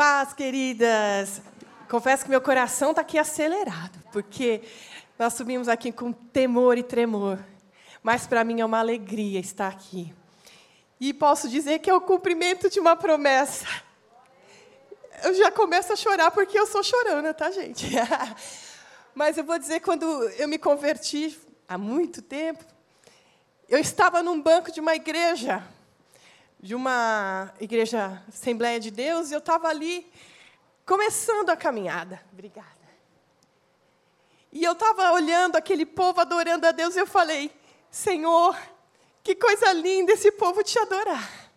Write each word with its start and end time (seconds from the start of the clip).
Paz, 0.00 0.32
queridas. 0.32 1.42
Confesso 1.86 2.24
que 2.24 2.30
meu 2.30 2.40
coração 2.40 2.88
está 2.88 3.02
aqui 3.02 3.18
acelerado, 3.18 4.02
porque 4.10 4.62
nós 5.18 5.34
subimos 5.34 5.68
aqui 5.68 5.92
com 5.92 6.10
temor 6.10 6.78
e 6.78 6.82
tremor. 6.82 7.38
Mas 8.02 8.26
para 8.26 8.42
mim 8.42 8.62
é 8.62 8.64
uma 8.64 8.78
alegria 8.78 9.38
estar 9.38 9.68
aqui. 9.68 10.14
E 10.98 11.12
posso 11.12 11.50
dizer 11.50 11.80
que 11.80 11.90
é 11.90 11.94
o 11.94 12.00
cumprimento 12.00 12.70
de 12.70 12.80
uma 12.80 12.96
promessa. 12.96 13.66
Eu 15.22 15.34
já 15.34 15.50
começo 15.50 15.92
a 15.92 15.96
chorar 15.96 16.30
porque 16.30 16.58
eu 16.58 16.66
sou 16.66 16.82
chorona, 16.82 17.34
tá, 17.34 17.50
gente? 17.50 17.86
Mas 19.14 19.36
eu 19.36 19.44
vou 19.44 19.58
dizer, 19.58 19.80
quando 19.80 20.06
eu 20.38 20.48
me 20.48 20.56
converti, 20.56 21.38
há 21.68 21.76
muito 21.76 22.22
tempo, 22.22 22.64
eu 23.68 23.78
estava 23.78 24.22
num 24.22 24.40
banco 24.40 24.72
de 24.72 24.80
uma 24.80 24.94
igreja, 24.94 25.62
de 26.62 26.74
uma 26.74 27.54
igreja 27.58 28.22
Assembleia 28.28 28.78
de 28.78 28.90
Deus, 28.90 29.30
e 29.30 29.34
eu 29.34 29.38
estava 29.38 29.68
ali 29.68 30.10
começando 30.84 31.48
a 31.48 31.56
caminhada. 31.56 32.20
Obrigada. 32.32 32.68
E 34.52 34.62
eu 34.62 34.72
estava 34.72 35.12
olhando 35.12 35.56
aquele 35.56 35.86
povo 35.86 36.20
adorando 36.20 36.66
a 36.66 36.72
Deus, 36.72 36.96
e 36.96 36.98
eu 36.98 37.06
falei: 37.06 37.50
Senhor, 37.90 38.56
que 39.22 39.34
coisa 39.34 39.72
linda 39.72 40.12
esse 40.12 40.30
povo 40.32 40.62
te 40.62 40.78
adorar. 40.78 41.50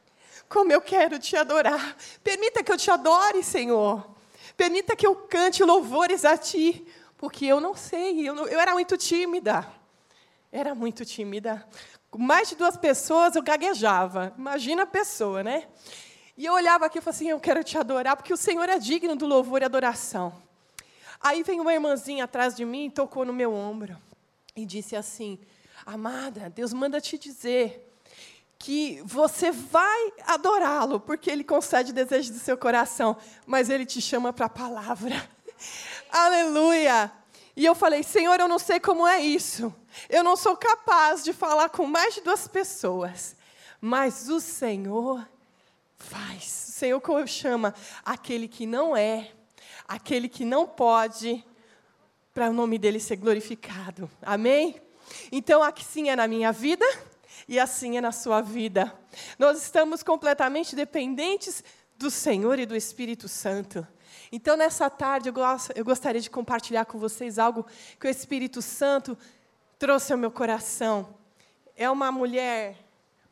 Como 0.48 0.72
eu 0.72 0.80
quero 0.80 1.20
te 1.20 1.36
adorar. 1.36 1.98
Permita 2.24 2.64
que 2.64 2.72
eu 2.72 2.78
te 2.78 2.90
adore, 2.90 3.44
Senhor. 3.44 4.08
Permita 4.56 4.96
que 4.96 5.06
eu 5.06 5.16
cante 5.16 5.64
louvores 5.64 6.24
a 6.24 6.38
ti, 6.38 6.88
porque 7.18 7.46
eu 7.46 7.60
não 7.60 7.76
sei, 7.76 8.28
eu, 8.28 8.36
não, 8.36 8.48
eu 8.48 8.60
era 8.60 8.74
muito 8.74 8.96
tímida. 8.96 9.68
Era 10.52 10.76
muito 10.76 11.04
tímida. 11.04 11.68
Com 12.14 12.20
mais 12.20 12.48
de 12.48 12.56
duas 12.56 12.78
pessoas 12.78 13.36
eu 13.36 13.42
gaguejava. 13.42 14.36
Imagina 14.38 14.84
a 14.84 14.86
pessoa, 14.86 15.42
né? 15.42 15.68
E 16.38 16.46
eu 16.46 16.54
olhava 16.54 16.86
aqui 16.86 17.00
e 17.00 17.02
falava 17.02 17.18
assim: 17.18 17.30
Eu 17.30 17.40
quero 17.40 17.64
te 17.64 17.76
adorar, 17.76 18.16
porque 18.16 18.32
o 18.32 18.38
Senhor 18.38 18.70
é 18.70 18.78
digno 18.78 19.16
do 19.16 19.26
louvor 19.26 19.64
e 19.64 19.66
adoração. 19.66 20.32
Aí 21.20 21.42
vem 21.42 21.60
uma 21.60 21.74
irmãzinha 21.74 22.26
atrás 22.26 22.56
de 22.56 22.64
mim, 22.66 22.88
tocou 22.92 23.26
no 23.26 23.34
meu 23.34 23.52
ombro 23.52 23.98
e 24.56 24.64
disse 24.64 24.96
assim: 24.96 25.40
Amada, 25.88 26.52
Deus 26.52 26.72
manda 26.72 27.02
te 27.02 27.18
dizer 27.18 27.92
que 28.60 29.02
você 29.04 29.50
vai 29.50 30.14
adorá-lo, 30.28 31.00
porque 31.00 31.32
ele 31.32 31.44
concede 31.44 31.92
desejos 31.92 32.30
do 32.30 32.38
seu 32.38 32.56
coração, 32.56 33.18
mas 33.44 33.72
ele 33.72 33.88
te 33.88 34.00
chama 34.00 34.32
para 34.32 34.46
a 34.46 34.50
palavra. 34.50 35.28
Aleluia! 36.14 37.12
E 37.56 37.66
eu 37.66 37.76
falei: 37.76 38.04
Senhor, 38.04 38.40
eu 38.40 38.48
não 38.48 38.60
sei 38.60 38.80
como 38.80 39.08
é 39.08 39.22
isso. 39.22 39.74
Eu 40.10 40.24
não 40.24 40.36
sou 40.36 40.58
capaz 40.58 41.24
de 41.24 41.34
falar 41.34 41.70
com 41.70 41.86
mais 41.86 42.16
de 42.16 42.22
duas 42.22 42.48
pessoas. 42.48 43.36
Mas 43.80 44.30
o 44.30 44.40
Senhor 44.40 45.28
faz. 45.98 46.68
O 46.70 46.72
Senhor 46.72 47.28
chama 47.28 47.74
aquele 48.04 48.48
que 48.48 48.66
não 48.66 48.96
é, 48.96 49.32
aquele 49.88 50.28
que 50.28 50.44
não 50.44 50.68
pode, 50.68 51.46
para 52.34 52.50
o 52.50 52.54
nome 52.54 52.78
dele 52.78 53.00
ser 53.00 53.18
glorificado. 53.18 54.10
Amém? 54.22 54.82
Então, 55.32 55.62
assim 55.62 56.10
é 56.10 56.16
na 56.16 56.28
minha 56.28 56.52
vida 56.52 56.86
e 57.48 57.60
assim 57.60 57.98
é 57.98 58.02
na 58.02 58.12
sua 58.12 58.42
vida. 58.42 58.94
Nós 59.38 59.62
estamos 59.62 60.02
completamente 60.02 60.76
dependentes 60.76 61.64
do 61.96 62.10
Senhor 62.10 62.58
e 62.58 62.66
do 62.66 62.76
Espírito 62.76 63.28
Santo. 63.28 63.88
Então, 64.36 64.58
nessa 64.58 64.90
tarde, 64.90 65.30
eu, 65.30 65.34
gosto, 65.34 65.72
eu 65.76 65.86
gostaria 65.86 66.20
de 66.20 66.28
compartilhar 66.28 66.86
com 66.86 66.98
vocês 66.98 67.38
algo 67.38 67.68
que 68.00 68.08
o 68.08 68.10
Espírito 68.10 68.64
Santo 68.64 69.16
trouxe 69.78 70.12
ao 70.12 70.18
meu 70.18 70.32
coração. 70.32 71.14
É 71.76 71.88
uma 71.88 72.12
mulher, 72.12 72.76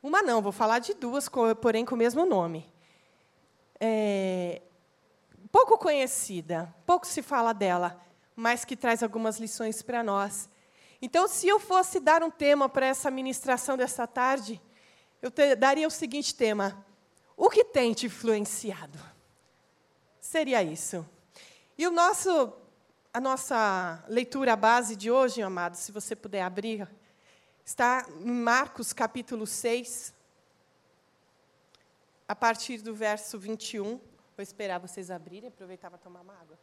uma 0.04 0.22
não, 0.22 0.44
vou 0.44 0.52
falar 0.52 0.78
de 0.78 0.94
duas, 0.94 1.28
porém 1.60 1.84
com 1.86 1.96
o 1.96 1.98
mesmo 1.98 2.24
nome. 2.24 2.72
É, 3.80 4.62
pouco 5.52 5.76
conhecida, 5.76 6.72
pouco 6.86 7.08
se 7.08 7.24
fala 7.24 7.52
dela, 7.52 8.00
mas 8.36 8.64
que 8.64 8.76
traz 8.76 9.02
algumas 9.02 9.40
lições 9.40 9.82
para 9.82 10.04
nós. 10.04 10.48
Então, 11.02 11.28
se 11.28 11.48
eu 11.48 11.60
fosse 11.60 12.00
dar 12.00 12.22
um 12.22 12.30
tema 12.30 12.70
para 12.70 12.86
essa 12.86 13.10
ministração 13.10 13.76
dessa 13.76 14.06
tarde, 14.06 14.62
eu 15.20 15.32
te, 15.32 15.56
daria 15.56 15.88
o 15.88 15.92
seguinte 15.92 16.36
tema: 16.36 16.86
O 17.36 17.50
que 17.50 17.64
tem 17.64 17.92
te 17.92 18.06
influenciado? 18.06 19.00
Seria 20.32 20.64
isso. 20.64 21.06
E 21.78 21.86
o 21.86 21.92
nosso, 21.92 22.54
a 23.14 23.20
nossa 23.20 24.02
leitura 24.08 24.56
base 24.56 24.96
de 24.96 25.12
hoje, 25.12 25.42
amados, 25.42 25.82
se 25.82 25.92
você 25.92 26.16
puder 26.16 26.42
abrir, 26.42 26.88
está 27.66 28.06
em 28.18 28.32
Marcos 28.32 28.94
capítulo 28.94 29.46
6, 29.46 30.14
a 32.30 32.34
partir 32.34 32.78
do 32.78 32.96
verso 32.96 33.38
21. 33.38 33.98
Vou 33.98 34.02
esperar 34.42 34.80
vocês 34.80 35.12
abrirem, 35.12 35.50
aproveitar 35.50 35.90
para 35.90 36.00
tomar 36.00 36.22
uma 36.22 36.40
água. 36.40 36.58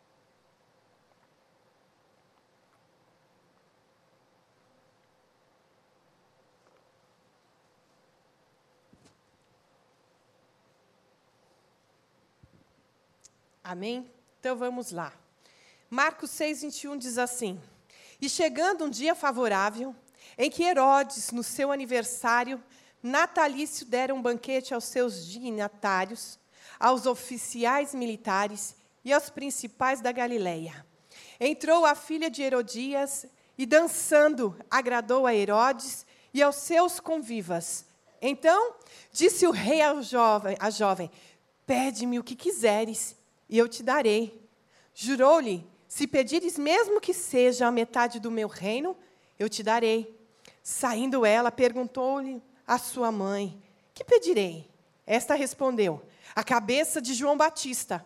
Amém? 13.69 14.11
Então 14.41 14.57
vamos 14.57 14.93
lá. 14.93 15.13
Marcos 15.91 16.31
6, 16.31 16.63
21 16.63 16.97
diz 16.97 17.19
assim: 17.19 17.61
E 18.19 18.27
chegando 18.27 18.87
um 18.87 18.89
dia 18.89 19.15
favorável, 19.15 19.95
em 20.39 20.51
que 20.51 20.63
Herodes, 20.63 21.33
no 21.33 21.43
seu 21.43 21.71
aniversário 21.71 22.65
natalício, 23.03 23.85
dera 23.85 24.15
um 24.15 24.23
banquete 24.23 24.73
aos 24.73 24.85
seus 24.85 25.27
dignatários, 25.27 26.39
aos 26.81 27.05
oficiais 27.05 27.95
militares 27.95 28.75
e 29.05 29.13
aos 29.13 29.29
principais 29.29 30.01
da 30.01 30.13
Galileia. 30.13 30.87
Entrou 31.39 31.85
a 31.85 31.95
filha 31.95 32.31
de 32.31 32.43
Herodias 32.43 33.27
e, 33.59 33.67
dançando, 33.67 34.59
agradou 34.71 35.27
a 35.27 35.35
Herodes 35.35 36.07
e 36.33 36.43
aos 36.43 36.57
seus 36.57 37.01
convivas. 37.01 37.85
Então 38.23 38.77
disse 39.13 39.47
o 39.47 39.51
rei 39.51 39.83
ao 39.83 40.03
jovem, 40.03 40.57
à 40.59 40.71
jovem: 40.71 41.11
Pede-me 41.67 42.19
o 42.19 42.25
que 42.25 42.35
quiseres 42.35 43.18
e 43.49 43.57
eu 43.57 43.69
te 43.69 43.83
darei. 43.83 44.49
Jurou-lhe: 44.95 45.67
Se 45.87 46.07
pedires 46.07 46.59
mesmo 46.59 47.01
que 47.01 47.15
seja 47.15 47.67
a 47.67 47.73
metade 47.73 48.21
do 48.21 48.31
meu 48.31 48.49
reino, 48.49 48.97
eu 49.39 49.49
te 49.49 49.63
darei. 49.63 50.17
Saindo 50.63 51.25
ela, 51.25 51.51
perguntou-lhe 51.51 52.43
a 52.67 52.79
sua 52.79 53.11
mãe: 53.11 53.63
Que 53.95 54.05
pedirei? 54.05 54.69
Esta 55.07 55.35
respondeu: 55.35 56.03
A 56.35 56.45
cabeça 56.45 57.01
de 57.01 57.15
João 57.15 57.37
Batista. 57.37 58.05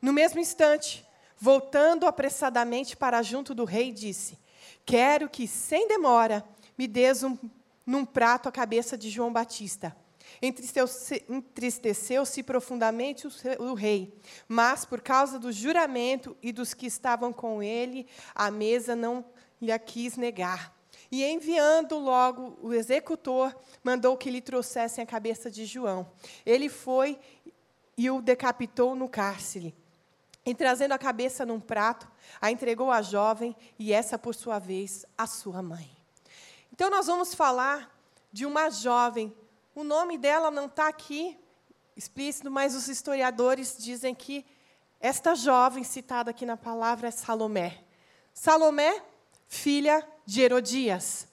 No 0.00 0.12
mesmo 0.12 0.40
instante, 0.40 1.06
voltando 1.38 2.06
apressadamente 2.06 2.96
para 2.96 3.22
junto 3.22 3.54
do 3.54 3.64
rei, 3.64 3.92
disse: 3.92 4.38
Quero 4.84 5.28
que, 5.28 5.46
sem 5.46 5.88
demora, 5.88 6.44
me 6.76 6.86
des 6.86 7.22
um, 7.22 7.38
num 7.86 8.04
prato 8.04 8.48
a 8.48 8.52
cabeça 8.52 8.98
de 8.98 9.08
João 9.08 9.32
Batista. 9.32 9.96
Entristeceu-se 10.42 12.42
profundamente 12.42 13.28
o 13.60 13.74
rei, 13.74 14.12
mas 14.48 14.84
por 14.84 15.00
causa 15.00 15.38
do 15.38 15.52
juramento 15.52 16.36
e 16.42 16.52
dos 16.52 16.74
que 16.74 16.86
estavam 16.86 17.32
com 17.32 17.62
ele, 17.62 18.08
a 18.34 18.50
mesa 18.50 18.96
não 18.96 19.24
lhe 19.60 19.78
quis 19.78 20.16
negar. 20.16 20.74
E 21.12 21.24
enviando 21.24 21.96
logo 21.96 22.58
o 22.60 22.72
executor, 22.72 23.56
mandou 23.84 24.16
que 24.16 24.30
lhe 24.30 24.40
trouxessem 24.40 25.04
a 25.04 25.06
cabeça 25.06 25.50
de 25.50 25.64
João. 25.64 26.10
Ele 26.44 26.68
foi 26.68 27.20
e 27.96 28.10
o 28.10 28.20
decapitou 28.20 28.96
no 28.96 29.08
cárcere. 29.08 29.76
E 30.44 30.54
trazendo 30.54 30.92
a 30.92 30.98
cabeça 30.98 31.46
num 31.46 31.60
prato, 31.60 32.10
a 32.40 32.50
entregou 32.50 32.90
à 32.90 33.00
jovem 33.00 33.54
e 33.78 33.92
essa, 33.92 34.18
por 34.18 34.34
sua 34.34 34.58
vez, 34.58 35.06
à 35.16 35.24
sua 35.24 35.62
mãe. 35.62 35.88
Então, 36.72 36.90
nós 36.90 37.06
vamos 37.06 37.32
falar 37.32 37.96
de 38.32 38.44
uma 38.44 38.70
jovem 38.70 39.32
o 39.74 39.82
nome 39.84 40.18
dela 40.18 40.50
não 40.50 40.66
está 40.66 40.88
aqui 40.88 41.38
explícito, 41.96 42.50
mas 42.50 42.74
os 42.74 42.88
historiadores 42.88 43.76
dizem 43.78 44.14
que 44.14 44.44
esta 45.00 45.34
jovem 45.34 45.84
citada 45.84 46.30
aqui 46.30 46.46
na 46.46 46.56
palavra 46.56 47.08
é 47.08 47.10
Salomé. 47.10 47.82
Salomé, 48.32 49.02
filha 49.48 50.06
de 50.24 50.42
Herodias, 50.42 51.26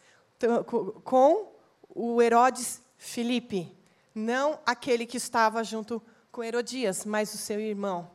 com 1.04 1.54
o 1.90 2.22
Herodes 2.22 2.82
Filipe. 2.98 3.76
Não 4.14 4.60
aquele 4.66 5.06
que 5.06 5.18
estava 5.18 5.64
junto 5.64 6.02
com 6.32 6.44
Herodias, 6.44 7.06
mas 7.06 7.34
o 7.34 7.38
seu 7.38 7.60
irmão. 7.60 8.10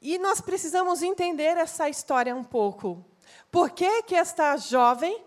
E 0.00 0.18
nós 0.18 0.40
precisamos 0.40 1.02
entender 1.02 1.56
essa 1.56 1.88
história 1.88 2.34
um 2.34 2.42
pouco. 2.42 3.04
Por 3.50 3.70
que, 3.70 4.02
que 4.04 4.14
esta 4.14 4.56
jovem 4.56 5.22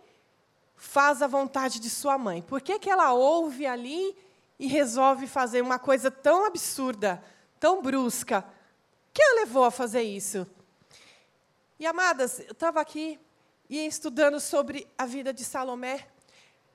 faz 0.83 1.21
a 1.21 1.27
vontade 1.27 1.79
de 1.79 1.89
sua 1.89 2.17
mãe? 2.17 2.41
Por 2.41 2.61
que, 2.61 2.77
que 2.77 2.89
ela 2.89 3.13
ouve 3.13 3.65
ali 3.65 4.15
e 4.59 4.67
resolve 4.67 5.25
fazer 5.27 5.61
uma 5.61 5.79
coisa 5.79 6.11
tão 6.11 6.45
absurda, 6.45 7.23
tão 7.57 7.81
brusca? 7.81 8.45
Que 9.13 9.23
a 9.23 9.35
levou 9.35 9.63
a 9.63 9.71
fazer 9.71 10.01
isso? 10.01 10.45
E, 11.79 11.85
amadas, 11.87 12.39
eu 12.41 12.51
estava 12.51 12.81
aqui 12.81 13.17
e 13.69 13.87
estudando 13.87 14.39
sobre 14.41 14.85
a 14.97 15.05
vida 15.05 15.33
de 15.33 15.45
Salomé. 15.45 16.05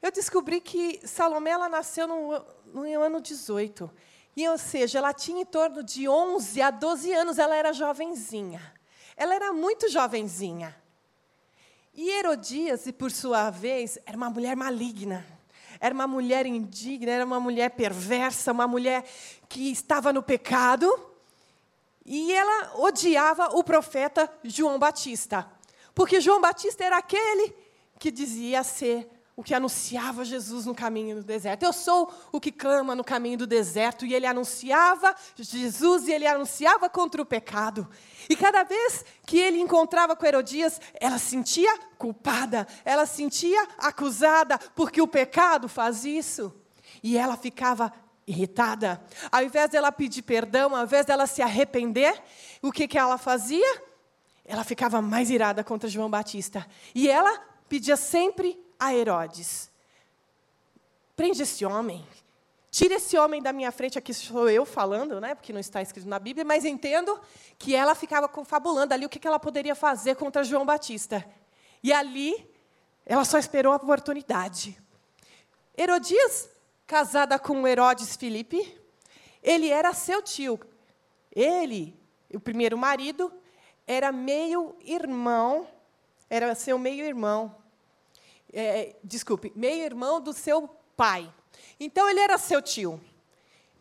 Eu 0.00 0.10
descobri 0.10 0.60
que 0.60 1.06
Salomé 1.06 1.50
ela 1.50 1.68
nasceu 1.68 2.08
no, 2.08 2.44
no 2.72 3.02
ano 3.02 3.20
18. 3.20 3.90
E, 4.34 4.48
ou 4.48 4.56
seja, 4.56 4.98
ela 4.98 5.12
tinha 5.12 5.42
em 5.42 5.46
torno 5.46 5.82
de 5.82 6.08
11 6.08 6.62
a 6.62 6.70
12 6.70 7.12
anos, 7.12 7.38
ela 7.38 7.54
era 7.54 7.74
jovenzinha. 7.74 8.74
Ela 9.16 9.34
era 9.34 9.52
muito 9.52 9.88
jovenzinha. 9.88 10.74
E 12.00 12.10
Herodias, 12.10 12.84
por 12.96 13.10
sua 13.10 13.50
vez, 13.50 13.98
era 14.06 14.16
uma 14.16 14.30
mulher 14.30 14.54
maligna. 14.54 15.26
Era 15.80 15.92
uma 15.92 16.06
mulher 16.06 16.46
indigna, 16.46 17.10
era 17.10 17.24
uma 17.24 17.40
mulher 17.40 17.70
perversa, 17.70 18.52
uma 18.52 18.68
mulher 18.68 19.04
que 19.48 19.72
estava 19.72 20.12
no 20.12 20.22
pecado. 20.22 20.88
E 22.06 22.32
ela 22.32 22.76
odiava 22.76 23.48
o 23.56 23.64
profeta 23.64 24.32
João 24.44 24.78
Batista. 24.78 25.50
Porque 25.92 26.20
João 26.20 26.40
Batista 26.40 26.84
era 26.84 26.98
aquele 26.98 27.52
que 27.98 28.12
dizia 28.12 28.62
ser 28.62 29.10
o 29.38 29.42
que 29.44 29.54
anunciava 29.54 30.24
Jesus 30.24 30.66
no 30.66 30.74
caminho 30.74 31.14
do 31.14 31.22
deserto. 31.22 31.62
Eu 31.62 31.72
sou 31.72 32.12
o 32.32 32.40
que 32.40 32.50
clama 32.50 32.96
no 32.96 33.04
caminho 33.04 33.38
do 33.38 33.46
deserto. 33.46 34.04
E 34.04 34.12
ele 34.12 34.26
anunciava 34.26 35.14
Jesus 35.36 36.08
e 36.08 36.12
ele 36.12 36.26
anunciava 36.26 36.90
contra 36.90 37.22
o 37.22 37.24
pecado. 37.24 37.88
E 38.28 38.34
cada 38.34 38.64
vez 38.64 39.04
que 39.24 39.38
ele 39.38 39.60
encontrava 39.60 40.16
com 40.16 40.26
Herodias, 40.26 40.80
ela 40.94 41.20
sentia 41.20 41.72
culpada, 41.96 42.66
ela 42.84 43.06
sentia 43.06 43.64
acusada, 43.78 44.58
porque 44.74 45.00
o 45.00 45.06
pecado 45.06 45.68
faz 45.68 46.04
isso. 46.04 46.52
E 47.00 47.16
ela 47.16 47.36
ficava 47.36 47.92
irritada. 48.26 49.00
Ao 49.30 49.44
invés 49.44 49.70
dela 49.70 49.92
pedir 49.92 50.22
perdão, 50.22 50.74
ao 50.74 50.82
invés 50.82 51.06
dela 51.06 51.28
se 51.28 51.42
arrepender, 51.42 52.20
o 52.60 52.72
que, 52.72 52.88
que 52.88 52.98
ela 52.98 53.16
fazia? 53.16 53.82
Ela 54.44 54.64
ficava 54.64 55.00
mais 55.00 55.30
irada 55.30 55.62
contra 55.62 55.88
João 55.88 56.10
Batista. 56.10 56.66
E 56.92 57.08
ela 57.08 57.40
pedia 57.68 57.96
sempre 57.96 58.66
a 58.78 58.94
Herodes: 58.94 59.70
prende 61.16 61.42
esse 61.42 61.64
homem, 61.64 62.06
tira 62.70 62.94
esse 62.94 63.16
homem 63.18 63.42
da 63.42 63.52
minha 63.52 63.72
frente. 63.72 63.98
Aqui 63.98 64.14
sou 64.14 64.48
eu 64.48 64.64
falando, 64.64 65.20
né, 65.20 65.34
porque 65.34 65.52
não 65.52 65.60
está 65.60 65.82
escrito 65.82 66.08
na 66.08 66.18
Bíblia, 66.18 66.44
mas 66.44 66.64
entendo 66.64 67.20
que 67.58 67.74
ela 67.74 67.94
ficava 67.94 68.28
confabulando 68.28 68.94
ali 68.94 69.04
o 69.04 69.08
que 69.08 69.26
ela 69.26 69.38
poderia 69.38 69.74
fazer 69.74 70.14
contra 70.16 70.44
João 70.44 70.64
Batista. 70.64 71.24
E 71.82 71.92
ali, 71.92 72.48
ela 73.04 73.24
só 73.24 73.38
esperou 73.38 73.72
a 73.72 73.76
oportunidade. 73.76 74.78
Herodias, 75.76 76.48
casada 76.86 77.38
com 77.38 77.66
Herodes 77.66 78.16
Filipe, 78.16 78.76
ele 79.42 79.70
era 79.70 79.92
seu 79.92 80.22
tio. 80.22 80.60
Ele, 81.30 81.98
o 82.34 82.40
primeiro 82.40 82.76
marido, 82.76 83.32
era 83.86 84.10
meio 84.10 84.76
irmão, 84.80 85.66
era 86.28 86.54
seu 86.54 86.78
meio 86.78 87.04
irmão 87.04 87.57
é, 88.52 88.96
desculpe, 89.02 89.52
meio-irmão 89.54 90.20
do 90.20 90.32
seu 90.32 90.68
pai. 90.96 91.32
Então 91.78 92.08
ele 92.08 92.20
era 92.20 92.38
seu 92.38 92.60
tio. 92.62 93.00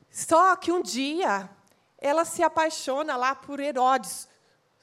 Só 0.10 0.56
que 0.56 0.72
um 0.72 0.82
dia 0.82 1.50
ela 1.98 2.26
se 2.26 2.44
apaixona 2.44 3.16
lá 3.16 3.36
por 3.36 3.60
Herodes, 3.60 4.28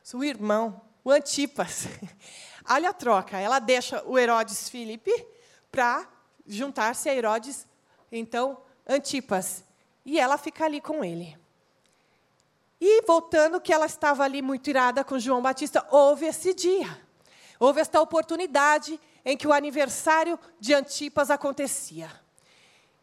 seu 0.03 0.23
irmão, 0.25 0.81
o 1.05 1.11
Antipas. 1.11 1.87
Olha 2.69 2.91
a 2.91 2.95
troca, 2.95 3.39
ela 3.39 3.59
deixa 3.59 4.03
o 4.07 4.19
Herodes 4.19 4.69
Filipe 4.69 5.13
para 5.71 6.09
juntar-se 6.47 7.09
a 7.09 7.15
Herodes, 7.15 7.67
então, 8.11 8.59
Antipas. 8.87 9.65
E 10.05 10.19
ela 10.19 10.39
fica 10.39 10.65
ali 10.65 10.81
com 10.81 11.05
ele. 11.05 11.37
E 12.81 13.03
voltando 13.03 13.61
que 13.61 13.73
ela 13.73 13.87
estava 13.87 14.25
ali 14.25 14.43
muito 14.43 14.69
irada 14.69 15.03
com 15.05 15.19
João 15.19 15.41
Batista, 15.41 15.87
houve 15.91 16.27
esse 16.27 16.53
dia. 16.53 17.03
Houve 17.59 17.81
esta 17.81 18.01
oportunidade 18.01 19.01
em 19.25 19.37
que 19.37 19.47
o 19.47 19.53
aniversário 19.53 20.39
de 20.61 20.75
Antipas 20.75 21.31
acontecia. 21.31 22.11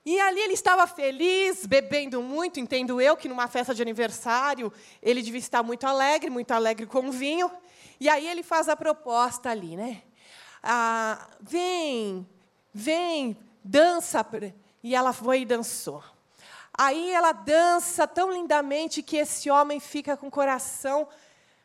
E 0.03 0.19
ali 0.19 0.39
ele 0.39 0.53
estava 0.53 0.87
feliz, 0.87 1.65
bebendo 1.65 2.21
muito, 2.23 2.59
entendo 2.59 2.99
eu 2.99 3.15
que 3.15 3.29
numa 3.29 3.47
festa 3.47 3.73
de 3.73 3.81
aniversário 3.81 4.73
ele 5.01 5.21
devia 5.21 5.39
estar 5.39 5.61
muito 5.61 5.85
alegre, 5.85 6.29
muito 6.29 6.51
alegre 6.51 6.87
com 6.87 7.11
vinho. 7.11 7.51
E 7.99 8.09
aí 8.09 8.27
ele 8.27 8.41
faz 8.41 8.67
a 8.67 8.75
proposta 8.75 9.49
ali, 9.49 9.77
né? 9.77 10.01
Ah, 10.63 11.27
vem, 11.39 12.27
vem, 12.73 13.37
dança. 13.63 14.25
E 14.83 14.95
ela 14.95 15.13
foi 15.13 15.41
e 15.41 15.45
dançou. 15.45 16.03
Aí 16.73 17.11
ela 17.11 17.31
dança 17.31 18.07
tão 18.07 18.31
lindamente 18.31 19.03
que 19.03 19.17
esse 19.17 19.51
homem 19.51 19.79
fica 19.79 20.17
com 20.17 20.27
o 20.27 20.31
coração 20.31 21.07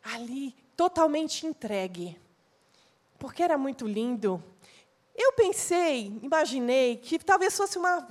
ali 0.05 0.55
totalmente 0.77 1.47
entregue 1.47 2.21
porque 3.19 3.43
era 3.43 3.59
muito 3.59 3.87
lindo. 3.87 4.43
Eu 5.15 5.33
pensei, 5.33 6.19
imaginei 6.23 6.97
que 6.97 7.19
talvez 7.19 7.57
fosse 7.57 7.79
uma, 7.79 8.07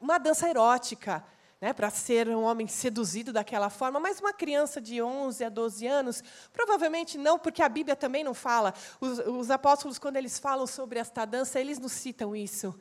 uma 0.00 0.18
dança 0.18 0.48
erótica, 0.48 1.24
né, 1.60 1.72
para 1.72 1.90
ser 1.90 2.28
um 2.28 2.42
homem 2.42 2.68
seduzido 2.68 3.32
daquela 3.32 3.68
forma, 3.68 3.98
mas 3.98 4.20
uma 4.20 4.32
criança 4.32 4.80
de 4.80 5.02
11 5.02 5.44
a 5.44 5.48
12 5.48 5.86
anos, 5.86 6.22
provavelmente 6.52 7.18
não, 7.18 7.38
porque 7.38 7.62
a 7.62 7.68
Bíblia 7.68 7.96
também 7.96 8.22
não 8.22 8.34
fala. 8.34 8.72
Os, 9.00 9.18
os 9.18 9.50
apóstolos, 9.50 9.98
quando 9.98 10.16
eles 10.16 10.38
falam 10.38 10.66
sobre 10.66 10.98
esta 10.98 11.24
dança, 11.24 11.60
eles 11.60 11.78
nos 11.78 11.92
citam 11.92 12.34
isso. 12.34 12.78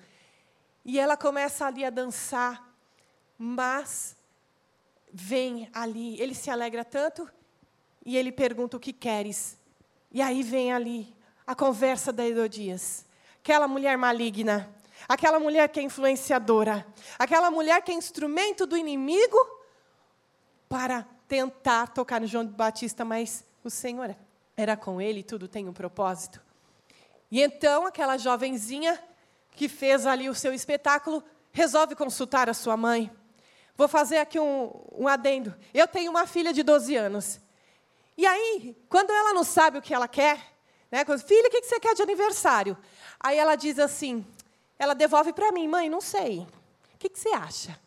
E 0.86 1.00
ela 1.00 1.18
começa 1.18 1.66
ali 1.66 1.84
a 1.84 1.90
dançar, 1.90 2.72
mas 3.38 4.16
vem 5.12 5.70
ali, 5.74 6.20
ele 6.22 6.36
se 6.36 6.50
alegra 6.50 6.86
tanto, 6.86 7.30
e 8.06 8.16
ele 8.16 8.32
pergunta: 8.32 8.78
O 8.78 8.80
que 8.80 8.94
queres? 8.94 9.60
E 10.12 10.22
aí 10.22 10.44
vem 10.44 10.72
ali 10.72 11.17
a 11.48 11.56
conversa 11.56 12.12
da 12.12 12.28
Herodias. 12.28 13.06
Aquela 13.42 13.70
mulher 13.70 13.98
maligna, 13.98 14.70
aquela 15.08 15.40
mulher 15.40 15.70
que 15.70 15.80
é 15.80 15.84
influenciadora, 15.84 16.86
aquela 17.18 17.50
mulher 17.50 17.82
que 17.82 17.92
é 17.92 17.96
instrumento 17.96 18.68
do 18.68 18.76
inimigo 18.76 19.38
para 20.68 21.08
tentar 21.26 21.88
tocar 21.88 22.20
no 22.20 22.28
João 22.28 22.46
Batista, 22.46 23.06
mas 23.06 23.46
o 23.64 23.70
Senhor 23.70 24.14
era 24.58 24.76
com 24.76 25.02
ele, 25.02 25.24
tudo 25.24 25.48
tem 25.48 25.70
um 25.70 25.74
propósito. 25.74 26.42
E 27.32 27.42
então 27.42 27.86
aquela 27.86 28.18
jovenzinha 28.18 29.02
que 29.52 29.70
fez 29.70 30.06
ali 30.06 30.30
o 30.30 30.36
seu 30.36 30.54
espetáculo 30.54 31.24
resolve 31.54 31.96
consultar 31.96 32.50
a 32.50 32.54
sua 32.54 32.76
mãe. 32.76 33.10
Vou 33.76 33.88
fazer 33.88 34.18
aqui 34.18 34.40
um, 34.40 34.72
um 34.92 35.08
adendo. 35.08 35.56
Eu 35.74 35.88
tenho 35.88 36.12
uma 36.12 36.28
filha 36.28 36.52
de 36.52 36.64
12 36.64 36.96
anos. 36.96 37.40
E 38.18 38.26
aí, 38.26 38.76
quando 38.90 39.12
ela 39.12 39.34
não 39.34 39.44
sabe 39.44 39.78
o 39.78 39.82
que 39.82 39.94
ela 39.94 40.08
quer, 40.08 40.57
né? 40.92 41.04
Filha, 41.26 41.48
o 41.48 41.52
que 41.52 41.64
você 41.64 41.80
quer 41.80 41.94
de 41.94 42.02
aniversário? 42.02 42.78
Aí 43.20 43.38
ela 43.38 43.56
diz 43.56 43.78
assim, 43.80 44.26
ela 44.80 44.94
devolve 44.94 45.34
para 45.34 45.52
mim, 45.52 45.68
mãe, 45.68 45.90
não 45.90 46.02
sei. 46.02 46.48
O 46.94 46.98
que 46.98 47.12
você 47.14 47.30
acha? 47.30 47.80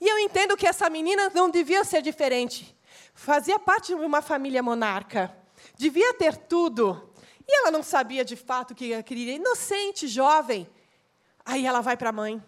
E 0.00 0.08
eu 0.08 0.18
entendo 0.18 0.56
que 0.56 0.66
essa 0.66 0.90
menina 0.90 1.30
não 1.34 1.48
devia 1.48 1.84
ser 1.84 2.02
diferente. 2.02 2.76
Fazia 3.14 3.58
parte 3.58 3.88
de 3.88 3.94
uma 3.94 4.20
família 4.20 4.62
monarca. 4.62 5.34
Devia 5.76 6.12
ter 6.14 6.36
tudo. 6.36 7.10
E 7.46 7.56
ela 7.58 7.70
não 7.70 7.82
sabia 7.82 8.24
de 8.24 8.36
fato 8.36 8.74
que 8.74 8.92
ela 8.92 9.02
queria. 9.02 9.34
Inocente, 9.34 10.06
jovem. 10.08 10.68
Aí 11.44 11.66
ela 11.66 11.80
vai 11.80 11.96
para 11.96 12.10
a 12.10 12.12
mãe. 12.12 12.42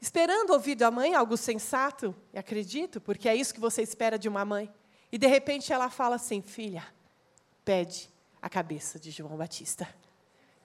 Esperando 0.00 0.50
ouvir 0.50 0.74
da 0.74 0.90
mãe 0.90 1.14
algo 1.14 1.36
sensato, 1.36 2.14
e 2.32 2.38
acredito, 2.38 3.00
porque 3.00 3.28
é 3.28 3.36
isso 3.36 3.54
que 3.54 3.60
você 3.60 3.82
espera 3.82 4.18
de 4.18 4.28
uma 4.28 4.44
mãe. 4.44 4.72
E 5.12 5.16
de 5.16 5.28
repente 5.28 5.72
ela 5.72 5.88
fala 5.88 6.16
assim: 6.16 6.42
filha, 6.42 6.84
pede 7.64 8.11
a 8.42 8.50
cabeça 8.50 8.98
de 8.98 9.12
João 9.12 9.36
Batista. 9.36 9.88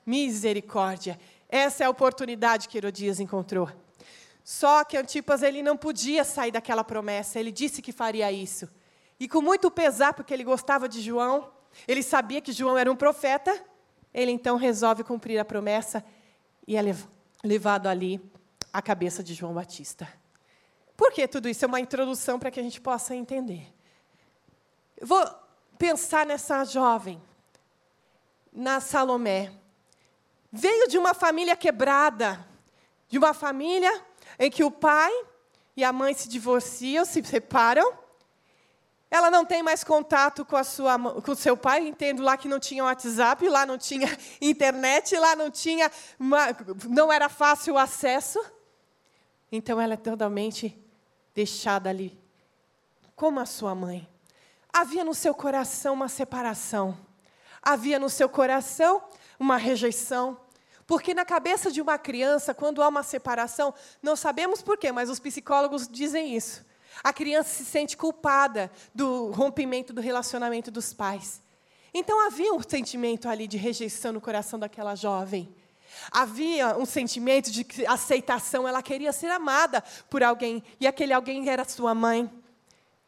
Misericórdia! 0.03 1.19
Essa 1.47 1.83
é 1.83 1.87
a 1.87 1.89
oportunidade 1.89 2.67
que 2.67 2.77
Herodias 2.77 3.19
encontrou. 3.19 3.69
Só 4.43 4.83
que 4.83 4.97
Antipas 4.97 5.43
ele 5.43 5.61
não 5.61 5.77
podia 5.77 6.23
sair 6.23 6.51
daquela 6.51 6.83
promessa, 6.83 7.39
ele 7.39 7.51
disse 7.51 7.81
que 7.81 7.91
faria 7.91 8.31
isso. 8.31 8.67
E 9.19 9.27
com 9.27 9.41
muito 9.41 9.69
pesar, 9.69 10.13
porque 10.13 10.33
ele 10.33 10.43
gostava 10.43 10.89
de 10.89 11.01
João, 11.01 11.51
ele 11.87 12.01
sabia 12.01 12.41
que 12.41 12.51
João 12.51 12.77
era 12.77 12.91
um 12.91 12.95
profeta, 12.95 13.63
ele 14.13 14.31
então 14.31 14.57
resolve 14.57 15.03
cumprir 15.03 15.37
a 15.37 15.45
promessa 15.45 16.03
e 16.65 16.75
é 16.75 16.81
levado 17.43 17.87
ali 17.87 18.19
a 18.73 18.81
cabeça 18.81 19.23
de 19.23 19.33
João 19.33 19.53
Batista. 19.53 20.07
Por 20.95 21.11
que 21.11 21.27
tudo 21.27 21.47
isso? 21.47 21.63
É 21.63 21.67
uma 21.67 21.79
introdução 21.79 22.39
para 22.39 22.49
que 22.49 22.59
a 22.59 22.63
gente 22.63 22.81
possa 22.81 23.15
entender. 23.15 23.71
Vou 25.01 25.23
pensar 25.77 26.25
nessa 26.25 26.63
jovem 26.63 27.21
na 28.57 28.79
Salomé. 28.79 29.51
Veio 30.51 30.87
de 30.87 30.97
uma 30.97 31.13
família 31.13 31.55
quebrada, 31.55 32.43
de 33.07 33.17
uma 33.17 33.31
família 33.31 34.03
em 34.39 34.49
que 34.49 34.63
o 34.63 34.71
pai 34.71 35.13
e 35.75 35.83
a 35.83 35.93
mãe 35.93 36.15
se 36.15 36.27
divorciam, 36.27 37.05
se 37.05 37.23
separam. 37.23 37.93
Ela 39.11 39.29
não 39.29 39.45
tem 39.45 39.61
mais 39.61 39.83
contato 39.83 40.43
com, 40.43 40.57
a 40.57 40.63
sua, 40.63 40.97
com 41.21 41.31
o 41.31 41.35
seu 41.35 41.55
pai, 41.55 41.87
entendo 41.87 42.23
lá 42.23 42.35
que 42.35 42.47
não 42.47 42.59
tinha 42.59 42.83
WhatsApp, 42.83 43.47
lá 43.47 43.63
não 43.63 43.77
tinha 43.77 44.07
internet, 44.41 45.15
lá 45.15 45.35
não 45.35 45.51
tinha, 45.51 45.91
uma, 46.19 46.47
não 46.89 47.13
era 47.13 47.29
fácil 47.29 47.75
o 47.75 47.77
acesso. 47.77 48.43
Então 49.51 49.79
ela 49.79 49.93
é 49.93 49.97
totalmente 49.97 50.75
deixada 51.35 51.91
ali, 51.91 52.19
como 53.15 53.39
a 53.39 53.45
sua 53.45 53.75
mãe. 53.75 54.07
Havia 54.73 55.03
no 55.03 55.13
seu 55.13 55.33
coração 55.33 55.93
uma 55.93 56.09
separação 56.09 57.06
havia 57.61 57.99
no 57.99 58.09
seu 58.09 58.29
coração 58.29 59.03
uma 59.39 59.57
rejeição. 59.57 60.39
Porque 60.85 61.13
na 61.13 61.25
cabeça 61.25 61.69
de 61.69 61.81
uma 61.81 61.97
criança, 61.97 62.53
quando 62.53 62.81
há 62.81 62.87
uma 62.87 63.03
separação, 63.03 63.73
não 64.01 64.15
sabemos 64.15 64.61
por 64.61 64.77
quê, 64.77 64.91
mas 64.91 65.09
os 65.09 65.19
psicólogos 65.19 65.87
dizem 65.87 66.35
isso. 66.35 66.65
A 67.03 67.11
criança 67.11 67.49
se 67.49 67.65
sente 67.65 67.97
culpada 67.97 68.71
do 68.95 69.31
rompimento 69.31 69.93
do 69.93 70.01
relacionamento 70.01 70.71
dos 70.71 70.93
pais. 70.93 71.41
Então 71.93 72.25
havia 72.25 72.53
um 72.53 72.61
sentimento 72.61 73.27
ali 73.27 73.47
de 73.47 73.57
rejeição 73.57 74.13
no 74.13 74.21
coração 74.21 74.57
daquela 74.57 74.95
jovem. 74.95 75.53
Havia 76.11 76.77
um 76.77 76.85
sentimento 76.85 77.51
de 77.51 77.65
aceitação, 77.87 78.67
ela 78.67 78.81
queria 78.81 79.11
ser 79.11 79.31
amada 79.31 79.83
por 80.09 80.23
alguém, 80.23 80.63
e 80.79 80.87
aquele 80.87 81.13
alguém 81.13 81.49
era 81.49 81.65
sua 81.65 81.93
mãe. 81.95 82.29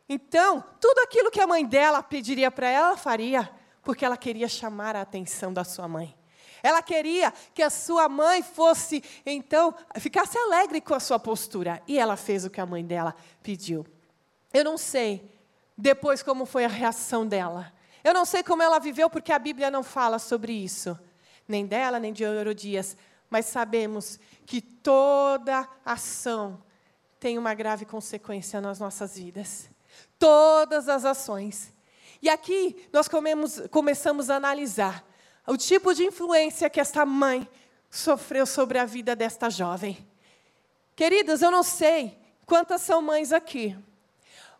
Então, 0.08 0.63
tudo 0.82 1.00
aquilo 1.00 1.29
que 1.29 1.39
a 1.39 1.46
mãe 1.46 1.65
dela 1.65 2.01
pediria 2.01 2.50
para 2.50 2.68
ela, 2.68 2.88
ela 2.89 2.98
faria, 2.98 3.50
porque 3.89 4.05
ela 4.05 4.17
queria 4.17 4.48
chamar 4.48 4.96
a 4.96 5.01
atenção 5.01 5.51
da 5.51 5.63
sua 5.63 5.88
mãe. 5.88 6.15
Ela 6.62 6.79
queria 6.79 7.34
que 7.55 7.63
a 7.63 7.72
sua 7.72 8.08
mãe 8.08 8.43
fosse, 8.43 9.03
então, 9.25 9.74
ficasse 9.96 10.38
alegre 10.38 10.79
com 10.79 10.93
a 10.93 11.00
sua 11.00 11.17
postura. 11.17 11.81
E 11.88 11.98
ela 11.98 12.15
fez 12.15 12.46
o 12.46 12.51
que 12.51 12.62
a 12.62 12.67
mãe 12.67 12.86
dela 12.86 13.15
pediu. 13.41 13.84
Eu 14.53 14.63
não 14.63 14.77
sei 14.77 15.27
depois 15.75 16.22
como 16.22 16.46
foi 16.46 16.65
a 16.65 16.67
reação 16.67 17.25
dela. 17.25 17.74
Eu 18.03 18.13
não 18.13 18.25
sei 18.25 18.43
como 18.43 18.62
ela 18.62 18.77
viveu, 18.77 19.10
porque 19.10 19.31
a 19.31 19.39
Bíblia 19.39 19.72
não 19.72 19.81
fala 19.81 20.19
sobre 20.19 20.53
isso. 20.53 20.96
Nem 21.48 21.65
dela, 21.65 22.00
nem 22.00 22.13
de 22.13 22.24
Herodias. 22.24 22.96
Mas 23.27 23.48
sabemos 23.48 24.19
que 24.46 24.62
toda 24.62 25.67
ação 25.84 26.62
tem 27.19 27.39
uma 27.39 27.55
grave 27.55 27.86
consequência 27.86 28.62
nas 28.62 28.79
nossas 28.79 29.17
vidas. 29.17 29.67
Todas 30.19 30.88
as 30.88 31.05
ações. 31.05 31.74
E 32.21 32.29
aqui 32.29 32.88
nós 32.91 33.07
comemos, 33.07 33.61
começamos 33.71 34.29
a 34.29 34.35
analisar 34.35 35.05
o 35.47 35.57
tipo 35.57 35.93
de 35.93 36.03
influência 36.03 36.69
que 36.69 36.79
esta 36.79 37.05
mãe 37.05 37.47
sofreu 37.89 38.45
sobre 38.45 38.77
a 38.77 38.85
vida 38.85 39.15
desta 39.15 39.49
jovem. 39.49 40.05
Queridas, 40.95 41.41
eu 41.41 41.49
não 41.49 41.63
sei 41.63 42.17
quantas 42.45 42.81
são 42.81 43.01
mães 43.01 43.31
aqui, 43.31 43.75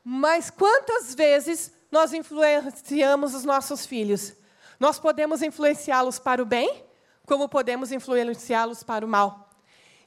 mas 0.04 0.50
quantas 0.50 1.14
vezes 1.14 1.72
nós 1.92 2.14
influenciamos 2.14 3.36
os 3.36 3.44
nossos 3.44 3.86
filhos? 3.86 4.34
Nós 4.80 4.98
podemos 4.98 5.42
influenciá-los 5.42 6.18
para 6.18 6.42
o 6.42 6.46
bem, 6.46 6.84
como 7.26 7.50
podemos 7.50 7.92
influenciá-los 7.92 8.82
para 8.82 9.06
o 9.06 9.10
mal. 9.10 9.50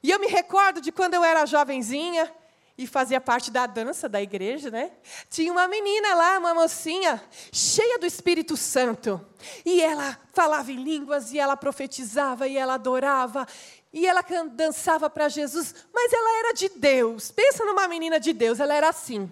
E 0.03 0.11
eu 0.11 0.19
me 0.19 0.27
recordo 0.27 0.81
de 0.81 0.91
quando 0.91 1.15
eu 1.15 1.23
era 1.23 1.47
jovenzinha, 1.47 2.33
e 2.77 2.87
fazia 2.87 3.21
parte 3.21 3.51
da 3.51 3.67
dança 3.67 4.09
da 4.09 4.21
igreja, 4.21 4.71
né? 4.71 4.93
Tinha 5.29 5.53
uma 5.53 5.69
menina 5.69 6.15
lá, 6.15 6.39
uma 6.39 6.55
mocinha, 6.55 7.23
cheia 7.53 7.99
do 7.99 8.07
Espírito 8.07 8.57
Santo. 8.57 9.25
E 9.65 9.83
ela 9.83 10.19
falava 10.33 10.73
em 10.73 10.83
línguas, 10.83 11.33
e 11.33 11.39
ela 11.39 11.57
profetizava, 11.57 12.49
e 12.49 12.57
ela 12.57 12.75
adorava, 12.75 13.47
e 13.93 14.07
ela 14.07 14.25
dançava 14.51 15.11
para 15.11 15.29
Jesus, 15.29 15.75
mas 15.93 16.13
ela 16.13 16.39
era 16.39 16.53
de 16.55 16.71
Deus. 16.71 17.31
Pensa 17.31 17.65
numa 17.65 17.87
menina 17.87 18.19
de 18.19 18.33
Deus, 18.33 18.59
ela 18.59 18.75
era 18.75 18.89
assim. 18.89 19.31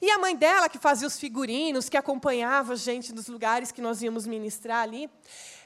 E 0.00 0.10
a 0.10 0.18
mãe 0.18 0.34
dela, 0.34 0.68
que 0.68 0.78
fazia 0.78 1.06
os 1.06 1.18
figurinos, 1.18 1.88
que 1.88 1.96
acompanhava 1.96 2.72
a 2.72 2.76
gente 2.76 3.12
nos 3.12 3.28
lugares 3.28 3.70
que 3.70 3.82
nós 3.82 4.02
íamos 4.02 4.26
ministrar 4.26 4.82
ali, 4.82 5.08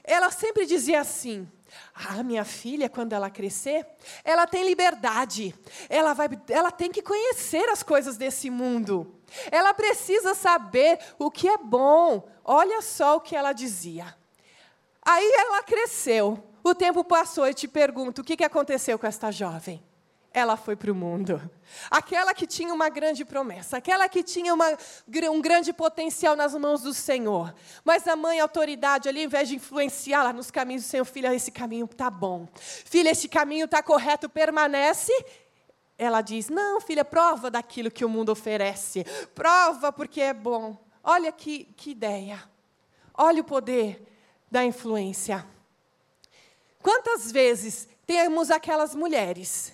ela 0.03 0.29
sempre 0.29 0.65
dizia 0.65 1.01
assim: 1.01 1.49
ah, 1.93 2.23
minha 2.23 2.43
filha, 2.43 2.89
quando 2.89 3.13
ela 3.13 3.29
crescer, 3.29 3.85
ela 4.23 4.47
tem 4.47 4.63
liberdade. 4.63 5.53
Ela, 5.89 6.13
vai, 6.13 6.29
ela 6.49 6.71
tem 6.71 6.91
que 6.91 7.01
conhecer 7.01 7.69
as 7.69 7.83
coisas 7.83 8.17
desse 8.17 8.49
mundo. 8.49 9.19
Ela 9.51 9.73
precisa 9.73 10.33
saber 10.33 10.99
o 11.19 11.29
que 11.29 11.47
é 11.47 11.57
bom. 11.57 12.27
Olha 12.43 12.81
só 12.81 13.17
o 13.17 13.21
que 13.21 13.35
ela 13.35 13.53
dizia. 13.53 14.15
Aí 15.01 15.31
ela 15.37 15.63
cresceu. 15.63 16.43
O 16.63 16.73
tempo 16.73 17.03
passou 17.03 17.47
e 17.47 17.53
te 17.53 17.67
pergunto: 17.67 18.21
o 18.21 18.23
que 18.23 18.43
aconteceu 18.43 18.97
com 18.97 19.05
esta 19.05 19.31
jovem? 19.31 19.83
Ela 20.33 20.57
foi 20.57 20.75
para 20.75 20.91
o 20.91 20.95
mundo. 20.95 21.39
Aquela 21.91 22.33
que 22.33 22.47
tinha 22.47 22.73
uma 22.73 22.89
grande 22.89 23.23
promessa, 23.23 23.77
aquela 23.77 24.09
que 24.09 24.23
tinha 24.23 24.51
uma, 24.53 24.65
um 25.31 25.41
grande 25.41 25.71
potencial 25.71 26.35
nas 26.35 26.55
mãos 26.55 26.81
do 26.81 26.93
Senhor. 26.93 27.53
Mas 27.85 28.07
a 28.07 28.15
mãe, 28.15 28.39
a 28.39 28.43
autoridade 28.43 29.07
ali, 29.07 29.19
ao 29.19 29.25
invés 29.25 29.47
de 29.47 29.55
influenciá-la 29.55 30.33
nos 30.33 30.49
caminhos 30.49 30.83
do 30.83 30.87
Senhor, 30.87 31.05
filha, 31.05 31.33
esse 31.35 31.51
caminho 31.51 31.85
está 31.85 32.09
bom. 32.09 32.47
Filha, 32.55 33.11
esse 33.11 33.29
caminho 33.29 33.65
está 33.65 33.83
correto, 33.83 34.27
permanece. 34.27 35.13
Ela 35.97 36.21
diz: 36.21 36.49
Não, 36.49 36.81
filha, 36.81 37.05
prova 37.05 37.51
daquilo 37.51 37.91
que 37.91 38.03
o 38.03 38.09
mundo 38.09 38.29
oferece. 38.29 39.05
Prova 39.35 39.91
porque 39.91 40.19
é 40.19 40.33
bom. 40.33 40.75
Olha 41.03 41.31
que, 41.31 41.65
que 41.77 41.91
ideia. 41.91 42.43
Olha 43.13 43.41
o 43.41 43.45
poder 43.45 44.01
da 44.49 44.65
influência. 44.65 45.45
Quantas 46.81 47.31
vezes 47.31 47.87
temos 48.05 48.49
aquelas 48.49 48.95
mulheres 48.95 49.73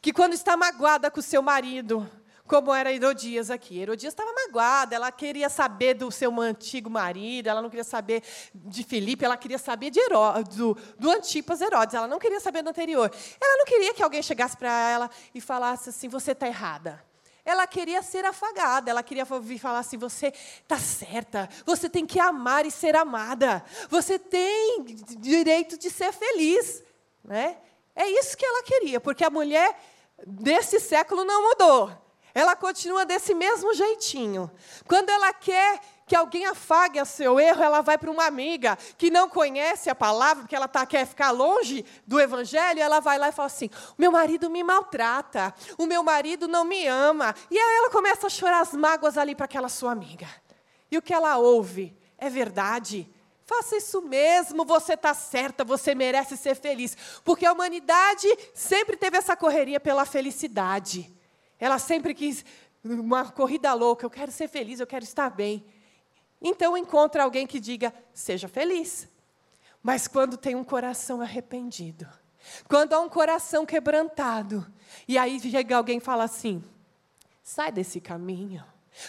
que 0.00 0.12
quando 0.12 0.34
está 0.34 0.56
magoada 0.56 1.10
com 1.10 1.20
o 1.20 1.22
seu 1.22 1.42
marido, 1.42 2.08
como 2.46 2.74
era 2.74 2.92
Herodias 2.92 3.50
aqui. 3.50 3.80
Herodias 3.80 4.12
estava 4.12 4.32
magoada, 4.32 4.94
ela 4.94 5.10
queria 5.10 5.48
saber 5.48 5.94
do 5.94 6.10
seu 6.10 6.38
antigo 6.40 6.90
marido, 6.90 7.48
ela 7.48 7.62
não 7.62 7.70
queria 7.70 7.84
saber 7.84 8.22
de 8.54 8.84
Filipe, 8.84 9.24
ela 9.24 9.36
queria 9.36 9.58
saber 9.58 9.90
de 9.90 9.98
Herodes, 9.98 10.56
do, 10.56 10.76
do 10.98 11.10
Antipas 11.10 11.60
Herodes, 11.60 11.94
ela 11.94 12.06
não 12.06 12.18
queria 12.18 12.40
saber 12.40 12.62
do 12.62 12.70
anterior. 12.70 13.10
Ela 13.40 13.58
não 13.58 13.64
queria 13.64 13.94
que 13.94 14.02
alguém 14.02 14.22
chegasse 14.22 14.56
para 14.56 14.90
ela 14.90 15.10
e 15.34 15.40
falasse 15.40 15.88
assim: 15.90 16.08
você 16.08 16.32
está 16.32 16.46
errada. 16.46 17.02
Ela 17.46 17.66
queria 17.66 18.02
ser 18.02 18.24
afagada, 18.24 18.90
ela 18.90 19.02
queria 19.02 19.26
ouvir 19.28 19.58
falar 19.58 19.78
assim: 19.78 19.96
você 19.96 20.28
está 20.28 20.78
certa, 20.78 21.48
você 21.64 21.88
tem 21.88 22.06
que 22.06 22.20
amar 22.20 22.66
e 22.66 22.70
ser 22.70 22.96
amada, 22.96 23.64
você 23.88 24.18
tem 24.18 24.84
direito 25.18 25.78
de 25.78 25.90
ser 25.90 26.12
feliz. 26.12 26.82
Né? 27.22 27.56
É 27.94 28.08
isso 28.08 28.36
que 28.36 28.44
ela 28.44 28.62
queria, 28.62 29.00
porque 29.00 29.24
a 29.24 29.30
mulher 29.30 29.78
desse 30.26 30.80
século 30.80 31.24
não 31.24 31.42
mudou. 31.42 31.92
Ela 32.34 32.56
continua 32.56 33.06
desse 33.06 33.32
mesmo 33.32 33.72
jeitinho. 33.74 34.50
Quando 34.88 35.08
ela 35.08 35.32
quer 35.32 35.78
que 36.04 36.16
alguém 36.16 36.44
afague 36.44 37.00
o 37.00 37.04
seu 37.04 37.38
erro, 37.38 37.62
ela 37.62 37.80
vai 37.80 37.96
para 37.96 38.10
uma 38.10 38.26
amiga 38.26 38.76
que 38.98 39.08
não 39.08 39.28
conhece 39.28 39.88
a 39.88 39.94
palavra, 39.94 40.42
porque 40.42 40.56
ela 40.56 40.66
tá, 40.66 40.84
quer 40.84 41.06
ficar 41.06 41.30
longe 41.30 41.84
do 42.04 42.20
evangelho, 42.20 42.80
ela 42.80 42.98
vai 42.98 43.18
lá 43.18 43.28
e 43.28 43.32
fala 43.32 43.46
assim: 43.46 43.70
o 43.90 43.94
meu 43.96 44.10
marido 44.10 44.50
me 44.50 44.64
maltrata, 44.64 45.54
o 45.78 45.86
meu 45.86 46.02
marido 46.02 46.48
não 46.48 46.64
me 46.64 46.86
ama. 46.88 47.34
E 47.48 47.56
aí 47.56 47.76
ela 47.76 47.90
começa 47.90 48.26
a 48.26 48.30
chorar 48.30 48.60
as 48.60 48.72
mágoas 48.72 49.16
ali 49.16 49.34
para 49.36 49.44
aquela 49.44 49.68
sua 49.68 49.92
amiga. 49.92 50.26
E 50.90 50.98
o 50.98 51.02
que 51.02 51.14
ela 51.14 51.38
ouve 51.38 51.96
é 52.18 52.28
verdade. 52.28 53.08
Faça 53.46 53.76
isso 53.76 54.00
mesmo, 54.00 54.64
você 54.64 54.94
está 54.94 55.12
certa, 55.12 55.64
você 55.64 55.94
merece 55.94 56.36
ser 56.36 56.54
feliz. 56.54 56.96
Porque 57.22 57.44
a 57.44 57.52
humanidade 57.52 58.26
sempre 58.54 58.96
teve 58.96 59.18
essa 59.18 59.36
correria 59.36 59.78
pela 59.78 60.06
felicidade. 60.06 61.12
Ela 61.58 61.78
sempre 61.78 62.14
quis 62.14 62.44
uma 62.82 63.30
corrida 63.30 63.72
louca, 63.74 64.04
eu 64.04 64.10
quero 64.10 64.32
ser 64.32 64.48
feliz, 64.48 64.80
eu 64.80 64.86
quero 64.86 65.04
estar 65.04 65.30
bem. 65.30 65.64
Então 66.40 66.76
encontra 66.76 67.22
alguém 67.22 67.46
que 67.46 67.60
diga, 67.60 67.92
seja 68.12 68.48
feliz. 68.48 69.08
Mas 69.82 70.08
quando 70.08 70.36
tem 70.36 70.54
um 70.54 70.64
coração 70.64 71.20
arrependido, 71.20 72.08
quando 72.68 72.94
há 72.94 73.00
um 73.00 73.08
coração 73.08 73.66
quebrantado, 73.66 74.66
e 75.06 75.18
aí 75.18 75.38
chega 75.40 75.76
alguém 75.76 75.98
e 75.98 76.00
fala 76.00 76.24
assim: 76.24 76.62
sai 77.42 77.70
desse 77.70 78.00
caminho. 78.00 78.64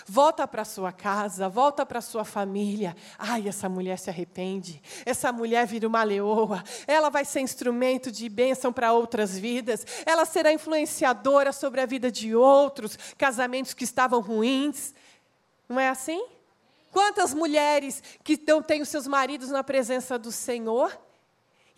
Volta 0.07 0.47
para 0.47 0.65
sua 0.65 0.91
casa, 0.91 1.47
volta 1.47 1.85
para 1.85 2.01
sua 2.01 2.23
família. 2.23 2.95
Ai, 3.17 3.47
essa 3.47 3.69
mulher 3.69 3.99
se 3.99 4.09
arrepende. 4.09 4.81
Essa 5.05 5.31
mulher 5.31 5.65
vira 5.67 5.87
uma 5.87 6.03
leoa. 6.03 6.63
Ela 6.87 7.09
vai 7.09 7.23
ser 7.23 7.41
instrumento 7.41 8.11
de 8.11 8.27
bênção 8.27 8.73
para 8.73 8.93
outras 8.93 9.37
vidas. 9.37 9.85
Ela 10.05 10.25
será 10.25 10.51
influenciadora 10.51 11.51
sobre 11.51 11.81
a 11.81 11.85
vida 11.85 12.11
de 12.11 12.35
outros, 12.35 12.97
casamentos 13.17 13.73
que 13.73 13.83
estavam 13.83 14.19
ruins. 14.21 14.93
Não 15.69 15.79
é 15.79 15.89
assim? 15.89 16.25
Quantas 16.91 17.33
mulheres 17.33 18.01
que 18.23 18.41
não 18.47 18.61
têm 18.61 18.81
os 18.81 18.89
seus 18.89 19.05
maridos 19.05 19.49
na 19.49 19.63
presença 19.63 20.17
do 20.17 20.31
Senhor 20.31 20.97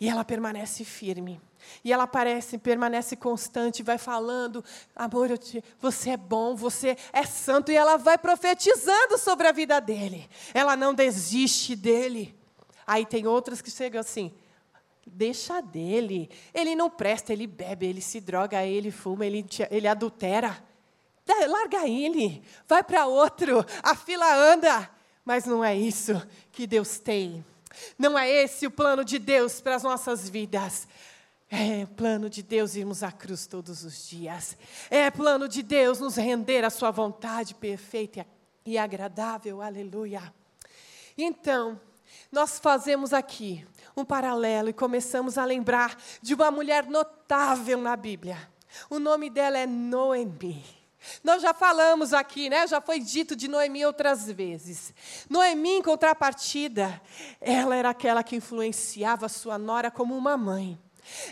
e 0.00 0.08
ela 0.08 0.24
permanece 0.24 0.84
firme. 0.84 1.40
E 1.84 1.92
ela 1.92 2.06
parece, 2.06 2.58
permanece 2.58 3.16
constante, 3.16 3.82
vai 3.82 3.98
falando, 3.98 4.64
amor, 4.94 5.36
te, 5.38 5.62
você 5.80 6.10
é 6.10 6.16
bom, 6.16 6.54
você 6.54 6.96
é 7.12 7.24
santo, 7.24 7.70
e 7.70 7.76
ela 7.76 7.96
vai 7.96 8.18
profetizando 8.18 9.18
sobre 9.18 9.46
a 9.46 9.52
vida 9.52 9.80
dele. 9.80 10.28
Ela 10.54 10.76
não 10.76 10.94
desiste 10.94 11.76
dele. 11.76 12.36
Aí 12.86 13.04
tem 13.04 13.26
outras 13.26 13.60
que 13.60 13.70
chegam 13.70 14.00
assim, 14.00 14.32
deixa 15.06 15.60
dele. 15.60 16.30
Ele 16.54 16.74
não 16.74 16.88
presta, 16.88 17.32
ele 17.32 17.46
bebe, 17.46 17.86
ele 17.86 18.00
se 18.00 18.20
droga, 18.20 18.64
ele 18.64 18.90
fuma, 18.90 19.26
ele, 19.26 19.44
ele 19.70 19.86
adultera. 19.86 20.62
Larga 21.48 21.86
ele, 21.86 22.42
vai 22.66 22.82
para 22.82 23.06
outro, 23.06 23.64
a 23.82 23.94
fila 23.94 24.34
anda. 24.34 24.90
Mas 25.24 25.44
não 25.44 25.62
é 25.62 25.76
isso 25.76 26.20
que 26.50 26.66
Deus 26.66 26.98
tem. 26.98 27.44
Não 27.98 28.18
é 28.18 28.28
esse 28.30 28.66
o 28.66 28.70
plano 28.70 29.04
de 29.04 29.18
Deus 29.18 29.60
para 29.60 29.74
as 29.74 29.82
nossas 29.82 30.28
vidas. 30.28 30.88
É 31.50 31.86
plano 31.86 32.28
de 32.28 32.42
Deus 32.42 32.74
irmos 32.74 33.02
à 33.02 33.10
cruz 33.10 33.46
todos 33.46 33.82
os 33.82 34.06
dias. 34.06 34.56
É 34.90 35.10
plano 35.10 35.48
de 35.48 35.62
Deus 35.62 35.98
nos 35.98 36.16
render 36.16 36.62
à 36.62 36.70
Sua 36.70 36.90
vontade 36.90 37.54
perfeita 37.54 38.26
e 38.66 38.76
agradável. 38.76 39.62
Aleluia. 39.62 40.32
Então, 41.16 41.80
nós 42.30 42.58
fazemos 42.58 43.14
aqui 43.14 43.66
um 43.96 44.04
paralelo 44.04 44.68
e 44.68 44.74
começamos 44.74 45.38
a 45.38 45.44
lembrar 45.44 45.96
de 46.20 46.34
uma 46.34 46.50
mulher 46.50 46.86
notável 46.86 47.78
na 47.80 47.96
Bíblia. 47.96 48.36
O 48.90 48.98
nome 48.98 49.30
dela 49.30 49.56
é 49.56 49.66
Noemi. 49.66 50.62
Nós 51.24 51.40
já 51.40 51.54
falamos 51.54 52.12
aqui, 52.12 52.50
né? 52.50 52.66
Já 52.66 52.80
foi 52.80 53.00
dito 53.00 53.34
de 53.34 53.48
Noemi 53.48 53.86
outras 53.86 54.30
vezes. 54.30 54.92
Noemi, 55.30 55.78
em 55.78 55.82
contrapartida, 55.82 57.00
ela 57.40 57.74
era 57.74 57.88
aquela 57.90 58.22
que 58.22 58.36
influenciava 58.36 59.28
sua 59.28 59.56
nora 59.56 59.90
como 59.90 60.14
uma 60.14 60.36
mãe. 60.36 60.78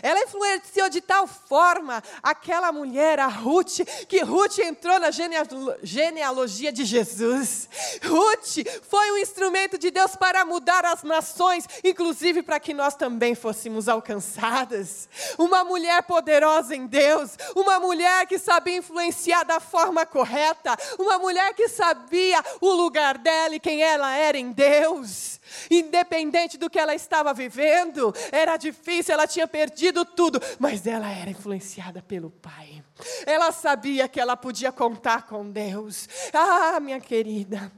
Ela 0.01 0.23
influenciou 0.23 0.89
de 0.89 1.01
tal 1.01 1.27
forma 1.27 2.03
aquela 2.21 2.71
mulher, 2.71 3.19
a 3.19 3.27
Ruth, 3.27 3.79
que 4.07 4.21
Ruth 4.21 4.59
entrou 4.59 4.99
na 4.99 5.09
genealogia 5.11 6.71
de 6.71 6.85
Jesus. 6.85 7.69
Ruth 8.03 8.65
foi 8.89 9.11
um 9.11 9.17
instrumento 9.17 9.77
de 9.77 9.91
Deus 9.91 10.15
para 10.15 10.45
mudar 10.45 10.85
as 10.85 11.03
nações, 11.03 11.65
inclusive 11.83 12.43
para 12.43 12.59
que 12.59 12.73
nós 12.73 12.95
também 12.95 13.35
fôssemos 13.35 13.87
alcançadas. 13.89 15.09
Uma 15.37 15.63
mulher 15.63 16.03
poderosa 16.03 16.75
em 16.75 16.85
Deus, 16.85 17.37
uma 17.55 17.79
mulher 17.79 18.25
que 18.25 18.37
sabia 18.37 18.77
influenciar 18.77 19.43
da 19.43 19.59
forma 19.59 20.05
correta, 20.05 20.75
uma 20.97 21.17
mulher 21.17 21.53
que 21.53 21.67
sabia 21.67 22.43
o 22.61 22.71
lugar 22.71 23.17
dela 23.17 23.55
e 23.55 23.59
quem 23.59 23.81
ela 23.81 24.15
era 24.15 24.37
em 24.37 24.51
Deus. 24.51 25.39
Independente 25.69 26.57
do 26.57 26.69
que 26.69 26.79
ela 26.79 26.95
estava 26.95 27.33
vivendo, 27.33 28.13
era 28.31 28.57
difícil, 28.57 29.13
ela 29.13 29.27
tinha 29.27 29.47
perdido 29.47 30.05
tudo, 30.05 30.41
mas 30.59 30.85
ela 30.87 31.09
era 31.09 31.29
influenciada 31.29 32.01
pelo 32.01 32.29
Pai. 32.29 32.83
Ela 33.25 33.51
sabia 33.51 34.07
que 34.07 34.19
ela 34.19 34.35
podia 34.35 34.71
contar 34.71 35.27
com 35.27 35.49
Deus. 35.49 36.07
Ah, 36.33 36.79
minha 36.79 36.99
querida, 36.99 37.71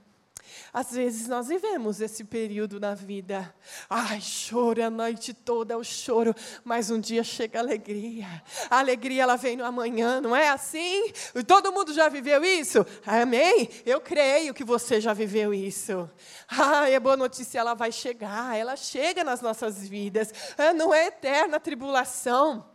às 0.74 0.92
vezes 0.92 1.28
nós 1.28 1.48
vivemos 1.48 2.02
esse 2.02 2.24
período 2.24 2.80
na 2.80 2.94
vida. 2.94 3.54
Ai, 3.90 4.22
choro 4.22 4.84
a 4.84 4.90
noite 4.90 5.34
toda, 5.34 5.78
o 5.78 5.84
choro, 5.84 6.36
mas 6.64 6.90
um 6.92 7.00
dia 7.00 7.24
chega 7.24 7.60
a 7.60 7.62
alegria. 7.62 8.28
A 8.70 8.80
alegria 8.80 9.24
ela 9.24 9.36
vem 9.36 9.58
no 9.58 9.66
amanhã, 9.66 10.22
não 10.22 10.36
é 10.36 10.50
assim? 10.50 11.12
Todo 11.48 11.72
mundo 11.72 11.94
já 11.94 12.10
viveu 12.10 12.44
isso? 12.44 12.86
Amém? 13.06 13.70
Eu 13.86 14.00
creio 14.00 14.54
que 14.54 14.64
você 14.64 15.02
já 15.02 15.14
viveu 15.14 15.54
isso. 15.54 16.10
Ai, 16.48 16.96
a 16.96 17.00
boa 17.00 17.18
notícia 17.18 17.60
ela 17.60 17.74
vai 17.74 17.92
chegar, 17.92 18.56
ela 18.56 18.76
chega 18.76 19.24
nas 19.24 19.42
nossas 19.42 19.88
vidas. 19.88 20.32
Ah, 20.58 20.74
não 20.74 20.94
é 20.94 21.08
eterna 21.08 21.60
tribulação. 21.60 22.66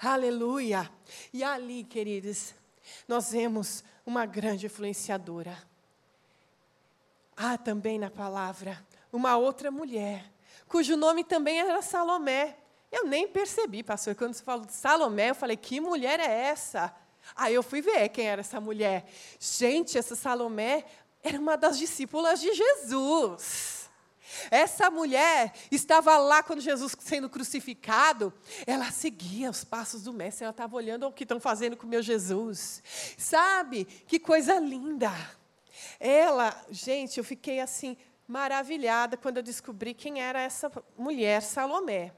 Aleluia. 0.00 0.90
E 1.32 1.42
ali, 1.44 1.84
queridos, 1.84 2.54
nós 3.06 3.30
vemos 3.30 3.84
uma 4.04 4.26
grande 4.26 4.66
influenciadora 4.66 5.56
Há 7.36 7.58
também 7.58 7.98
na 7.98 8.10
palavra 8.10 8.82
uma 9.12 9.36
outra 9.36 9.70
mulher, 9.70 10.24
cujo 10.66 10.96
nome 10.96 11.22
também 11.22 11.60
era 11.60 11.82
Salomé. 11.82 12.56
Eu 12.90 13.06
nem 13.06 13.28
percebi, 13.28 13.82
pastor, 13.82 14.14
quando 14.14 14.34
você 14.34 14.42
falou 14.42 14.64
de 14.64 14.72
Salomé, 14.72 15.30
eu 15.30 15.34
falei, 15.34 15.56
que 15.56 15.80
mulher 15.80 16.18
é 16.20 16.30
essa? 16.48 16.94
Aí 17.34 17.54
eu 17.54 17.62
fui 17.62 17.82
ver 17.82 18.08
quem 18.08 18.26
era 18.26 18.40
essa 18.40 18.60
mulher. 18.60 19.04
Gente, 19.38 19.98
essa 19.98 20.14
Salomé 20.14 20.84
era 21.22 21.38
uma 21.38 21.56
das 21.56 21.76
discípulas 21.76 22.40
de 22.40 22.54
Jesus. 22.54 23.90
Essa 24.50 24.90
mulher 24.90 25.52
estava 25.70 26.16
lá 26.18 26.42
quando 26.42 26.60
Jesus 26.60 26.96
sendo 26.98 27.28
crucificado, 27.28 28.32
ela 28.66 28.90
seguia 28.90 29.50
os 29.50 29.64
passos 29.64 30.02
do 30.02 30.12
mestre, 30.12 30.44
ela 30.44 30.50
estava 30.50 30.76
olhando 30.76 31.06
o 31.06 31.12
que 31.12 31.24
estão 31.24 31.40
fazendo 31.40 31.76
com 31.76 31.86
o 31.86 31.90
meu 31.90 32.02
Jesus. 32.02 32.82
Sabe? 33.16 33.84
Que 33.84 34.18
coisa 34.18 34.58
linda. 34.58 35.12
Ela, 35.98 36.64
gente, 36.70 37.18
eu 37.18 37.24
fiquei 37.24 37.60
assim 37.60 37.96
maravilhada 38.26 39.16
quando 39.16 39.38
eu 39.38 39.42
descobri 39.42 39.94
quem 39.94 40.20
era 40.20 40.40
essa 40.40 40.70
mulher, 40.96 41.40
Salomé. 41.42 42.12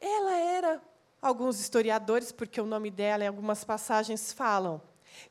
Ela 0.00 0.36
era, 0.36 0.82
alguns 1.20 1.58
historiadores, 1.58 2.30
porque 2.30 2.60
o 2.60 2.66
nome 2.66 2.90
dela 2.90 3.24
em 3.24 3.28
algumas 3.28 3.64
passagens 3.64 4.32
falam 4.32 4.82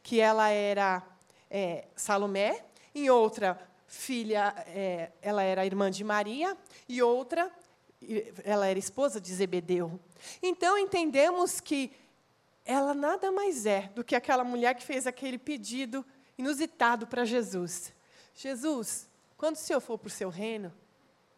que 0.01 0.19
ela 0.19 0.49
era 0.49 1.03
é, 1.49 1.87
Salomé, 1.95 2.65
em 2.93 3.09
outra 3.09 3.59
filha, 3.87 4.53
é, 4.67 5.11
ela 5.21 5.43
era 5.43 5.65
irmã 5.65 5.91
de 5.91 6.03
Maria, 6.03 6.57
e 6.89 7.01
outra, 7.01 7.51
ela 8.43 8.67
era 8.67 8.79
esposa 8.79 9.21
de 9.21 9.33
Zebedeu. 9.33 9.99
Então 10.41 10.77
entendemos 10.77 11.59
que 11.59 11.91
ela 12.65 12.93
nada 12.93 13.31
mais 13.31 13.65
é 13.65 13.91
do 13.93 14.03
que 14.03 14.15
aquela 14.15 14.43
mulher 14.43 14.73
que 14.73 14.83
fez 14.83 15.05
aquele 15.05 15.37
pedido 15.37 16.03
inusitado 16.37 17.07
para 17.07 17.25
Jesus. 17.25 17.93
Jesus, 18.33 19.09
quando 19.37 19.55
o 19.55 19.59
Senhor 19.59 19.79
for 19.79 19.97
para 19.97 20.07
o 20.07 20.11
seu 20.11 20.29
reino, 20.29 20.73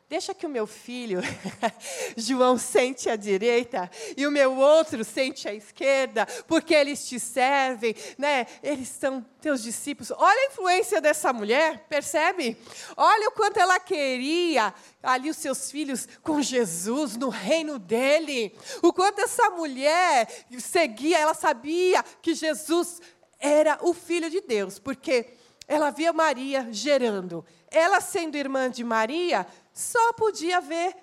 deixa 0.10 0.34
que 0.34 0.46
o 0.46 0.50
meu 0.50 0.66
filho, 0.66 1.20
João, 2.16 2.58
sente 2.58 3.10
à 3.10 3.16
direita 3.16 3.92
e 4.16 4.26
o 4.26 4.32
meu 4.32 4.56
outro 4.56 5.04
sente 5.04 5.48
à 5.48 5.54
esquerda, 5.54 6.26
porque 6.48 6.74
eles 6.74 7.08
te 7.08 7.20
servem, 7.20 7.94
né? 8.18 8.48
eles 8.64 8.88
são 8.88 9.26
teus 9.42 9.62
discípulos. 9.62 10.12
Olha 10.12 10.40
a 10.40 10.52
influência 10.52 11.02
dessa 11.02 11.34
mulher, 11.34 11.86
percebe? 11.90 12.58
Olha 12.96 13.28
o 13.28 13.32
quanto 13.32 13.60
ela 13.60 13.80
queria 13.80 14.74
ali 15.04 15.30
os 15.30 15.38
seus 15.38 15.70
filhos 15.70 16.08
com 16.24 16.42
Jesus 16.42 17.18
no 17.18 17.30
reino 17.30 17.78
dele. 17.78 18.58
O 18.82 18.94
quanto 18.94 19.20
essa 19.20 19.50
mulher 19.50 20.28
seguia, 20.60 21.20
ela 21.20 21.34
sabia 21.34 22.02
que 22.22 22.34
Jesus 22.34 23.02
era 23.40 23.80
o 23.82 23.94
Filho 23.94 24.30
de 24.30 24.42
Deus, 24.42 24.80
porque 24.80 25.34
ela 25.68 25.90
via 25.90 26.14
Maria 26.14 26.68
gerando. 26.72 27.46
Ela, 27.70 28.00
sendo 28.00 28.36
irmã 28.36 28.70
de 28.70 28.84
Maria, 28.84 29.46
só 29.74 30.14
podia 30.14 30.62
ver 30.62 30.96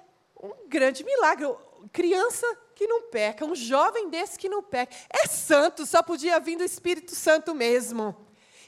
um 0.42 0.68
grande 0.68 1.04
milagre. 1.04 1.46
Criança 1.92 2.46
que 2.74 2.86
não 2.86 3.02
peca, 3.02 3.44
um 3.44 3.54
jovem 3.54 4.08
desse 4.08 4.38
que 4.38 4.48
não 4.48 4.62
peca. 4.62 4.94
É 5.10 5.26
santo, 5.26 5.86
só 5.86 6.02
podia 6.02 6.40
vir 6.40 6.56
do 6.56 6.64
Espírito 6.64 7.14
Santo 7.14 7.54
mesmo. 7.54 8.16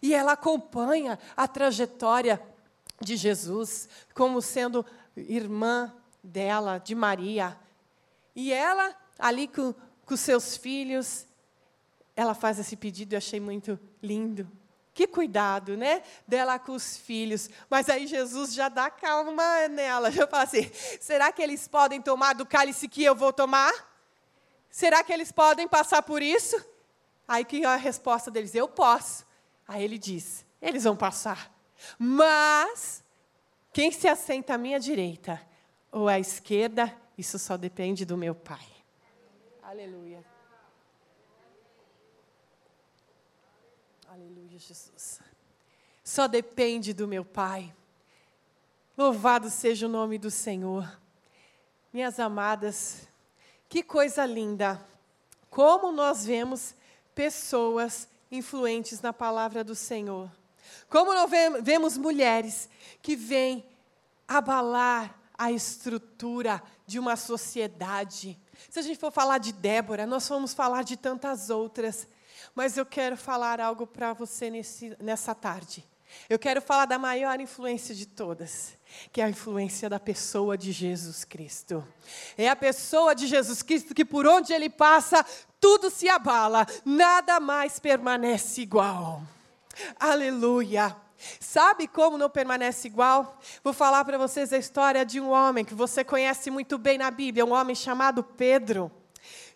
E 0.03 0.15
ela 0.15 0.33
acompanha 0.33 1.19
a 1.37 1.49
trajetória 1.49 2.41
de 3.01 3.17
Jesus 3.17 3.89
como 4.15 4.41
sendo 4.41 4.85
irmã 5.17 5.93
dela, 6.23 6.79
de 6.79 6.95
Maria. 6.95 7.59
E 8.35 8.53
ela, 8.53 8.95
ali 9.19 9.49
com, 9.49 9.75
com 10.05 10.17
seus 10.17 10.57
filhos, 10.57 11.27
ela 12.17 12.35
faz 12.35 12.59
esse 12.59 12.75
pedido, 12.75 13.13
eu 13.13 13.19
achei 13.19 13.39
muito 13.39 13.79
lindo. 14.03 14.51
Que 14.95 15.07
cuidado, 15.07 15.77
né? 15.77 16.03
Dela 16.27 16.59
com 16.59 16.73
os 16.73 16.97
filhos. 16.97 17.51
Mas 17.69 17.91
aí 17.91 18.07
Jesus 18.07 18.55
já 18.55 18.71
dá 18.71 18.91
calma 18.91 19.69
nela. 19.69 20.11
Já 20.11 20.27
fala 20.27 20.45
assim: 20.45 20.71
será 20.99 21.31
que 21.31 21.43
eles 21.43 21.69
podem 21.69 22.01
tomar 22.01 22.33
do 22.33 22.47
cálice 22.47 22.89
que 22.89 23.05
eu 23.05 23.15
vou 23.15 23.31
tomar? 23.31 23.71
Será 24.71 25.05
que 25.05 25.13
eles 25.13 25.31
podem 25.31 25.69
passar 25.69 26.03
por 26.03 26.23
isso? 26.23 26.57
Aí 27.29 27.45
que 27.45 27.63
a 27.63 27.77
resposta 27.77 28.31
deles: 28.31 28.55
eu 28.55 28.67
posso. 28.67 29.27
Aí 29.69 29.85
ele 29.85 29.99
diz: 29.99 30.47
eles 30.63 30.85
vão 30.85 30.97
passar. 30.97 31.55
Mas 31.99 33.05
quem 33.71 33.93
se 33.93 34.09
assenta 34.09 34.55
à 34.55 34.59
minha 34.59 34.81
direita 34.81 35.39
ou 35.93 36.09
à 36.09 36.19
esquerda, 36.19 36.91
isso 37.19 37.39
só 37.39 37.59
depende 37.59 38.07
do 38.07 38.17
meu 38.17 38.35
Pai. 38.35 38.67
Aleluia. 39.63 40.36
Aleluia, 44.17 44.59
Jesus. 44.59 45.21
Só 46.03 46.27
depende 46.27 46.95
do 46.95 47.07
meu 47.07 47.23
Pai. 47.23 47.75
Louvado 48.97 49.51
seja 49.51 49.85
o 49.85 49.91
nome 49.91 50.17
do 50.17 50.31
Senhor. 50.31 50.91
Minhas 51.93 52.19
amadas, 52.19 53.07
que 53.69 53.83
coisa 53.83 54.25
linda. 54.25 54.83
Como 55.51 55.93
nós 55.93 56.25
vemos 56.25 56.75
pessoas 57.15 58.09
influentes 58.31 59.03
na 59.03 59.13
palavra 59.13 59.63
do 59.63 59.75
Senhor. 59.75 60.31
Como 60.89 61.13
nós 61.13 61.31
vemos 61.63 61.99
mulheres 61.99 62.71
que 63.03 63.15
vêm 63.15 63.69
abalar 64.27 65.15
a 65.37 65.53
estrutura 65.53 66.63
de 66.87 66.99
uma 66.99 67.17
sociedade. 67.17 68.41
Se 68.71 68.79
a 68.79 68.83
gente 68.83 68.99
for 68.99 69.13
falar 69.13 69.37
de 69.37 69.53
Débora, 69.53 70.07
nós 70.07 70.27
vamos 70.27 70.55
falar 70.55 70.85
de 70.85 70.97
tantas 70.97 71.51
outras 71.51 72.09
mas 72.57 72.79
eu 72.79 72.87
quero 72.87 73.19
falar 73.19 73.61
algo 73.61 73.87
para 73.87 74.15
você 74.15 74.49
nesse, 74.49 74.97
nessa 74.99 75.35
tarde. 75.35 75.85
Eu 76.29 76.39
quero 76.39 76.63
falar 76.63 76.87
da 76.87 76.99
maior 76.99 77.39
influência 77.39 77.95
de 77.95 78.07
todas, 78.07 78.73
que 79.13 79.21
é 79.21 79.25
a 79.25 79.29
influência 79.29 79.91
da 79.91 80.01
pessoa 80.01 80.57
de 80.57 80.73
Jesus 80.73 81.23
Cristo. 81.23 81.87
É 82.39 82.49
a 82.49 82.57
pessoa 82.57 83.15
de 83.15 83.27
Jesus 83.27 83.63
Cristo 83.63 83.95
que 83.95 84.07
por 84.07 84.27
onde 84.27 84.55
ele 84.55 84.71
passa, 84.71 85.25
tudo 85.61 85.91
se 85.91 86.09
abala, 86.09 86.67
nada 86.83 87.39
mais 87.39 87.79
permanece 87.79 88.63
igual. 88.63 89.23
Aleluia. 90.01 90.97
Sabe 91.39 91.87
como 91.87 92.17
não 92.17 92.31
permanece 92.31 92.89
igual? 92.89 93.39
Vou 93.63 93.75
falar 93.75 94.03
para 94.05 94.17
vocês 94.17 94.51
a 94.53 94.59
história 94.59 95.05
de 95.05 95.21
um 95.21 95.31
homem 95.31 95.65
que 95.65 95.75
você 95.75 96.03
conhece 96.03 96.51
muito 96.51 96.79
bem 96.79 96.97
na 96.97 97.11
Bíblia, 97.11 97.45
um 97.45 97.53
homem 97.53 97.75
chamado 97.75 98.25
Pedro. 98.25 98.91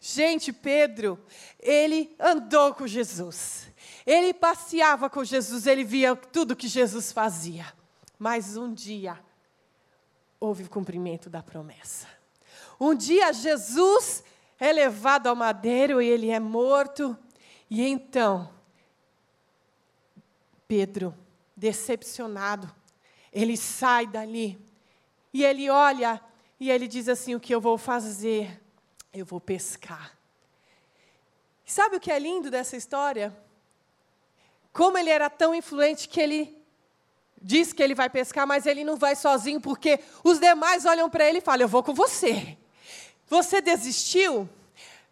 Gente, 0.01 0.51
Pedro, 0.51 1.23
ele 1.59 2.17
andou 2.19 2.75
com 2.75 2.87
Jesus. 2.87 3.71
Ele 4.07 4.33
passeava 4.33 5.11
com 5.11 5.23
Jesus, 5.23 5.67
ele 5.67 5.85
via 5.85 6.17
tudo 6.17 6.57
que 6.57 6.67
Jesus 6.67 7.13
fazia. 7.13 7.71
Mas 8.19 8.57
um 8.57 8.73
dia 8.73 9.19
houve 10.41 10.65
o 10.65 10.71
cumprimento 10.71 11.29
da 11.29 11.43
promessa. 11.43 12.09
Um 12.81 12.95
dia 12.95 13.33
Jesus 13.33 14.25
é 14.59 14.73
levado 14.73 15.27
ao 15.27 15.37
madeiro 15.37 16.01
e 16.01 16.09
ele 16.09 16.31
é 16.31 16.41
morto. 16.41 17.17
E 17.69 17.83
então 17.83 18.51
Pedro, 20.67 21.15
decepcionado, 21.55 22.73
ele 23.33 23.57
sai 23.57 24.07
dali 24.07 24.59
e 25.33 25.45
ele 25.45 25.69
olha 25.69 26.21
e 26.59 26.71
ele 26.71 26.87
diz 26.87 27.09
assim: 27.09 27.35
O 27.35 27.41
que 27.41 27.55
eu 27.55 27.61
vou 27.61 27.77
fazer? 27.77 28.63
Eu 29.13 29.25
vou 29.25 29.41
pescar. 29.41 30.17
Sabe 31.67 31.97
o 31.97 32.01
que 32.01 32.11
é 32.11 32.19
lindo 32.19 32.51
dessa 32.51 32.77
história? 32.77 33.37
Como 34.73 34.99
ele 34.99 35.11
era 35.11 35.29
tão 35.31 35.55
influente 35.55 36.09
que 36.09 36.21
ele 36.21 36.61
diz 37.41 37.73
que 37.73 37.83
ele 37.83 37.95
vai 37.95 38.11
pescar, 38.11 38.47
mas 38.47 38.67
ele 38.67 38.85
não 38.85 38.97
vai 38.97 39.17
sozinho, 39.17 39.61
porque 39.61 40.01
os 40.23 40.39
demais 40.39 40.85
olham 40.85 41.09
para 41.09 41.25
ele 41.25 41.39
e 41.39 41.41
falam: 41.41 41.63
Eu 41.63 41.69
vou 41.69 41.83
com 41.83 41.95
você. 41.95 42.57
Você 43.29 43.61
desistiu? 43.61 44.49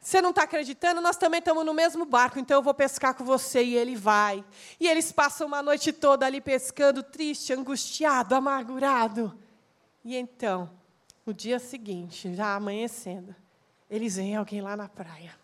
Você 0.00 0.22
não 0.22 0.30
está 0.30 0.44
acreditando? 0.44 1.00
Nós 1.00 1.16
também 1.16 1.38
estamos 1.38 1.64
no 1.66 1.74
mesmo 1.74 2.04
barco, 2.04 2.38
então 2.38 2.58
eu 2.58 2.62
vou 2.62 2.74
pescar 2.74 3.14
com 3.14 3.24
você. 3.24 3.62
E 3.62 3.76
ele 3.76 3.94
vai. 3.94 4.44
E 4.78 4.86
eles 4.88 5.12
passam 5.12 5.46
uma 5.46 5.62
noite 5.62 5.92
toda 5.92 6.24
ali 6.24 6.40
pescando, 6.40 7.02
triste, 7.02 7.52
angustiado, 7.52 8.34
amargurado. 8.34 9.36
E 10.04 10.16
então, 10.16 10.70
no 11.26 11.34
dia 11.34 11.58
seguinte, 11.58 12.34
já 12.34 12.54
amanhecendo, 12.54 13.34
eles 13.90 14.16
veem 14.16 14.36
alguém 14.36 14.60
lá 14.60 14.76
na 14.76 14.88
praia. 14.88 15.34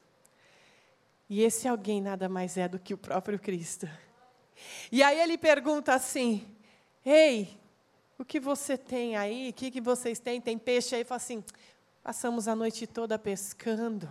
E 1.29 1.43
esse 1.43 1.67
alguém 1.67 2.01
nada 2.01 2.29
mais 2.29 2.57
é 2.57 2.69
do 2.69 2.79
que 2.79 2.93
o 2.93 2.99
próprio 2.99 3.39
Cristo. 3.39 3.89
E 4.93 5.03
aí 5.03 5.19
ele 5.19 5.39
pergunta 5.39 5.95
assim: 5.95 6.47
Ei, 7.05 7.59
o 8.19 8.25
que 8.25 8.39
você 8.39 8.77
tem 8.77 9.17
aí? 9.17 9.51
O 9.51 9.53
que, 9.53 9.71
que 9.71 9.81
vocês 9.81 10.19
têm? 10.19 10.41
Tem 10.41 10.59
peixe 10.59 10.95
aí? 10.95 11.01
Ele 11.01 11.09
fala 11.09 11.17
assim: 11.17 11.43
Passamos 12.03 12.47
a 12.47 12.55
noite 12.55 12.87
toda 12.87 13.19
pescando 13.19 14.09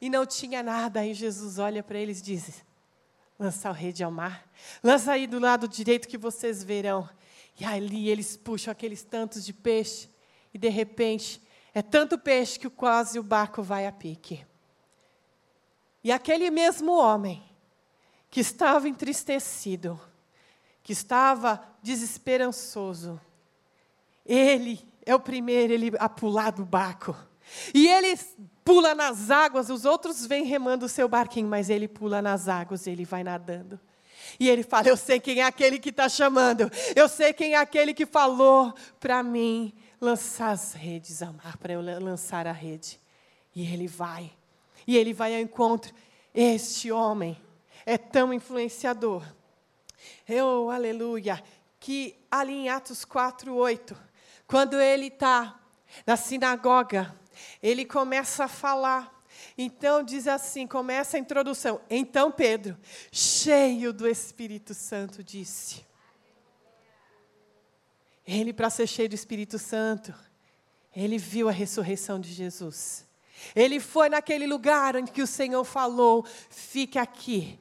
e 0.00 0.08
não 0.08 0.24
tinha 0.24 0.62
nada. 0.62 1.00
Aí 1.00 1.12
Jesus 1.12 1.58
olha 1.58 1.82
para 1.82 1.98
eles 1.98 2.20
e 2.20 2.22
diz: 2.22 2.64
Lança 3.38 3.70
o 3.70 3.72
rede 3.72 4.02
ao 4.02 4.10
mar, 4.10 4.48
lança 4.82 5.12
aí 5.12 5.26
do 5.26 5.38
lado 5.38 5.68
direito 5.68 6.08
que 6.08 6.18
vocês 6.18 6.64
verão. 6.64 7.08
E 7.58 7.64
ali 7.64 8.08
eles 8.08 8.36
puxam 8.36 8.72
aqueles 8.72 9.02
tantos 9.02 9.44
de 9.44 9.52
peixe, 9.52 10.08
e 10.52 10.58
de 10.58 10.68
repente 10.68 11.42
é 11.74 11.82
tanto 11.82 12.18
peixe 12.18 12.58
que 12.58 12.68
quase 12.68 13.18
o 13.18 13.22
barco 13.22 13.62
vai 13.62 13.86
a 13.86 13.92
pique. 13.92 14.44
E 16.02 16.10
aquele 16.10 16.50
mesmo 16.50 16.92
homem, 16.92 17.42
que 18.30 18.40
estava 18.40 18.88
entristecido, 18.88 20.00
que 20.82 20.92
estava 20.92 21.62
desesperançoso, 21.82 23.20
ele 24.24 24.86
é 25.04 25.14
o 25.14 25.20
primeiro 25.20 25.72
ele 25.72 25.92
a 25.98 26.08
pular 26.08 26.50
do 26.52 26.64
barco. 26.64 27.16
E 27.74 27.88
ele 27.88 28.18
pula 28.64 28.94
nas 28.94 29.30
águas, 29.30 29.70
os 29.70 29.84
outros 29.84 30.24
vêm 30.24 30.44
remando 30.44 30.86
o 30.86 30.88
seu 30.88 31.08
barquinho, 31.08 31.48
mas 31.48 31.68
ele 31.68 31.88
pula 31.88 32.22
nas 32.22 32.48
águas, 32.48 32.86
ele 32.86 33.04
vai 33.04 33.24
nadando. 33.24 33.78
E 34.38 34.48
ele 34.48 34.62
fala: 34.62 34.88
Eu 34.88 34.96
sei 34.96 35.18
quem 35.18 35.40
é 35.40 35.44
aquele 35.44 35.78
que 35.78 35.88
está 35.88 36.08
chamando, 36.08 36.70
eu 36.94 37.08
sei 37.08 37.32
quem 37.32 37.54
é 37.54 37.58
aquele 37.58 37.92
que 37.92 38.06
falou 38.06 38.72
para 39.00 39.22
mim 39.22 39.74
lançar 40.00 40.50
as 40.50 40.72
redes 40.72 41.22
ao 41.22 41.32
mar, 41.32 41.56
para 41.58 41.74
eu 41.74 41.80
lançar 41.80 42.46
a 42.46 42.52
rede. 42.52 43.00
E 43.54 43.72
ele 43.72 43.86
vai, 43.86 44.32
e 44.86 44.96
ele 44.96 45.12
vai 45.12 45.34
ao 45.34 45.40
encontro. 45.40 45.92
Este 46.34 46.90
homem 46.90 47.36
é 47.84 47.98
tão 47.98 48.32
influenciador. 48.32 49.24
Eu, 50.28 50.70
aleluia, 50.70 51.42
que 51.78 52.16
ali 52.30 52.52
em 52.52 52.68
Atos 52.68 53.04
4, 53.04 53.54
8, 53.54 53.96
quando 54.46 54.80
ele 54.80 55.06
está 55.06 55.60
na 56.06 56.16
sinagoga, 56.16 57.14
ele 57.62 57.84
começa 57.84 58.44
a 58.44 58.48
falar. 58.48 59.18
Então 59.56 60.02
diz 60.02 60.26
assim, 60.26 60.66
começa 60.66 61.16
a 61.16 61.20
introdução. 61.20 61.80
Então 61.88 62.30
Pedro, 62.30 62.76
cheio 63.10 63.92
do 63.92 64.06
Espírito 64.06 64.74
Santo, 64.74 65.24
disse: 65.24 65.84
Ele 68.30 68.52
para 68.52 68.70
ser 68.70 68.86
cheio 68.86 69.08
do 69.08 69.14
Espírito 69.16 69.58
Santo, 69.58 70.14
ele 70.94 71.18
viu 71.18 71.48
a 71.48 71.52
ressurreição 71.52 72.20
de 72.20 72.32
Jesus. 72.32 73.04
Ele 73.56 73.80
foi 73.80 74.08
naquele 74.08 74.46
lugar 74.46 74.94
onde 74.94 75.10
que 75.10 75.20
o 75.20 75.26
Senhor 75.26 75.64
falou: 75.64 76.24
fique 76.48 76.96
aqui, 76.96 77.58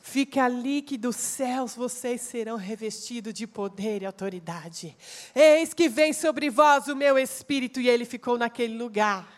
Fique 0.00 0.40
ali 0.40 0.80
que 0.80 0.96
dos 0.96 1.16
céus 1.16 1.74
vocês 1.74 2.22
serão 2.22 2.56
revestidos 2.56 3.34
de 3.34 3.46
poder 3.46 4.00
e 4.00 4.06
autoridade. 4.06 4.96
Eis 5.34 5.74
que 5.74 5.86
vem 5.86 6.14
sobre 6.14 6.48
vós 6.48 6.88
o 6.88 6.96
meu 6.96 7.18
espírito, 7.18 7.78
e 7.78 7.90
ele 7.90 8.06
ficou 8.06 8.38
naquele 8.38 8.74
lugar. 8.74 9.37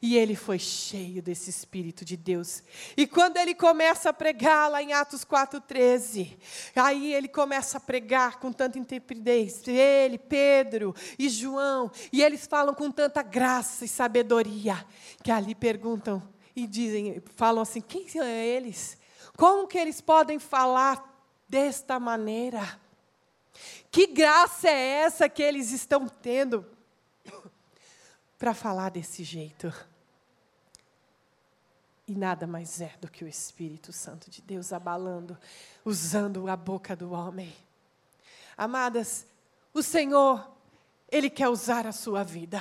E 0.00 0.16
ele 0.16 0.34
foi 0.34 0.58
cheio 0.58 1.22
desse 1.22 1.50
Espírito 1.50 2.04
de 2.04 2.16
Deus. 2.16 2.62
E 2.96 3.06
quando 3.06 3.36
ele 3.36 3.54
começa 3.54 4.10
a 4.10 4.12
pregar 4.12 4.70
lá 4.70 4.82
em 4.82 4.92
Atos 4.92 5.24
4,13, 5.24 6.36
aí 6.74 7.14
ele 7.14 7.28
começa 7.28 7.78
a 7.78 7.80
pregar 7.80 8.38
com 8.38 8.52
tanta 8.52 8.78
intrepidez. 8.78 9.66
Ele, 9.66 10.18
Pedro 10.18 10.94
e 11.18 11.28
João, 11.28 11.90
e 12.12 12.22
eles 12.22 12.46
falam 12.46 12.74
com 12.74 12.90
tanta 12.90 13.22
graça 13.22 13.84
e 13.84 13.88
sabedoria, 13.88 14.84
que 15.22 15.30
ali 15.30 15.54
perguntam 15.54 16.22
e 16.54 16.66
dizem, 16.66 17.22
falam 17.36 17.62
assim: 17.62 17.80
quem 17.80 18.08
são 18.08 18.24
eles? 18.24 18.98
Como 19.36 19.66
que 19.66 19.78
eles 19.78 20.00
podem 20.00 20.38
falar 20.38 21.02
desta 21.48 21.98
maneira? 21.98 22.80
Que 23.90 24.06
graça 24.06 24.68
é 24.68 25.02
essa 25.02 25.28
que 25.28 25.42
eles 25.42 25.72
estão 25.72 26.06
tendo 26.06 26.64
para 28.40 28.54
falar 28.54 28.90
desse 28.90 29.22
jeito? 29.22 29.70
E 32.08 32.14
nada 32.14 32.46
mais 32.46 32.80
é 32.80 32.94
do 32.98 33.08
que 33.08 33.22
o 33.22 33.28
Espírito 33.28 33.92
Santo 33.92 34.30
de 34.30 34.40
Deus 34.40 34.72
abalando, 34.72 35.36
usando 35.84 36.48
a 36.48 36.56
boca 36.56 36.96
do 36.96 37.12
homem. 37.12 37.54
Amadas, 38.56 39.26
o 39.74 39.82
Senhor, 39.82 40.50
Ele 41.12 41.28
quer 41.28 41.50
usar 41.50 41.86
a 41.86 41.92
sua 41.92 42.24
vida. 42.24 42.58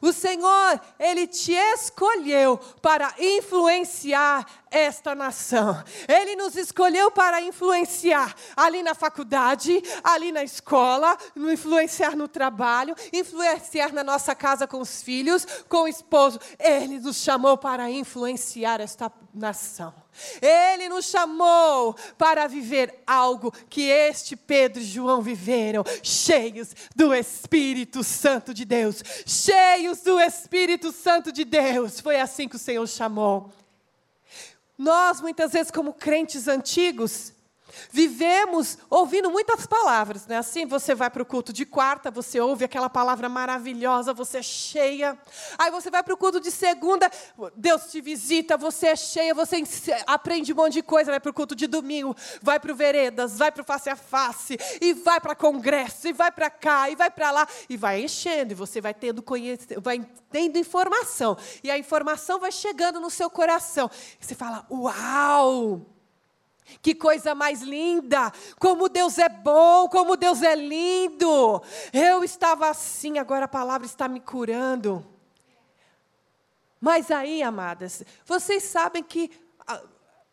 O 0.00 0.12
Senhor, 0.12 0.80
Ele 0.96 1.26
te 1.26 1.52
escolheu 1.52 2.56
para 2.80 3.12
influenciar 3.18 4.46
esta 4.74 5.14
nação. 5.14 5.82
Ele 6.08 6.34
nos 6.34 6.56
escolheu 6.56 7.10
para 7.10 7.40
influenciar 7.40 8.34
ali 8.56 8.82
na 8.82 8.94
faculdade, 8.94 9.80
ali 10.02 10.32
na 10.32 10.42
escola, 10.42 11.16
influenciar 11.36 12.16
no 12.16 12.26
trabalho, 12.26 12.94
influenciar 13.12 13.92
na 13.92 14.02
nossa 14.02 14.34
casa 14.34 14.66
com 14.66 14.80
os 14.80 15.00
filhos, 15.00 15.46
com 15.68 15.84
o 15.84 15.88
esposo. 15.88 16.40
Ele 16.58 16.98
nos 16.98 17.18
chamou 17.18 17.56
para 17.56 17.88
influenciar 17.88 18.80
esta 18.80 19.10
nação. 19.32 19.94
Ele 20.40 20.88
nos 20.88 21.06
chamou 21.06 21.94
para 22.16 22.46
viver 22.46 23.02
algo 23.06 23.52
que 23.68 23.82
este 23.82 24.36
Pedro 24.36 24.80
e 24.80 24.84
João 24.84 25.20
viveram, 25.20 25.84
cheios 26.02 26.74
do 26.94 27.14
Espírito 27.14 28.02
Santo 28.04 28.54
de 28.54 28.64
Deus, 28.64 29.02
cheios 29.26 30.00
do 30.00 30.20
Espírito 30.20 30.92
Santo 30.92 31.32
de 31.32 31.44
Deus. 31.44 32.00
Foi 32.00 32.20
assim 32.20 32.48
que 32.48 32.56
o 32.56 32.60
Senhor 32.60 32.86
chamou. 32.86 33.50
Nós, 34.78 35.20
muitas 35.20 35.52
vezes, 35.52 35.70
como 35.70 35.92
crentes 35.92 36.48
antigos, 36.48 37.33
Vivemos 37.90 38.78
ouvindo 38.90 39.30
muitas 39.30 39.66
palavras, 39.66 40.26
né? 40.26 40.38
Assim, 40.38 40.66
você 40.66 40.94
vai 40.94 41.10
para 41.10 41.22
o 41.22 41.26
culto 41.26 41.52
de 41.52 41.64
quarta, 41.64 42.10
você 42.10 42.40
ouve 42.40 42.64
aquela 42.64 42.90
palavra 42.90 43.28
maravilhosa, 43.28 44.12
você 44.12 44.38
é 44.38 44.42
cheia. 44.42 45.18
Aí 45.58 45.70
você 45.70 45.90
vai 45.90 46.02
para 46.02 46.14
o 46.14 46.16
culto 46.16 46.40
de 46.40 46.50
segunda, 46.50 47.10
Deus 47.56 47.90
te 47.90 48.00
visita, 48.00 48.56
você 48.56 48.88
é 48.88 48.96
cheia, 48.96 49.34
você 49.34 49.62
aprende 50.06 50.52
um 50.52 50.56
monte 50.56 50.74
de 50.74 50.82
coisa, 50.82 51.10
vai 51.10 51.20
para 51.20 51.30
o 51.30 51.34
culto 51.34 51.54
de 51.54 51.66
domingo, 51.66 52.14
vai 52.42 52.58
para 52.60 52.72
o 52.72 52.74
veredas, 52.74 53.38
vai 53.38 53.50
para 53.50 53.62
o 53.62 53.64
face 53.64 53.90
a 53.90 53.96
face, 53.96 54.58
e 54.80 54.92
vai 54.92 55.20
para 55.20 55.34
congresso, 55.34 56.08
e 56.08 56.12
vai 56.12 56.30
para 56.30 56.50
cá, 56.50 56.90
e 56.90 56.96
vai 56.96 57.10
para 57.10 57.30
lá, 57.30 57.48
e 57.68 57.76
vai 57.76 58.02
enchendo, 58.02 58.52
e 58.52 58.54
você 58.54 58.80
vai 58.80 58.94
tendo 58.94 59.22
conhecimento, 59.22 59.80
vai 59.80 60.00
tendo 60.30 60.58
informação, 60.58 61.36
e 61.62 61.70
a 61.70 61.78
informação 61.78 62.38
vai 62.38 62.52
chegando 62.52 63.00
no 63.00 63.10
seu 63.10 63.30
coração. 63.30 63.90
E 64.20 64.24
você 64.24 64.34
fala: 64.34 64.66
"Uau!" 64.70 65.93
Que 66.80 66.94
coisa 66.94 67.34
mais 67.34 67.62
linda! 67.62 68.32
Como 68.58 68.88
Deus 68.88 69.18
é 69.18 69.28
bom, 69.28 69.88
como 69.88 70.16
Deus 70.16 70.42
é 70.42 70.54
lindo! 70.54 71.62
Eu 71.92 72.24
estava 72.24 72.68
assim, 72.68 73.18
agora 73.18 73.44
a 73.44 73.48
palavra 73.48 73.86
está 73.86 74.08
me 74.08 74.20
curando. 74.20 75.04
Mas 76.80 77.10
aí, 77.10 77.42
amadas, 77.42 78.02
vocês 78.26 78.62
sabem 78.62 79.02
que 79.02 79.30
a, 79.66 79.80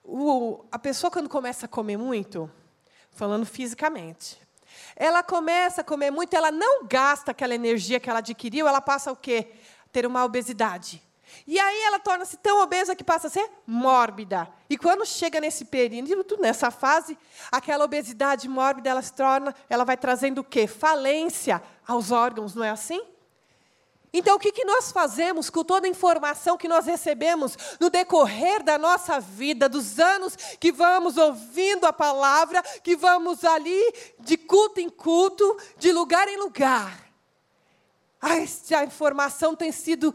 o, 0.03 0.65
a 0.71 0.77
pessoa, 0.77 1.11
quando 1.11 1.29
começa 1.29 1.65
a 1.65 1.69
comer 1.69 1.97
muito, 1.97 2.51
falando 3.11 3.45
fisicamente, 3.45 4.37
ela 4.95 5.23
começa 5.23 5.81
a 5.81 5.83
comer 5.83 6.11
muito, 6.11 6.35
ela 6.35 6.51
não 6.51 6.85
gasta 6.85 7.31
aquela 7.31 7.55
energia 7.55 7.99
que 7.99 8.09
ela 8.09 8.19
adquiriu, 8.19 8.67
ela 8.67 8.81
passa 8.81 9.11
o 9.11 9.15
quê? 9.15 9.53
Ter 9.91 10.05
uma 10.05 10.23
obesidade. 10.23 11.01
E 11.45 11.59
aí 11.59 11.81
ela 11.83 11.99
torna-se 11.99 12.37
tão 12.37 12.61
obesa 12.61 12.95
que 12.95 13.03
passa 13.03 13.27
a 13.27 13.29
ser 13.29 13.49
mórbida. 13.65 14.47
E 14.69 14.77
quando 14.77 15.05
chega 15.05 15.39
nesse 15.39 15.65
período, 15.65 16.37
nessa 16.39 16.71
fase, 16.71 17.17
aquela 17.51 17.85
obesidade 17.85 18.47
mórbida 18.47 18.89
ela 18.89 19.01
se 19.01 19.13
torna, 19.13 19.55
ela 19.69 19.83
vai 19.83 19.97
trazendo 19.97 20.39
o 20.39 20.43
quê? 20.43 20.67
Falência 20.67 21.61
aos 21.87 22.11
órgãos, 22.11 22.55
não 22.55 22.63
é 22.63 22.69
assim? 22.69 23.01
Então, 24.13 24.35
o 24.35 24.39
que, 24.39 24.51
que 24.51 24.65
nós 24.65 24.91
fazemos 24.91 25.49
com 25.49 25.63
toda 25.63 25.87
a 25.87 25.89
informação 25.89 26.57
que 26.57 26.67
nós 26.67 26.85
recebemos 26.85 27.57
no 27.79 27.89
decorrer 27.89 28.61
da 28.61 28.77
nossa 28.77 29.21
vida, 29.21 29.69
dos 29.69 29.99
anos 29.99 30.35
que 30.59 30.71
vamos 30.71 31.15
ouvindo 31.15 31.85
a 31.85 31.93
palavra, 31.93 32.61
que 32.83 32.95
vamos 32.95 33.45
ali 33.45 33.81
de 34.19 34.35
culto 34.35 34.81
em 34.81 34.89
culto, 34.89 35.57
de 35.77 35.93
lugar 35.93 36.27
em 36.27 36.37
lugar? 36.37 37.09
A 38.21 38.83
informação 38.83 39.55
tem 39.55 39.71
sido 39.71 40.13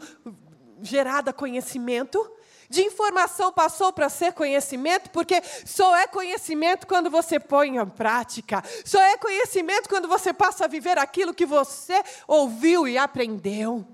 gerada 0.81 1.33
conhecimento, 1.33 2.31
de 2.69 2.81
informação 2.81 3.51
passou 3.51 3.93
para 3.93 4.09
ser 4.09 4.33
conhecimento, 4.33 5.09
porque 5.11 5.41
só 5.65 5.95
é 5.95 6.07
conhecimento 6.07 6.85
quando 6.85 7.09
você 7.09 7.39
põe 7.39 7.77
em 7.77 7.85
prática, 7.85 8.63
só 8.83 9.01
é 9.01 9.17
conhecimento 9.17 9.87
quando 9.87 10.07
você 10.07 10.33
passa 10.33 10.65
a 10.65 10.67
viver 10.67 10.97
aquilo 10.97 11.33
que 11.33 11.45
você 11.45 12.03
ouviu 12.27 12.87
e 12.87 12.97
aprendeu. 12.97 13.87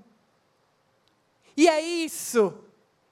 E 1.56 1.68
é 1.68 1.80
isso 1.80 2.52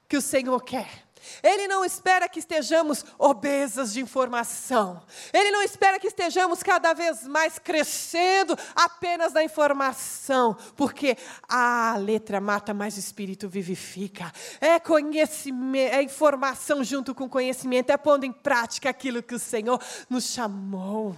que 0.07 0.17
o 0.17 0.21
Senhor 0.21 0.61
quer. 0.63 1.03
Ele 1.41 1.67
não 1.67 1.83
espera 1.83 2.27
que 2.27 2.39
estejamos 2.39 3.05
obesas 3.17 3.93
de 3.93 4.01
informação. 4.01 5.01
Ele 5.31 5.51
não 5.51 5.61
espera 5.61 5.99
que 5.99 6.07
estejamos 6.07 6.61
cada 6.61 6.93
vez 6.93 7.27
mais 7.27 7.59
crescendo 7.59 8.57
apenas 8.75 9.33
na 9.33 9.43
informação, 9.43 10.55
porque 10.75 11.17
a 11.47 11.95
letra 11.97 12.41
mata, 12.41 12.73
mas 12.73 12.95
o 12.95 12.99
espírito 12.99 13.47
vivifica. 13.49 14.31
É 14.59 14.79
conhecimento, 14.79 15.93
é 15.93 16.01
informação 16.01 16.83
junto 16.83 17.13
com 17.15 17.29
conhecimento, 17.29 17.89
é 17.89 17.97
pondo 17.97 18.25
em 18.25 18.31
prática 18.31 18.89
aquilo 18.89 19.23
que 19.23 19.35
o 19.35 19.39
Senhor 19.39 19.81
nos 20.09 20.25
chamou. 20.25 21.15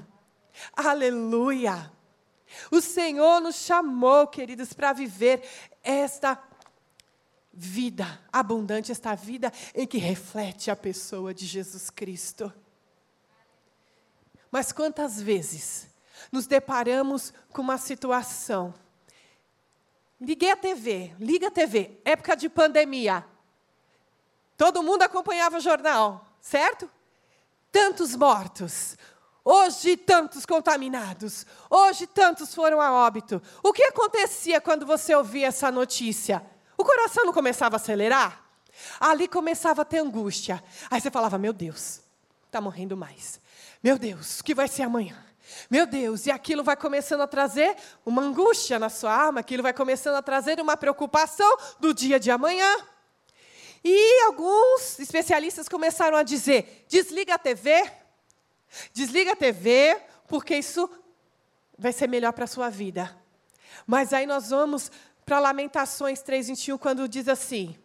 Aleluia! 0.75 1.91
O 2.71 2.79
Senhor 2.81 3.41
nos 3.41 3.55
chamou, 3.55 4.27
queridos, 4.27 4.73
para 4.73 4.93
viver 4.93 5.43
esta 5.83 6.35
vida 7.55 8.19
abundante, 8.31 8.91
esta 8.91 9.15
vida 9.15 9.51
em 9.73 9.87
que 9.87 9.97
reflete 9.97 10.69
a 10.69 10.75
pessoa 10.75 11.33
de 11.33 11.45
Jesus 11.45 11.89
Cristo. 11.89 12.51
Mas 14.51 14.71
quantas 14.71 15.21
vezes 15.21 15.87
nos 16.31 16.45
deparamos 16.45 17.33
com 17.51 17.61
uma 17.61 17.77
situação? 17.77 18.73
Liguei 20.19 20.51
a 20.51 20.57
TV, 20.57 21.15
liga 21.19 21.47
a 21.47 21.51
TV, 21.51 21.99
época 22.03 22.35
de 22.35 22.49
pandemia. 22.49 23.25
Todo 24.57 24.83
mundo 24.83 25.03
acompanhava 25.03 25.57
o 25.57 25.61
jornal, 25.61 26.25
certo? 26.41 26.89
Tantos 27.71 28.15
mortos, 28.15 28.95
Hoje, 29.47 29.95
tantos 29.95 30.43
contaminados. 30.43 31.45
Hoje, 31.69 32.07
tantos 32.07 32.55
foram 32.55 32.81
a 32.81 32.91
óbito. 32.91 33.39
O 33.61 33.71
que 33.71 33.83
acontecia 33.83 34.59
quando 34.59 34.87
você 34.87 35.13
ouvia 35.13 35.45
essa 35.45 35.69
notícia? 35.69 36.43
O 36.77 36.83
coração 36.83 37.25
não 37.25 37.33
começava 37.33 37.75
a 37.75 37.77
acelerar? 37.77 38.43
Ali 38.99 39.27
começava 39.27 39.81
a 39.81 39.85
ter 39.85 39.99
angústia. 39.99 40.63
Aí 40.89 40.99
você 40.99 41.09
falava: 41.09 41.37
Meu 41.37 41.53
Deus, 41.53 42.01
está 42.45 42.59
morrendo 42.59 42.97
mais. 42.97 43.39
Meu 43.81 43.97
Deus, 43.97 44.39
o 44.39 44.43
que 44.43 44.55
vai 44.55 44.67
ser 44.67 44.83
amanhã? 44.83 45.23
Meu 45.69 45.85
Deus, 45.85 46.25
e 46.25 46.31
aquilo 46.31 46.63
vai 46.63 46.75
começando 46.75 47.21
a 47.21 47.27
trazer 47.27 47.75
uma 48.05 48.21
angústia 48.21 48.79
na 48.79 48.89
sua 48.89 49.13
alma, 49.13 49.39
aquilo 49.39 49.61
vai 49.61 49.73
começando 49.73 50.15
a 50.15 50.21
trazer 50.21 50.59
uma 50.59 50.75
preocupação 50.75 51.57
do 51.79 51.93
dia 51.93 52.19
de 52.19 52.31
amanhã. 52.31 52.75
E 53.83 54.23
alguns 54.23 54.97
especialistas 54.99 55.69
começaram 55.69 56.17
a 56.17 56.23
dizer: 56.23 56.85
desliga 56.87 57.35
a 57.35 57.39
TV, 57.39 57.91
desliga 58.91 59.33
a 59.33 59.35
TV, 59.35 60.01
porque 60.27 60.55
isso 60.55 60.89
vai 61.77 61.93
ser 61.93 62.07
melhor 62.07 62.33
para 62.33 62.45
a 62.45 62.47
sua 62.47 62.69
vida. 62.69 63.15
Mas 63.85 64.13
aí 64.13 64.25
nós 64.25 64.49
vamos 64.49 64.91
para 65.25 65.39
Lamentações 65.39 66.21
3:21 66.21 66.77
quando 66.77 67.07
diz 67.07 67.27
assim: 67.27 67.75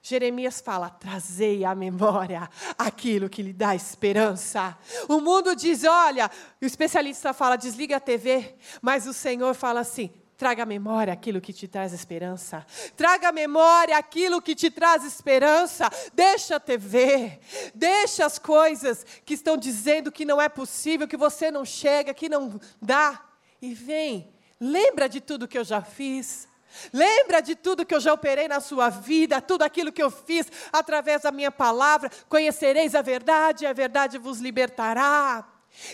Jeremias 0.00 0.60
fala: 0.60 0.88
trazei 0.88 1.64
à 1.64 1.74
memória 1.74 2.48
aquilo 2.78 3.28
que 3.28 3.42
lhe 3.42 3.52
dá 3.52 3.74
esperança. 3.74 4.78
O 5.08 5.20
mundo 5.20 5.56
diz: 5.56 5.84
olha, 5.84 6.30
o 6.62 6.64
especialista 6.64 7.32
fala: 7.32 7.56
desliga 7.56 7.96
a 7.96 8.00
TV, 8.00 8.54
mas 8.80 9.06
o 9.06 9.12
Senhor 9.12 9.54
fala 9.54 9.80
assim: 9.80 10.10
traga 10.36 10.62
à 10.62 10.66
memória 10.66 11.12
aquilo 11.12 11.40
que 11.40 11.52
te 11.52 11.66
traz 11.66 11.92
esperança. 11.92 12.64
Traga 12.96 13.30
à 13.30 13.32
memória 13.32 13.98
aquilo 13.98 14.40
que 14.40 14.54
te 14.54 14.70
traz 14.70 15.04
esperança. 15.04 15.90
Deixa 16.14 16.56
a 16.56 16.60
TV, 16.60 17.40
deixa 17.74 18.24
as 18.24 18.38
coisas 18.38 19.04
que 19.24 19.34
estão 19.34 19.56
dizendo 19.56 20.12
que 20.12 20.24
não 20.24 20.40
é 20.40 20.48
possível, 20.48 21.08
que 21.08 21.16
você 21.16 21.50
não 21.50 21.64
chega, 21.64 22.14
que 22.14 22.28
não 22.28 22.60
dá. 22.80 23.20
E 23.60 23.74
vem, 23.74 24.32
lembra 24.60 25.08
de 25.08 25.20
tudo 25.20 25.48
que 25.48 25.58
eu 25.58 25.64
já 25.64 25.82
fiz. 25.82 26.46
Lembra 26.92 27.40
de 27.40 27.54
tudo 27.54 27.84
que 27.84 27.94
eu 27.94 28.00
já 28.00 28.12
operei 28.12 28.48
na 28.48 28.60
sua 28.60 28.88
vida, 28.88 29.40
tudo 29.40 29.62
aquilo 29.62 29.92
que 29.92 30.02
eu 30.02 30.10
fiz 30.10 30.46
através 30.72 31.22
da 31.22 31.32
minha 31.32 31.50
palavra. 31.50 32.10
Conhecereis 32.28 32.94
a 32.94 33.02
verdade, 33.02 33.64
e 33.64 33.66
a 33.66 33.72
verdade 33.72 34.18
vos 34.18 34.38
libertará. 34.38 35.46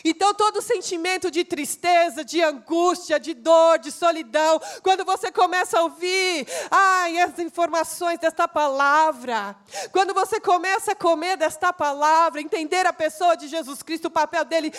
Então, 0.04 0.32
todo 0.34 0.62
sentimento 0.62 1.30
de 1.30 1.44
tristeza, 1.44 2.24
de 2.24 2.42
angústia, 2.42 3.20
de 3.20 3.34
dor, 3.34 3.78
de 3.78 3.92
solidão, 3.92 4.60
quando 4.82 5.04
você 5.04 5.30
começa 5.30 5.78
a 5.78 5.82
ouvir 5.82 6.46
ai, 6.70 7.18
as 7.18 7.38
informações 7.38 8.18
desta 8.18 8.48
palavra, 8.48 9.54
quando 9.92 10.14
você 10.14 10.40
começa 10.40 10.92
a 10.92 10.96
comer 10.96 11.36
desta 11.36 11.72
palavra, 11.72 12.40
entender 12.40 12.86
a 12.86 12.92
pessoa 12.92 13.36
de 13.36 13.48
Jesus 13.48 13.82
Cristo, 13.82 14.06
o 14.06 14.10
papel 14.10 14.44
dele 14.44 14.72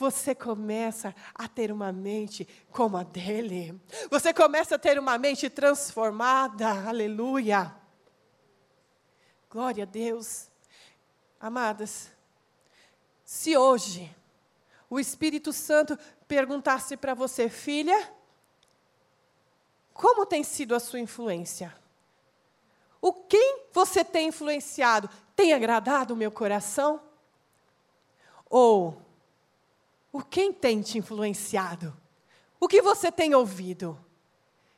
você 0.00 0.34
começa 0.34 1.14
a 1.34 1.46
ter 1.46 1.70
uma 1.70 1.92
mente 1.92 2.48
como 2.72 2.96
a 2.96 3.02
dele. 3.02 3.78
Você 4.10 4.32
começa 4.32 4.76
a 4.76 4.78
ter 4.78 4.98
uma 4.98 5.18
mente 5.18 5.50
transformada. 5.50 6.88
Aleluia. 6.88 7.74
Glória 9.50 9.84
a 9.84 9.86
Deus. 9.86 10.48
Amadas, 11.38 12.10
se 13.24 13.56
hoje 13.56 14.14
o 14.88 14.98
Espírito 14.98 15.52
Santo 15.52 15.98
perguntasse 16.26 16.96
para 16.96 17.12
você, 17.14 17.48
filha, 17.48 18.10
como 19.92 20.24
tem 20.24 20.42
sido 20.42 20.74
a 20.74 20.80
sua 20.80 20.98
influência? 20.98 21.74
O 23.02 23.12
quem 23.12 23.64
você 23.72 24.02
tem 24.02 24.28
influenciado 24.28 25.10
tem 25.36 25.52
agradado 25.52 26.14
o 26.14 26.16
meu 26.16 26.30
coração? 26.30 27.02
Ou 28.48 29.09
o 30.12 30.22
quem 30.22 30.52
tem 30.52 30.80
te 30.82 30.98
influenciado? 30.98 31.96
O 32.58 32.68
que 32.68 32.82
você 32.82 33.10
tem 33.10 33.34
ouvido? 33.34 33.98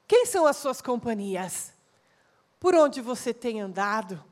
Quem 0.06 0.26
são 0.26 0.46
as 0.46 0.56
suas 0.56 0.80
companhias? 0.80 1.72
Por 2.60 2.74
onde 2.74 3.00
você 3.00 3.32
tem 3.32 3.60
andado? 3.60 4.22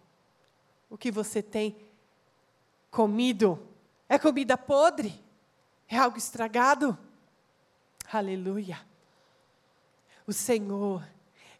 O 0.88 0.98
que 0.98 1.10
você 1.10 1.42
tem 1.42 1.76
comido? 2.90 3.66
É 4.08 4.18
comida 4.18 4.58
podre? 4.58 5.18
É 5.88 5.96
algo 5.96 6.18
estragado? 6.18 6.96
Aleluia. 8.12 8.80
O 10.26 10.32
Senhor, 10.32 11.04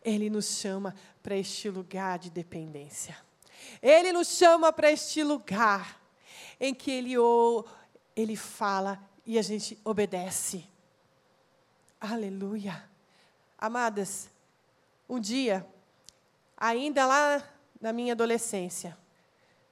Ele 0.02 0.30
nos 0.30 0.46
chama 0.58 0.94
para 1.22 1.36
este 1.36 1.68
lugar 1.68 2.18
de 2.18 2.30
dependência. 2.30 3.16
Ele 3.82 4.12
nos 4.12 4.28
chama 4.28 4.72
para 4.72 4.92
este 4.92 5.22
lugar 5.22 6.00
em 6.60 6.74
que 6.74 6.90
Ele, 6.90 7.14
ele 8.14 8.36
fala 8.36 9.00
e 9.30 9.38
a 9.38 9.42
gente 9.42 9.78
obedece. 9.84 10.66
Aleluia. 12.00 12.84
Amadas, 13.56 14.28
um 15.08 15.20
dia, 15.20 15.64
ainda 16.56 17.06
lá 17.06 17.40
na 17.80 17.92
minha 17.92 18.12
adolescência, 18.12 18.98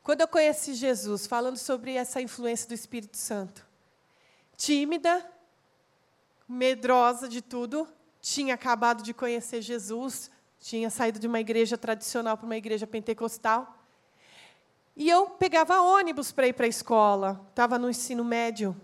quando 0.01 0.21
eu 0.21 0.29
conheci 0.29 0.75
Jesus, 0.75 1.27
falando 1.27 1.57
sobre 1.57 1.95
essa 1.95 2.23
influência 2.23 2.69
do 2.69 2.75
Espírito 2.75 3.17
Santo, 3.17 3.67
tímida, 4.57 5.29
medrosa 6.49 7.29
de 7.29 7.43
tudo, 7.43 7.89
tinha 8.21 8.55
acabado 8.55 9.03
de 9.03 9.13
conhecer 9.13 9.61
Jesus, 9.61 10.31
tinha 10.61 10.89
saído 10.89 11.19
de 11.19 11.27
uma 11.27 11.41
igreja 11.41 11.77
tradicional 11.77 12.37
para 12.37 12.47
uma 12.47 12.57
igreja 12.57 12.87
pentecostal. 12.87 13.77
E 14.95 15.11
eu 15.11 15.31
pegava 15.31 15.81
ônibus 15.81 16.31
para 16.31 16.47
ir 16.47 16.53
para 16.53 16.67
a 16.67 16.69
escola, 16.69 17.45
estava 17.51 17.77
no 17.77 17.91
ensino 17.91 18.25
médio. 18.25 18.81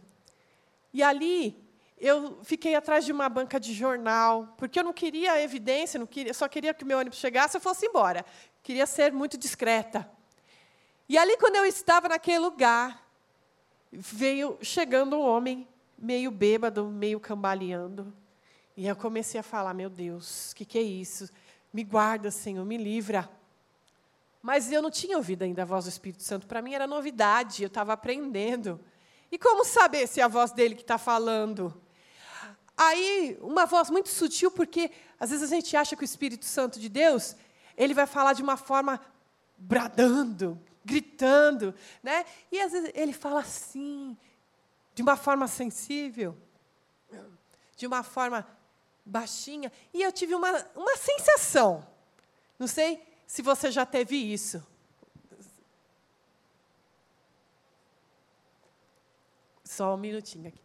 E 0.94 1.02
ali 1.02 1.60
eu 1.98 2.38
fiquei 2.44 2.76
atrás 2.76 3.04
de 3.04 3.10
uma 3.10 3.28
banca 3.28 3.58
de 3.58 3.74
jornal, 3.74 4.54
porque 4.56 4.78
eu 4.78 4.84
não 4.84 4.92
queria 4.92 5.42
evidência, 5.42 5.98
não 5.98 6.06
queria, 6.06 6.32
só 6.32 6.46
queria 6.46 6.72
que 6.72 6.84
o 6.84 6.86
meu 6.86 6.98
ônibus 6.98 7.18
chegasse 7.18 7.56
e 7.56 7.60
fosse 7.60 7.86
embora. 7.86 8.24
Queria 8.62 8.86
ser 8.86 9.12
muito 9.12 9.36
discreta. 9.36 10.08
E 11.08 11.18
ali, 11.18 11.36
quando 11.36 11.56
eu 11.56 11.66
estava 11.66 12.08
naquele 12.08 12.38
lugar, 12.38 13.04
veio 13.90 14.56
chegando 14.62 15.16
um 15.16 15.20
homem 15.20 15.68
meio 15.98 16.30
bêbado, 16.30 16.86
meio 16.86 17.18
cambaleando. 17.18 18.14
E 18.76 18.86
eu 18.86 18.94
comecei 18.94 19.40
a 19.40 19.42
falar: 19.42 19.74
Meu 19.74 19.90
Deus, 19.90 20.52
o 20.52 20.56
que, 20.56 20.64
que 20.64 20.78
é 20.78 20.82
isso? 20.82 21.28
Me 21.72 21.82
guarda, 21.82 22.30
Senhor, 22.30 22.64
me 22.64 22.76
livra. 22.76 23.28
Mas 24.40 24.70
eu 24.70 24.80
não 24.80 24.90
tinha 24.90 25.16
ouvido 25.16 25.42
ainda 25.42 25.62
a 25.62 25.64
voz 25.64 25.86
do 25.86 25.88
Espírito 25.88 26.22
Santo. 26.22 26.46
Para 26.46 26.62
mim 26.62 26.74
era 26.74 26.86
novidade, 26.86 27.62
eu 27.62 27.66
estava 27.66 27.92
aprendendo. 27.92 28.80
E 29.30 29.38
como 29.38 29.64
saber 29.64 30.06
se 30.06 30.20
é 30.20 30.24
a 30.24 30.28
voz 30.28 30.52
dele 30.52 30.74
que 30.74 30.82
está 30.82 30.98
falando? 30.98 31.74
Aí, 32.76 33.38
uma 33.40 33.66
voz 33.66 33.90
muito 33.90 34.08
sutil, 34.08 34.50
porque 34.50 34.90
às 35.18 35.30
vezes 35.30 35.50
a 35.50 35.54
gente 35.54 35.76
acha 35.76 35.94
que 35.94 36.02
o 36.02 36.04
Espírito 36.04 36.44
Santo 36.44 36.80
de 36.80 36.88
Deus, 36.88 37.36
ele 37.76 37.94
vai 37.94 38.06
falar 38.06 38.32
de 38.32 38.42
uma 38.42 38.56
forma 38.56 39.00
bradando, 39.56 40.60
gritando, 40.84 41.74
né? 42.02 42.24
E 42.50 42.60
às 42.60 42.72
vezes 42.72 42.90
ele 42.94 43.12
fala 43.12 43.40
assim, 43.40 44.16
de 44.94 45.02
uma 45.02 45.16
forma 45.16 45.46
sensível, 45.46 46.36
de 47.76 47.86
uma 47.86 48.02
forma 48.02 48.46
baixinha, 49.04 49.70
e 49.92 50.02
eu 50.02 50.10
tive 50.10 50.34
uma, 50.34 50.50
uma 50.74 50.96
sensação. 50.96 51.86
Não 52.58 52.66
sei 52.66 53.02
se 53.26 53.42
você 53.42 53.70
já 53.70 53.84
teve 53.86 54.16
isso. 54.16 54.64
Só 59.74 59.94
um 59.94 59.96
minutinho 59.96 60.46
aqui. 60.46 60.60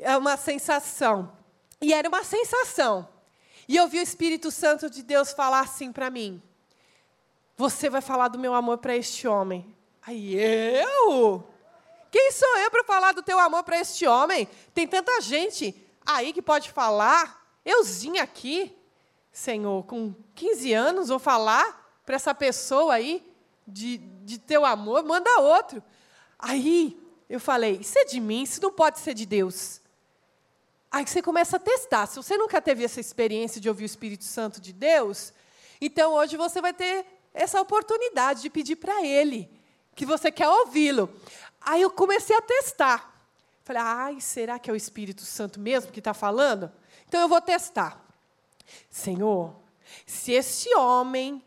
É 0.00 0.16
uma 0.16 0.36
sensação. 0.36 1.30
E 1.80 1.94
era 1.94 2.08
uma 2.08 2.24
sensação. 2.24 3.08
E 3.68 3.76
eu 3.76 3.86
vi 3.86 4.00
o 4.00 4.02
Espírito 4.02 4.50
Santo 4.50 4.90
de 4.90 5.00
Deus 5.00 5.30
falar 5.30 5.60
assim 5.60 5.92
para 5.92 6.10
mim: 6.10 6.42
Você 7.56 7.88
vai 7.88 8.00
falar 8.00 8.26
do 8.26 8.38
meu 8.38 8.54
amor 8.54 8.78
para 8.78 8.96
este 8.96 9.28
homem. 9.28 9.72
Aí 10.02 10.34
eu? 10.34 11.48
Quem 12.10 12.32
sou 12.32 12.56
eu 12.58 12.68
para 12.68 12.82
falar 12.82 13.12
do 13.12 13.22
teu 13.22 13.38
amor 13.38 13.62
para 13.62 13.78
este 13.78 14.08
homem? 14.08 14.48
Tem 14.74 14.88
tanta 14.88 15.20
gente 15.20 15.72
aí 16.04 16.32
que 16.32 16.42
pode 16.42 16.72
falar. 16.72 17.46
Euzinha 17.64 18.24
aqui, 18.24 18.76
Senhor, 19.30 19.84
com 19.84 20.12
15 20.34 20.72
anos, 20.72 21.08
vou 21.10 21.20
falar 21.20 22.00
para 22.04 22.16
essa 22.16 22.34
pessoa 22.34 22.94
aí 22.94 23.24
de, 23.64 23.98
de 23.98 24.36
teu 24.36 24.64
amor, 24.64 25.04
manda 25.04 25.40
outro. 25.40 25.80
Aí 26.36 26.98
eu 27.28 27.40
falei: 27.40 27.78
Isso 27.80 27.98
é 27.98 28.04
de 28.04 28.20
mim, 28.20 28.42
isso 28.42 28.60
não 28.60 28.72
pode 28.72 28.98
ser 29.00 29.14
de 29.14 29.26
Deus. 29.26 29.80
Aí 30.90 31.06
você 31.06 31.20
começa 31.20 31.56
a 31.56 31.60
testar. 31.60 32.06
Se 32.06 32.16
você 32.16 32.36
nunca 32.36 32.60
teve 32.62 32.82
essa 32.82 33.00
experiência 33.00 33.60
de 33.60 33.68
ouvir 33.68 33.84
o 33.84 33.86
Espírito 33.86 34.24
Santo 34.24 34.60
de 34.60 34.72
Deus, 34.72 35.32
então 35.80 36.14
hoje 36.14 36.36
você 36.36 36.62
vai 36.62 36.72
ter 36.72 37.04
essa 37.34 37.60
oportunidade 37.60 38.40
de 38.42 38.50
pedir 38.50 38.76
para 38.76 39.04
Ele 39.04 39.50
que 39.94 40.06
você 40.06 40.30
quer 40.30 40.48
ouvi-lo. 40.48 41.12
Aí 41.60 41.82
eu 41.82 41.90
comecei 41.90 42.34
a 42.36 42.40
testar. 42.40 43.14
Falei, 43.64 43.82
ai, 43.82 44.20
será 44.20 44.58
que 44.58 44.70
é 44.70 44.72
o 44.72 44.76
Espírito 44.76 45.22
Santo 45.22 45.60
mesmo 45.60 45.92
que 45.92 45.98
está 45.98 46.14
falando? 46.14 46.72
Então 47.06 47.20
eu 47.20 47.28
vou 47.28 47.40
testar. 47.40 48.02
Senhor, 48.88 49.54
se 50.06 50.32
esse 50.32 50.74
homem. 50.74 51.42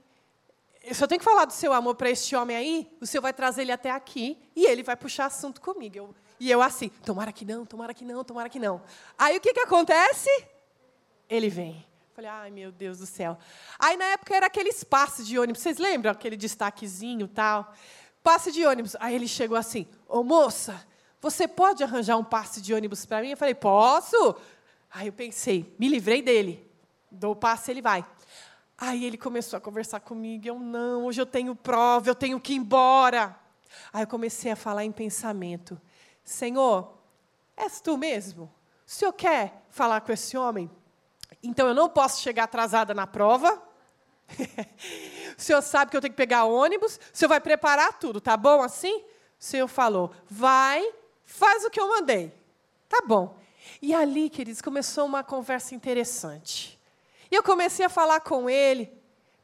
Se 0.91 1.03
eu 1.03 1.07
tenho 1.07 1.19
que 1.19 1.25
falar 1.25 1.45
do 1.45 1.53
seu 1.53 1.73
amor 1.73 1.95
para 1.95 2.09
este 2.09 2.35
homem 2.35 2.57
aí, 2.57 2.97
o 2.99 3.05
Senhor 3.05 3.21
vai 3.21 3.33
trazer 3.33 3.61
ele 3.61 3.71
até 3.71 3.91
aqui 3.91 4.37
e 4.55 4.65
ele 4.65 4.81
vai 4.81 4.95
puxar 4.95 5.25
assunto 5.25 5.61
comigo. 5.61 5.95
Eu, 5.95 6.15
e 6.39 6.49
eu 6.49 6.61
assim, 6.61 6.89
tomara 6.89 7.31
que 7.31 7.45
não, 7.45 7.65
tomara 7.65 7.93
que 7.93 8.03
não, 8.03 8.23
tomara 8.23 8.49
que 8.49 8.59
não. 8.59 8.81
Aí 9.17 9.37
o 9.37 9.41
que, 9.41 9.53
que 9.53 9.59
acontece? 9.59 10.29
Ele 11.29 11.49
vem. 11.49 11.85
Falei, 12.13 12.29
ai 12.29 12.51
meu 12.51 12.71
Deus 12.71 12.97
do 12.97 13.05
céu. 13.05 13.37
Aí 13.77 13.95
na 13.95 14.05
época 14.05 14.35
era 14.35 14.47
aqueles 14.47 14.83
passes 14.83 15.27
de 15.27 15.37
ônibus, 15.37 15.61
vocês 15.61 15.77
lembram 15.77 16.11
aquele 16.11 16.35
destaquezinho 16.35 17.27
tal? 17.27 17.73
Passe 18.23 18.51
de 18.51 18.65
ônibus. 18.65 18.95
Aí 18.99 19.13
ele 19.13 19.27
chegou 19.27 19.57
assim, 19.57 19.87
ô 20.07 20.23
moça, 20.23 20.85
você 21.21 21.47
pode 21.47 21.83
arranjar 21.83 22.17
um 22.17 22.23
passe 22.23 22.59
de 22.59 22.73
ônibus 22.73 23.05
para 23.05 23.21
mim? 23.21 23.29
Eu 23.29 23.37
falei, 23.37 23.53
posso. 23.53 24.35
Aí 24.89 25.07
eu 25.07 25.13
pensei, 25.13 25.73
me 25.77 25.87
livrei 25.87 26.21
dele. 26.21 26.67
Dou 27.09 27.33
o 27.33 27.35
passe, 27.35 27.69
ele 27.69 27.81
vai. 27.81 28.05
Aí 28.83 29.05
ele 29.05 29.15
começou 29.15 29.57
a 29.57 29.61
conversar 29.61 29.99
comigo. 29.99 30.47
Eu, 30.47 30.57
não, 30.57 31.05
hoje 31.05 31.21
eu 31.21 31.25
tenho 31.27 31.55
prova, 31.55 32.09
eu 32.09 32.15
tenho 32.15 32.39
que 32.39 32.53
ir 32.53 32.55
embora. 32.55 33.37
Aí 33.93 34.01
eu 34.01 34.07
comecei 34.07 34.51
a 34.51 34.55
falar 34.55 34.83
em 34.83 34.91
pensamento. 34.91 35.79
Senhor, 36.23 36.91
és 37.55 37.79
tu 37.79 37.95
mesmo? 37.95 38.45
O 38.45 38.89
senhor 38.89 39.13
quer 39.13 39.67
falar 39.69 40.01
com 40.01 40.11
esse 40.11 40.35
homem? 40.35 40.67
Então 41.43 41.67
eu 41.67 41.75
não 41.75 41.87
posso 41.87 42.23
chegar 42.23 42.45
atrasada 42.45 42.91
na 42.91 43.05
prova. 43.05 43.61
o 45.37 45.39
senhor 45.39 45.61
sabe 45.61 45.91
que 45.91 45.97
eu 45.97 46.01
tenho 46.01 46.13
que 46.13 46.17
pegar 46.17 46.45
ônibus. 46.45 46.95
O 47.13 47.15
senhor 47.15 47.29
vai 47.29 47.39
preparar 47.39 47.99
tudo, 47.99 48.19
tá 48.19 48.35
bom 48.35 48.63
assim? 48.63 48.97
O 48.97 49.03
senhor 49.37 49.67
falou: 49.67 50.11
vai, 50.27 50.91
faz 51.23 51.63
o 51.63 51.69
que 51.69 51.79
eu 51.79 51.87
mandei. 51.87 52.33
Tá 52.89 53.03
bom. 53.05 53.37
E 53.79 53.93
ali, 53.93 54.27
queridos, 54.27 54.59
começou 54.59 55.05
uma 55.05 55.23
conversa 55.23 55.75
interessante. 55.75 56.80
E 57.31 57.35
eu 57.35 57.41
comecei 57.41 57.85
a 57.85 57.89
falar 57.89 58.19
com 58.19 58.49
ele. 58.49 58.91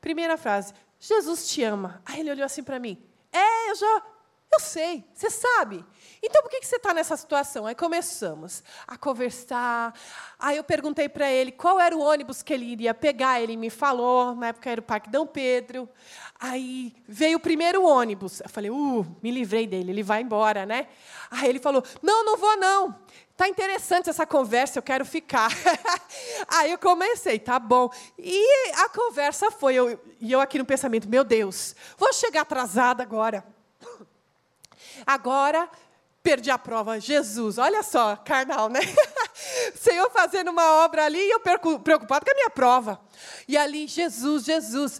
Primeira 0.01 0.37
frase: 0.37 0.73
Jesus 0.99 1.47
te 1.47 1.63
ama. 1.63 2.01
Aí 2.05 2.19
ele 2.19 2.31
olhou 2.31 2.45
assim 2.45 2.61
para 2.61 2.77
mim: 2.77 3.01
É, 3.31 3.71
eu 3.71 3.75
já 3.75 4.03
eu 4.51 4.61
sei, 4.61 5.03
você 5.13 5.29
sabe. 5.29 5.85
Então 6.23 6.41
por 6.41 6.49
que 6.49 6.65
você 6.65 6.77
está 6.77 6.93
nessa 6.93 7.17
situação? 7.17 7.65
Aí 7.65 7.75
começamos 7.75 8.63
a 8.87 8.97
conversar. 8.97 9.93
Aí 10.39 10.57
eu 10.57 10.63
perguntei 10.63 11.09
para 11.09 11.29
ele 11.29 11.51
qual 11.51 11.79
era 11.79 11.95
o 11.95 11.99
ônibus 11.99 12.41
que 12.41 12.53
ele 12.53 12.65
iria 12.65 12.93
pegar. 12.93 13.41
Ele 13.41 13.57
me 13.57 13.69
falou, 13.69 14.33
na 14.35 14.47
época 14.47 14.69
era 14.69 14.79
o 14.79 14.83
Parque 14.83 15.09
Dom 15.09 15.27
Pedro. 15.27 15.87
Aí 16.39 16.95
veio 17.07 17.37
o 17.37 17.41
primeiro 17.41 17.85
ônibus. 17.85 18.39
Eu 18.39 18.49
falei, 18.49 18.71
uh, 18.71 19.05
me 19.21 19.31
livrei 19.31 19.67
dele, 19.67 19.91
ele 19.91 20.03
vai 20.03 20.21
embora, 20.21 20.65
né? 20.65 20.87
Aí 21.29 21.49
ele 21.49 21.59
falou, 21.59 21.83
não, 22.01 22.23
não 22.23 22.37
vou 22.37 22.57
não. 22.57 22.95
Tá 23.37 23.47
interessante 23.47 24.09
essa 24.09 24.25
conversa, 24.25 24.79
eu 24.79 24.83
quero 24.83 25.05
ficar. 25.05 25.51
Aí 26.49 26.71
eu 26.71 26.79
comecei, 26.79 27.37
tá 27.37 27.59
bom. 27.59 27.87
E 28.17 28.71
a 28.77 28.89
conversa 28.89 29.51
foi, 29.51 29.75
eu, 29.75 29.99
e 30.19 30.31
eu 30.31 30.41
aqui 30.41 30.57
no 30.57 30.65
pensamento, 30.65 31.07
meu 31.07 31.23
Deus, 31.23 31.75
vou 31.99 32.11
chegar 32.11 32.41
atrasada 32.41 33.03
agora. 33.03 33.45
Agora, 35.05 35.69
perdi 36.23 36.49
a 36.49 36.57
prova. 36.57 36.99
Jesus, 36.99 37.59
olha 37.59 37.83
só, 37.83 38.15
carnal, 38.15 38.69
né? 38.69 38.79
Senhor 39.79 40.09
fazendo 40.09 40.49
uma 40.49 40.83
obra 40.83 41.05
ali 41.05 41.19
e 41.19 41.31
eu 41.31 41.39
preocupado 41.39 42.25
com 42.25 42.31
a 42.31 42.35
minha 42.35 42.49
prova. 42.49 42.99
E 43.47 43.55
ali, 43.55 43.85
Jesus, 43.85 44.45
Jesus. 44.45 44.99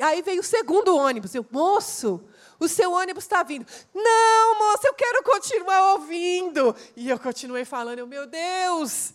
Aí 0.00 0.22
veio 0.22 0.40
o 0.40 0.44
segundo 0.44 0.96
ônibus. 0.96 1.36
Eu, 1.36 1.46
moço, 1.52 2.28
o 2.58 2.68
seu 2.68 2.92
ônibus 2.92 3.24
está 3.24 3.42
vindo. 3.42 3.66
Não, 3.94 4.58
moço, 4.58 4.86
eu 4.86 4.94
quero 4.94 5.22
continuar 5.22 5.92
ouvindo. 5.92 6.74
E 6.96 7.08
eu 7.08 7.18
continuei 7.18 7.64
falando, 7.64 7.98
eu, 7.98 8.06
meu 8.06 8.26
Deus. 8.26 9.14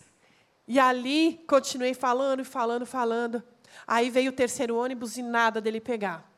E 0.68 0.80
ali, 0.80 1.44
continuei 1.48 1.94
falando, 1.94 2.46
falando, 2.46 2.86
falando. 2.86 3.44
Aí 3.88 4.10
veio 4.10 4.32
o 4.32 4.36
terceiro 4.36 4.78
ônibus 4.78 5.18
e 5.18 5.24
nada 5.24 5.60
dele 5.60 5.82
pegar. 5.82 6.30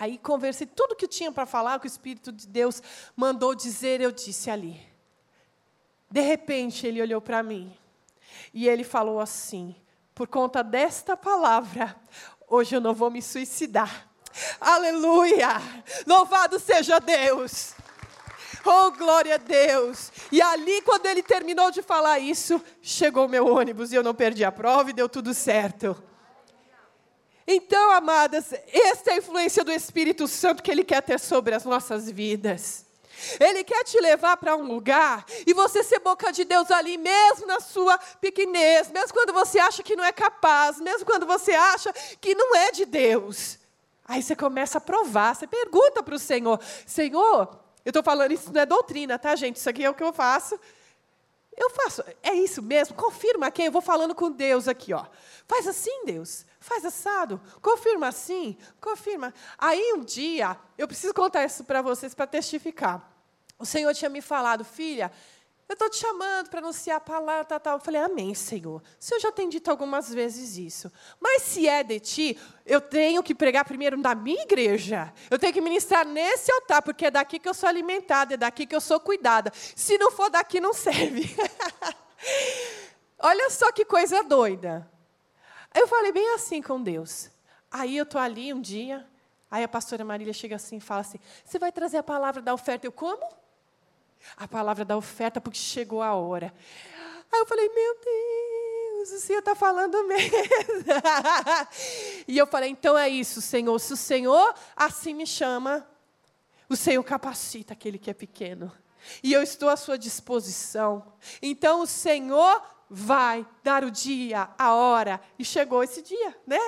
Aí 0.00 0.16
conversei 0.16 0.66
tudo 0.66 0.94
que 0.94 1.08
tinha 1.08 1.32
para 1.32 1.44
falar, 1.44 1.78
que 1.80 1.86
o 1.86 1.88
Espírito 1.88 2.30
de 2.30 2.46
Deus 2.46 2.82
mandou 3.16 3.54
dizer, 3.54 4.00
eu 4.00 4.12
disse 4.12 4.48
ali. 4.48 4.80
De 6.10 6.20
repente, 6.20 6.86
ele 6.86 7.02
olhou 7.02 7.20
para 7.20 7.42
mim 7.42 7.76
e 8.54 8.68
ele 8.68 8.84
falou 8.84 9.20
assim: 9.20 9.74
por 10.14 10.26
conta 10.26 10.62
desta 10.62 11.16
palavra, 11.16 11.94
hoje 12.48 12.74
eu 12.74 12.80
não 12.80 12.94
vou 12.94 13.10
me 13.10 13.20
suicidar. 13.20 14.07
Aleluia! 14.60 15.60
Louvado 16.06 16.58
seja 16.58 16.98
Deus! 16.98 17.74
Oh, 18.64 18.90
glória 18.90 19.36
a 19.36 19.38
Deus! 19.38 20.12
E 20.30 20.42
ali, 20.42 20.82
quando 20.82 21.06
ele 21.06 21.22
terminou 21.22 21.70
de 21.70 21.82
falar 21.82 22.18
isso, 22.18 22.62
chegou 22.82 23.26
o 23.26 23.28
meu 23.28 23.46
ônibus 23.46 23.92
e 23.92 23.96
eu 23.96 24.02
não 24.02 24.14
perdi 24.14 24.44
a 24.44 24.52
prova 24.52 24.90
e 24.90 24.92
deu 24.92 25.08
tudo 25.08 25.32
certo. 25.32 25.96
Então, 27.50 27.92
amadas, 27.92 28.52
esta 28.70 29.10
é 29.10 29.14
a 29.14 29.16
influência 29.16 29.64
do 29.64 29.72
Espírito 29.72 30.28
Santo 30.28 30.62
que 30.62 30.70
Ele 30.70 30.84
quer 30.84 31.00
ter 31.00 31.18
sobre 31.18 31.54
as 31.54 31.64
nossas 31.64 32.10
vidas. 32.10 32.84
Ele 33.40 33.64
quer 33.64 33.84
te 33.84 33.98
levar 34.00 34.36
para 34.36 34.54
um 34.54 34.62
lugar 34.62 35.24
e 35.46 35.52
você 35.52 35.82
ser 35.82 35.98
boca 36.00 36.30
de 36.30 36.44
Deus 36.44 36.70
ali, 36.70 36.98
mesmo 36.98 37.46
na 37.46 37.58
sua 37.58 37.98
pequenez, 38.20 38.90
mesmo 38.90 39.14
quando 39.14 39.32
você 39.32 39.58
acha 39.58 39.82
que 39.82 39.96
não 39.96 40.04
é 40.04 40.12
capaz, 40.12 40.78
mesmo 40.78 41.06
quando 41.06 41.26
você 41.26 41.52
acha 41.52 41.92
que 42.20 42.34
não 42.34 42.54
é 42.54 42.70
de 42.70 42.84
Deus. 42.84 43.58
Aí 44.08 44.22
você 44.22 44.34
começa 44.34 44.78
a 44.78 44.80
provar, 44.80 45.36
você 45.36 45.46
pergunta 45.46 46.02
para 46.02 46.14
o 46.14 46.18
Senhor: 46.18 46.58
Senhor, 46.86 47.60
eu 47.84 47.90
estou 47.90 48.02
falando 48.02 48.32
isso 48.32 48.50
não 48.50 48.62
é 48.62 48.66
doutrina, 48.66 49.18
tá, 49.18 49.36
gente? 49.36 49.56
Isso 49.56 49.68
aqui 49.68 49.84
é 49.84 49.90
o 49.90 49.94
que 49.94 50.02
eu 50.02 50.12
faço. 50.12 50.58
Eu 51.54 51.70
faço, 51.70 52.04
é 52.22 52.32
isso 52.34 52.62
mesmo, 52.62 52.94
confirma 52.94 53.50
quem? 53.50 53.66
Eu 53.66 53.72
vou 53.72 53.82
falando 53.82 54.14
com 54.14 54.30
Deus 54.30 54.68
aqui, 54.68 54.94
ó. 54.94 55.04
Faz 55.46 55.66
assim, 55.66 56.04
Deus. 56.04 56.46
Faz 56.60 56.84
assado, 56.84 57.40
confirma 57.60 58.08
assim, 58.08 58.56
confirma. 58.80 59.34
Aí 59.58 59.92
um 59.94 60.00
dia, 60.00 60.56
eu 60.76 60.86
preciso 60.86 61.12
contar 61.12 61.44
isso 61.44 61.64
para 61.64 61.82
vocês 61.82 62.14
para 62.14 62.26
testificar. 62.26 63.12
O 63.58 63.66
Senhor 63.66 63.92
tinha 63.92 64.08
me 64.08 64.20
falado, 64.20 64.64
filha, 64.64 65.10
eu 65.68 65.74
estou 65.74 65.90
te 65.90 65.98
chamando 65.98 66.48
para 66.48 66.60
anunciar 66.60 66.96
a 66.96 67.00
palavra, 67.00 67.44
tal, 67.44 67.60
tal. 67.60 67.76
Eu 67.76 67.80
falei, 67.80 68.00
amém, 68.00 68.34
Senhor. 68.34 68.80
O 68.80 68.82
Senhor 68.98 69.20
já 69.20 69.30
tem 69.30 69.50
dito 69.50 69.70
algumas 69.70 70.12
vezes 70.12 70.56
isso. 70.56 70.90
Mas 71.20 71.42
se 71.42 71.68
é 71.68 71.82
de 71.82 72.00
ti, 72.00 72.38
eu 72.64 72.80
tenho 72.80 73.22
que 73.22 73.34
pregar 73.34 73.66
primeiro 73.66 73.94
na 73.98 74.14
minha 74.14 74.42
igreja. 74.42 75.12
Eu 75.30 75.38
tenho 75.38 75.52
que 75.52 75.60
ministrar 75.60 76.06
nesse 76.06 76.50
altar, 76.50 76.80
porque 76.80 77.06
é 77.06 77.10
daqui 77.10 77.38
que 77.38 77.46
eu 77.46 77.52
sou 77.52 77.68
alimentada, 77.68 78.32
é 78.32 78.36
daqui 78.38 78.66
que 78.66 78.74
eu 78.74 78.80
sou 78.80 78.98
cuidada. 78.98 79.52
Se 79.54 79.98
não 79.98 80.10
for 80.10 80.30
daqui, 80.30 80.58
não 80.58 80.72
serve. 80.72 81.36
Olha 83.20 83.50
só 83.50 83.70
que 83.70 83.84
coisa 83.84 84.24
doida. 84.24 84.90
Eu 85.74 85.86
falei 85.86 86.12
bem 86.12 86.30
assim 86.30 86.62
com 86.62 86.82
Deus. 86.82 87.30
Aí 87.70 87.94
eu 87.94 88.04
estou 88.04 88.18
ali 88.18 88.54
um 88.54 88.60
dia, 88.60 89.06
aí 89.50 89.62
a 89.62 89.68
pastora 89.68 90.02
Marília 90.02 90.32
chega 90.32 90.56
assim 90.56 90.78
e 90.78 90.80
fala 90.80 91.02
assim: 91.02 91.18
Você 91.44 91.58
vai 91.58 91.70
trazer 91.70 91.98
a 91.98 92.02
palavra 92.02 92.40
da 92.40 92.54
oferta? 92.54 92.86
Eu, 92.86 92.92
como? 92.92 93.36
A 94.36 94.46
palavra 94.46 94.84
da 94.84 94.96
oferta, 94.96 95.40
porque 95.40 95.58
chegou 95.58 96.02
a 96.02 96.14
hora. 96.14 96.52
Aí 97.32 97.40
eu 97.40 97.46
falei: 97.46 97.68
Meu 97.68 97.94
o 99.02 99.20
Senhor 99.20 99.38
está 99.38 99.54
falando 99.54 100.06
mesmo. 100.06 100.34
e 102.26 102.36
eu 102.36 102.46
falei: 102.46 102.70
então 102.70 102.96
é 102.96 103.08
isso, 103.08 103.40
Senhor. 103.40 103.78
Se 103.78 103.92
o 103.92 103.96
Senhor 103.96 104.54
assim 104.76 105.14
me 105.14 105.26
chama, 105.26 105.86
o 106.68 106.76
Senhor 106.76 107.02
capacita 107.04 107.72
aquele 107.72 107.98
que 107.98 108.10
é 108.10 108.14
pequeno. 108.14 108.72
E 109.22 109.32
eu 109.32 109.42
estou 109.42 109.68
à 109.68 109.76
sua 109.76 109.96
disposição. 109.96 111.12
Então 111.40 111.80
o 111.80 111.86
Senhor 111.86 112.62
vai 112.90 113.46
dar 113.62 113.84
o 113.84 113.90
dia, 113.90 114.48
a 114.58 114.74
hora, 114.74 115.20
e 115.38 115.44
chegou 115.44 115.82
esse 115.82 116.02
dia, 116.02 116.36
né? 116.46 116.58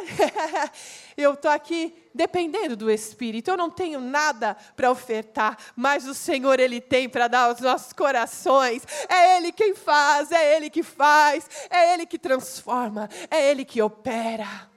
eu 1.17 1.35
estou 1.35 1.51
aqui 1.51 1.95
dependendo 2.15 2.77
do 2.77 2.91
Espírito, 2.91 3.51
eu 3.51 3.57
não 3.57 3.71
tenho 3.71 4.01
nada 4.01 4.57
para 4.77 4.91
ofertar, 4.91 5.57
mas 5.75 6.07
o 6.07 6.15
Senhor, 6.15 6.61
Ele 6.61 6.81
tem 6.81 7.09
para 7.09 7.29
dar 7.29 7.49
aos 7.49 7.61
nossos 7.61 7.93
corações, 7.93 8.87
é 9.09 9.37
Ele 9.37 9.53
quem 9.53 9.75
faz, 9.75 10.31
é 10.31 10.57
Ele 10.57 10.69
que 10.69 10.83
faz, 10.83 11.49
é 11.71 11.95
Ele 11.95 12.05
que 12.05 12.19
transforma, 12.19 13.09
é 13.31 13.51
Ele 13.51 13.65
que 13.65 13.81
opera. 13.81 14.70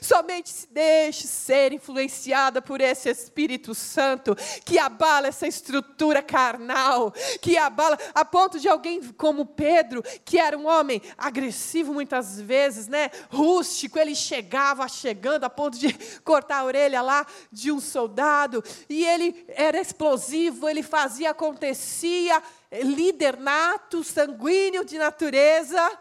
Somente 0.00 0.48
se 0.48 0.66
deixe 0.68 1.26
ser 1.26 1.72
influenciada 1.72 2.62
por 2.62 2.80
esse 2.80 3.10
Espírito 3.10 3.74
Santo 3.74 4.36
que 4.64 4.78
abala 4.78 5.28
essa 5.28 5.46
estrutura 5.46 6.22
carnal, 6.22 7.12
que 7.40 7.56
abala 7.56 7.98
a 8.14 8.24
ponto 8.24 8.58
de 8.58 8.68
alguém 8.68 9.02
como 9.12 9.44
Pedro, 9.46 10.02
que 10.24 10.38
era 10.38 10.56
um 10.56 10.66
homem 10.66 11.02
agressivo 11.18 11.92
muitas 11.92 12.40
vezes, 12.40 12.88
né, 12.88 13.10
rústico, 13.28 13.98
ele 13.98 14.14
chegava 14.14 14.88
chegando 14.88 15.44
a 15.44 15.50
ponto 15.50 15.78
de 15.78 15.92
cortar 16.24 16.58
a 16.60 16.64
orelha 16.64 17.02
lá 17.02 17.26
de 17.52 17.70
um 17.70 17.80
soldado, 17.80 18.64
e 18.88 19.04
ele 19.04 19.44
era 19.48 19.80
explosivo, 19.80 20.68
ele 20.68 20.82
fazia 20.82 21.34
acontecia, 21.34 22.42
líder 22.72 23.36
nato, 23.38 24.02
sanguíneo 24.02 24.84
de 24.84 24.98
natureza. 24.98 25.98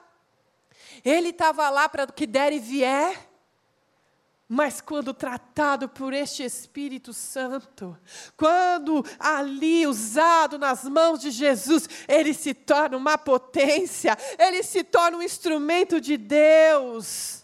Ele 1.04 1.30
estava 1.30 1.70
lá 1.70 1.90
para 1.90 2.06
o 2.06 2.14
que 2.14 2.26
der 2.26 2.54
e 2.54 2.60
vier. 2.60 3.33
Mas 4.48 4.82
quando 4.82 5.14
tratado 5.14 5.88
por 5.88 6.14
este 6.14 6.44
Espírito 6.44 7.14
Santo, 7.14 7.98
quando 8.36 9.04
ali 9.18 9.88
usado 9.88 10.58
nas 10.60 10.84
mãos 10.84 11.22
de 11.22 11.32
Jesus, 11.32 11.88
ele 12.08 12.34
se 12.34 12.54
torna 12.54 12.98
uma 12.98 13.18
potência, 13.18 14.18
ele 14.38 14.62
se 14.62 14.84
torna 14.84 15.18
um 15.18 15.24
instrumento 15.24 16.00
de 16.00 16.18
Deus. 16.18 17.44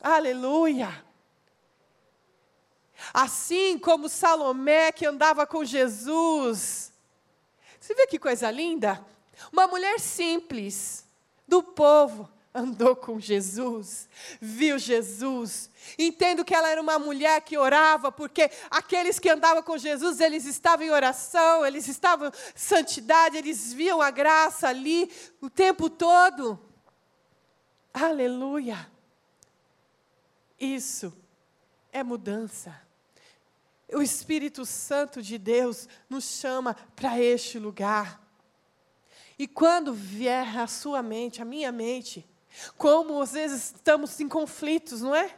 Aleluia! 0.00 1.04
Assim 3.12 3.78
como 3.78 4.08
Salomé 4.08 4.92
que 4.92 5.04
andava 5.04 5.46
com 5.46 5.64
Jesus. 5.64 6.92
Você 7.80 7.94
vê 7.94 8.06
que 8.06 8.18
coisa 8.18 8.50
linda? 8.50 9.04
Uma 9.52 9.66
mulher 9.66 9.98
simples, 9.98 11.04
do 11.48 11.62
povo, 11.62 12.30
andou 12.54 12.94
com 12.94 13.18
Jesus, 13.18 14.08
viu 14.40 14.78
Jesus. 14.78 15.70
Entendo 15.98 16.44
que 16.44 16.54
ela 16.54 16.68
era 16.68 16.80
uma 16.80 16.98
mulher 16.98 17.40
que 17.40 17.56
orava, 17.56 18.12
porque 18.12 18.50
aqueles 18.70 19.18
que 19.18 19.30
andavam 19.30 19.62
com 19.62 19.78
Jesus, 19.78 20.20
eles 20.20 20.44
estavam 20.44 20.84
em 20.84 20.90
oração, 20.90 21.64
eles 21.64 21.88
estavam 21.88 22.28
em 22.28 22.32
santidade, 22.54 23.38
eles 23.38 23.72
viam 23.72 24.02
a 24.02 24.10
graça 24.10 24.68
ali 24.68 25.10
o 25.40 25.48
tempo 25.48 25.88
todo. 25.88 26.58
Aleluia! 27.92 28.90
Isso 30.60 31.12
é 31.90 32.02
mudança. 32.02 32.80
O 33.92 34.00
Espírito 34.00 34.64
Santo 34.64 35.20
de 35.20 35.36
Deus 35.36 35.88
nos 36.08 36.24
chama 36.24 36.74
para 36.94 37.18
este 37.20 37.58
lugar. 37.58 38.20
E 39.38 39.46
quando 39.48 39.92
vier 39.92 40.58
a 40.58 40.66
sua 40.66 41.02
mente, 41.02 41.42
a 41.42 41.44
minha 41.44 41.72
mente, 41.72 42.26
como 42.76 43.20
às 43.20 43.32
vezes 43.32 43.72
estamos 43.74 44.18
em 44.20 44.28
conflitos, 44.28 45.00
não 45.00 45.14
é? 45.14 45.34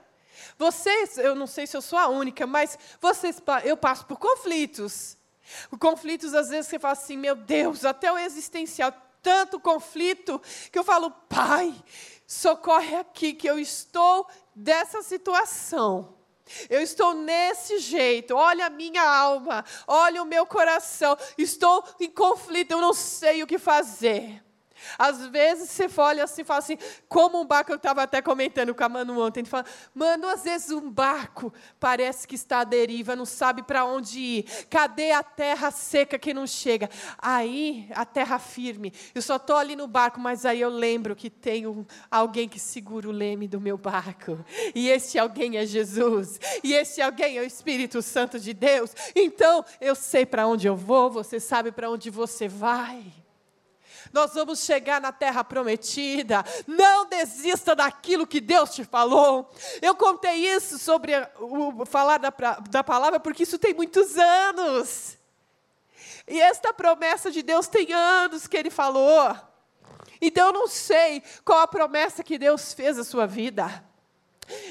Vocês, 0.59 1.19
eu 1.19 1.35
não 1.35 1.47
sei 1.47 1.67
se 1.67 1.77
eu 1.77 1.83
sou 1.83 1.99
a 1.99 2.09
única, 2.09 2.47
mas 2.47 2.79
vocês, 3.01 3.43
eu 3.65 3.77
passo 3.77 4.07
por 4.07 4.19
conflitos. 4.19 5.17
Conflitos, 5.79 6.35
às 6.35 6.49
vezes, 6.49 6.69
você 6.69 6.79
fala 6.79 6.93
assim, 6.93 7.17
meu 7.17 7.35
Deus, 7.37 7.85
até 7.85 8.11
o 8.11 8.19
existencial, 8.19 8.93
tanto 9.23 9.61
conflito, 9.61 10.41
que 10.71 10.79
eu 10.79 10.85
falo, 10.85 11.11
Pai, 11.11 11.75
socorre 12.27 12.97
aqui, 12.97 13.33
que 13.33 13.49
eu 13.49 13.59
estou 13.59 14.27
dessa 14.55 15.03
situação. 15.03 16.15
Eu 16.69 16.83
estou 16.83 17.15
nesse 17.15 17.79
jeito, 17.79 18.37
olha 18.37 18.67
a 18.67 18.71
minha 18.71 19.03
alma, 19.03 19.65
olha 19.87 20.23
o 20.23 20.27
meu 20.27 20.45
coração, 20.45 21.17
estou 21.39 21.83
em 21.99 22.11
conflito, 22.11 22.73
eu 22.73 22.81
não 22.81 22.93
sei 22.93 23.43
o 23.43 23.47
que 23.47 23.59
fazer. 23.59 24.44
Às 24.99 25.27
vezes 25.27 25.71
você 25.71 25.89
olha 25.97 26.25
assim 26.25 26.43
e 26.43 26.45
fala 26.45 26.59
assim, 26.59 26.79
como 27.09 27.41
um 27.41 27.47
barco, 27.47 27.73
eu 27.73 27.77
estava 27.77 28.03
até 28.03 28.21
comentando 28.21 28.75
com 28.75 28.85
a 28.85 28.89
Manu 28.89 29.21
ontem, 29.21 29.41
ele 29.41 29.49
fala, 29.49 29.65
mano, 29.95 30.29
às 30.29 30.45
vezes 30.45 30.71
um 30.71 30.91
barco 30.91 31.53
parece 31.79 32.27
que 32.27 32.35
está 32.35 32.61
à 32.61 32.65
deriva, 32.65 33.17
não 33.17 33.25
sabe 33.25 33.63
para 33.63 33.85
onde 33.85 34.19
ir. 34.19 34.67
Cadê 34.69 35.13
a 35.13 35.23
terra 35.23 35.71
seca 35.71 36.19
que 36.19 36.35
não 36.35 36.47
chega? 36.47 36.89
Aí, 37.19 37.89
a 37.95 38.05
terra 38.05 38.39
firme. 38.39 38.93
Eu 39.15 39.23
só 39.23 39.37
estou 39.37 39.57
ali 39.57 39.77
no 39.77 39.87
barco, 39.87 40.21
mas 40.21 40.45
aí 40.45 40.61
eu 40.61 40.69
lembro 40.71 41.17
que 41.17 41.31
tem 41.31 41.67
um, 41.67 41.85
alguém 42.11 42.49
que 42.49 42.59
segura 42.59 43.09
o 43.09 43.13
leme 43.13 43.49
do 43.49 43.61
meu 43.61 43.79
barco. 43.79 44.45
E 44.75 44.89
esse 44.89 45.19
alguém 45.19 45.57
é 45.57 45.67
Jesus. 45.67 46.39
E 46.63 46.75
esse 46.75 47.01
alguém 47.01 47.39
é 47.39 47.41
o 47.41 47.45
Espírito 47.45 48.03
Santo 48.03 48.39
de 48.39 48.53
Deus. 48.53 48.95
Então, 49.15 49.65
eu 49.81 49.95
sei 49.95 50.27
para 50.27 50.47
onde 50.47 50.67
eu 50.67 50.77
vou, 50.77 51.11
você 51.11 51.41
sabe 51.41 51.73
para 51.73 51.91
onde 51.91 52.11
você 52.11 52.49
vai 52.49 53.24
nós 54.15 54.33
vamos 54.33 54.61
chegar 54.61 55.01
na 55.01 55.11
terra 55.11 55.43
prometida. 55.43 56.45
Não 56.69 57.05
desista 57.07 57.75
daquilo 57.75 58.29
que 58.29 58.41
Deus 58.41 58.73
te 58.73 58.85
falou. 58.85 59.51
Eu 59.83 59.97
contei 59.97 60.47
isso 60.47 60.79
sobre 60.79 61.13
o 61.41 61.85
falar 61.85 62.19
da, 62.19 62.33
da 62.71 62.85
palavra 62.85 63.19
porque 63.19 63.43
isso 63.43 63.59
tem 63.59 63.75
muitos 63.75 64.17
anos. 64.17 65.19
E 66.29 66.41
esta 66.41 66.73
promessa 66.73 67.29
de 67.29 67.43
Deus 67.43 67.67
tem 67.67 67.93
anos 67.93 68.47
que 68.47 68.57
Ele 68.57 68.71
falou. 68.71 69.37
Então 70.21 70.47
eu 70.47 70.53
não 70.53 70.69
sei 70.69 71.21
qual 71.45 71.59
a 71.59 71.67
promessa 71.67 72.23
que 72.23 72.39
Deus 72.39 72.73
fez 72.73 72.97
à 72.97 73.05
sua 73.05 73.27
vida. 73.27 73.85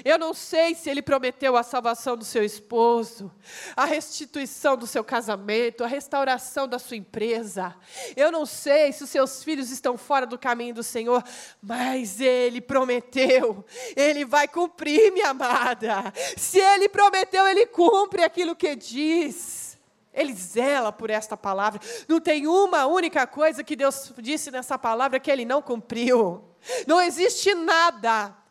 Eu 0.03 0.17
não 0.17 0.33
sei 0.33 0.75
se 0.75 0.89
ele 0.89 1.01
prometeu 1.01 1.55
a 1.55 1.63
salvação 1.63 2.15
do 2.15 2.25
seu 2.25 2.43
esposo, 2.43 3.31
a 3.75 3.85
restituição 3.85 4.75
do 4.75 4.85
seu 4.85 5.03
casamento, 5.03 5.83
a 5.83 5.87
restauração 5.87 6.67
da 6.67 6.77
sua 6.77 6.97
empresa. 6.97 7.75
Eu 8.15 8.31
não 8.31 8.45
sei 8.45 8.91
se 8.91 9.03
os 9.03 9.09
seus 9.09 9.43
filhos 9.43 9.71
estão 9.71 9.97
fora 9.97 10.25
do 10.25 10.37
caminho 10.37 10.75
do 10.75 10.83
Senhor, 10.83 11.23
mas 11.61 12.19
ele 12.19 12.61
prometeu. 12.61 13.65
Ele 13.95 14.25
vai 14.25 14.47
cumprir, 14.47 15.11
minha 15.11 15.29
amada. 15.29 16.13
Se 16.37 16.59
ele 16.59 16.89
prometeu, 16.89 17.47
ele 17.47 17.65
cumpre 17.65 18.23
aquilo 18.23 18.55
que 18.55 18.75
diz. 18.75 19.77
Ele 20.13 20.33
zela 20.33 20.91
por 20.91 21.09
esta 21.09 21.35
palavra. 21.35 21.81
Não 22.07 22.19
tem 22.19 22.45
uma 22.45 22.85
única 22.85 23.25
coisa 23.25 23.63
que 23.63 23.75
Deus 23.75 24.13
disse 24.19 24.51
nessa 24.51 24.77
palavra 24.77 25.19
que 25.19 25.31
ele 25.31 25.43
não 25.43 25.61
cumpriu. 25.61 26.43
Não 26.85 27.01
existe 27.01 27.53
nada 27.55 28.42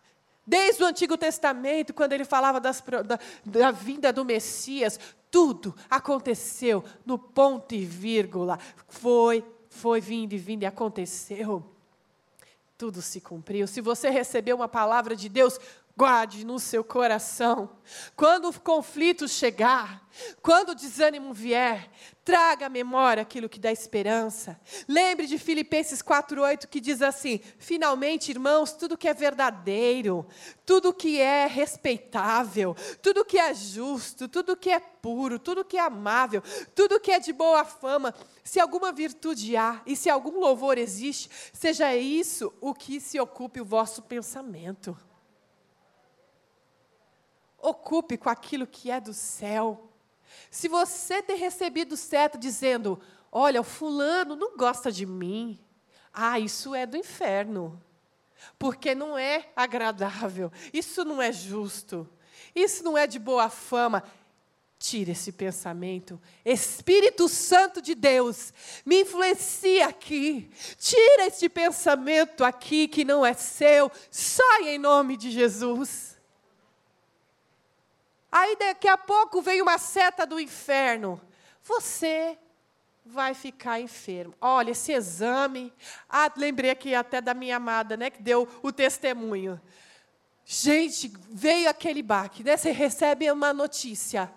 Desde 0.47 0.82
o 0.82 0.86
Antigo 0.86 1.16
Testamento, 1.16 1.95
quando 1.95 2.12
ele 2.12 2.24
falava 2.24 2.61
das, 2.61 2.82
da, 3.07 3.18
da 3.45 3.70
vinda 3.70 4.12
do 4.12 4.24
Messias, 4.24 4.99
tudo 5.30 5.74
aconteceu 5.88 6.84
no 7.07 7.18
ponto 7.18 7.74
e 7.74 7.84
vírgula. 7.84 8.59
Foi, 8.88 9.45
foi 9.68 10.01
vindo 10.01 10.32
e 10.32 10.38
vindo 10.38 10.64
e 10.64 10.66
aconteceu. 10.66 11.64
Tudo 12.76 13.01
se 13.01 13.20
cumpriu. 13.20 13.68
Se 13.68 13.80
você 13.80 14.11
recebeu 14.11 14.57
uma 14.57 14.68
palavra 14.68 15.14
de 15.14 15.28
Deus, 15.28 15.59
guarde 15.97 16.45
no 16.45 16.59
seu 16.59 16.82
coração. 16.82 17.70
Quando 18.16 18.49
o 18.49 18.61
conflito 18.61 19.28
chegar, 19.28 20.09
quando 20.43 20.70
o 20.70 20.74
desânimo 20.74 21.32
vier, 21.34 21.90
traga 22.24 22.66
à 22.66 22.68
memória 22.68 23.22
aquilo 23.22 23.49
que 23.49 23.59
dá 23.59 23.70
esperança. 23.70 24.59
Lembre 24.88 25.26
de 25.26 25.38
Filipenses 25.38 26.01
4:8 26.03 26.68
que 26.68 26.80
diz 26.80 27.03
assim: 27.03 27.40
"Finalmente, 27.59 28.30
irmãos, 28.30 28.72
tudo 28.72 28.97
que 28.97 29.09
é 29.09 29.14
verdadeiro, 29.14 30.26
tudo 30.64 30.95
que 30.95 31.20
é 31.20 31.47
respeitável, 31.47 32.74
tudo 33.03 33.24
que 33.24 33.38
é 33.38 33.53
justo, 33.55 34.28
tudo 34.28 34.57
que 34.57 34.70
é 34.70 34.80
puro, 34.80 35.38
tudo 35.38 35.64
que 35.64 35.76
é 35.76 35.80
amável, 35.80 36.43
tudo 36.74 37.01
que 37.01 37.11
é 37.11 37.18
de 37.18 37.32
boa 37.32 37.64
fama, 37.64 38.14
se 38.45 38.61
alguma 38.61 38.93
virtude 38.93 39.57
há 39.57 39.82
e 39.86 39.97
se 39.97 40.09
algum 40.09 40.38
louvor 40.38 40.78
existe, 40.78 41.28
seja 41.53 41.95
isso 41.95 42.53
o 42.61 42.72
que 42.72 43.01
se 43.01 43.20
ocupe 43.20 43.61
o 43.61 43.64
vosso 43.64 44.03
pensamento." 44.03 44.97
Ocupe 47.62 48.18
com 48.18 48.28
aquilo 48.28 48.66
que 48.66 48.90
é 48.90 49.00
do 49.00 49.14
céu. 49.14 49.88
Se 50.50 50.66
você 50.66 51.22
ter 51.22 51.36
recebido 51.36 51.96
certo 51.96 52.36
dizendo, 52.36 53.00
olha, 53.30 53.60
o 53.60 53.64
fulano 53.64 54.34
não 54.34 54.56
gosta 54.56 54.90
de 54.90 55.06
mim, 55.06 55.58
ah, 56.12 56.40
isso 56.40 56.74
é 56.74 56.84
do 56.84 56.96
inferno. 56.96 57.80
Porque 58.58 58.94
não 58.94 59.16
é 59.16 59.48
agradável, 59.54 60.50
isso 60.72 61.04
não 61.04 61.22
é 61.22 61.30
justo, 61.30 62.08
isso 62.54 62.82
não 62.82 62.98
é 62.98 63.06
de 63.06 63.18
boa 63.18 63.48
fama. 63.48 64.02
Tira 64.78 65.12
esse 65.12 65.30
pensamento. 65.30 66.20
Espírito 66.44 67.28
Santo 67.28 67.80
de 67.80 67.94
Deus, 67.94 68.52
me 68.84 69.02
influencia 69.02 69.86
aqui. 69.86 70.50
Tira 70.76 71.28
este 71.28 71.48
pensamento 71.48 72.42
aqui 72.42 72.88
que 72.88 73.04
não 73.04 73.24
é 73.24 73.32
seu. 73.32 73.92
Sai 74.10 74.70
em 74.70 74.78
nome 74.78 75.16
de 75.16 75.30
Jesus. 75.30 76.11
Aí 78.33 78.57
daqui 78.57 78.89
a 78.89 78.97
pouco 78.97 79.43
vem 79.43 79.61
uma 79.61 79.76
seta 79.76 80.26
do 80.26 80.41
inferno. 80.41 81.20
Você 81.62 82.39
vai 83.05 83.35
ficar 83.35 83.78
enfermo. 83.78 84.35
Olha, 84.41 84.70
esse 84.70 84.91
exame. 84.91 85.70
Ah, 86.09 86.33
lembrei 86.35 86.70
aqui 86.70 86.95
até 86.95 87.20
da 87.20 87.35
minha 87.35 87.57
amada, 87.57 87.95
né, 87.95 88.09
que 88.09 88.22
deu 88.22 88.49
o 88.62 88.72
testemunho. 88.72 89.61
Gente, 90.45 91.12
veio 91.28 91.68
aquele 91.68 92.03
baque, 92.03 92.43
né? 92.43 92.57
Você 92.57 92.72
recebe 92.72 93.30
uma 93.30 93.53
notícia. 93.53 94.33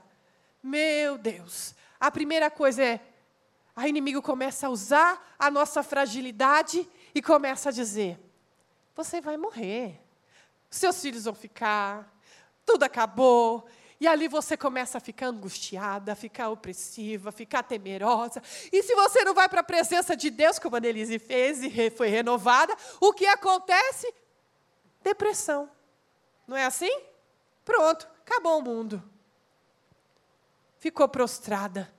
Meu 0.62 1.18
Deus. 1.18 1.74
A 2.00 2.12
primeira 2.12 2.52
coisa 2.52 2.84
é, 2.84 3.00
a 3.76 3.88
inimigo 3.88 4.22
começa 4.22 4.68
a 4.68 4.70
usar 4.70 5.36
a 5.40 5.50
nossa 5.50 5.82
fragilidade 5.82 6.88
e 7.14 7.22
começa 7.22 7.70
a 7.70 7.72
dizer: 7.72 8.20
você 8.96 9.22
vai 9.22 9.38
morrer. 9.38 10.00
Seus 10.70 11.02
filhos 11.02 11.24
vão 11.24 11.34
ficar, 11.34 12.14
tudo 12.66 12.84
acabou. 12.84 13.68
E 14.00 14.08
ali 14.08 14.28
você 14.28 14.58
começa 14.58 14.98
a 14.98 15.02
ficar 15.02 15.28
angustiada, 15.28 16.12
a 16.12 16.16
ficar 16.16 16.50
opressiva, 16.50 17.30
a 17.30 17.32
ficar 17.32 17.64
temerosa. 17.64 18.42
E 18.72 18.84
se 18.84 18.94
você 18.94 19.24
não 19.24 19.34
vai 19.34 19.48
para 19.48 19.62
a 19.62 19.64
presença 19.64 20.16
de 20.16 20.30
Deus, 20.30 20.60
como 20.60 20.76
a 20.76 20.80
Denise 20.80 21.18
fez 21.18 21.64
e 21.64 21.90
foi 21.90 22.10
renovada, 22.10 22.76
o 23.00 23.14
que 23.14 23.26
acontece? 23.26 24.14
Depressão. 25.02 25.70
Não 26.46 26.58
é 26.58 26.66
assim? 26.66 27.02
Pronto, 27.64 28.08
acabou 28.22 28.60
o 28.60 28.62
mundo 28.62 29.16
ficou 30.86 31.10
prostrada. 31.10 31.92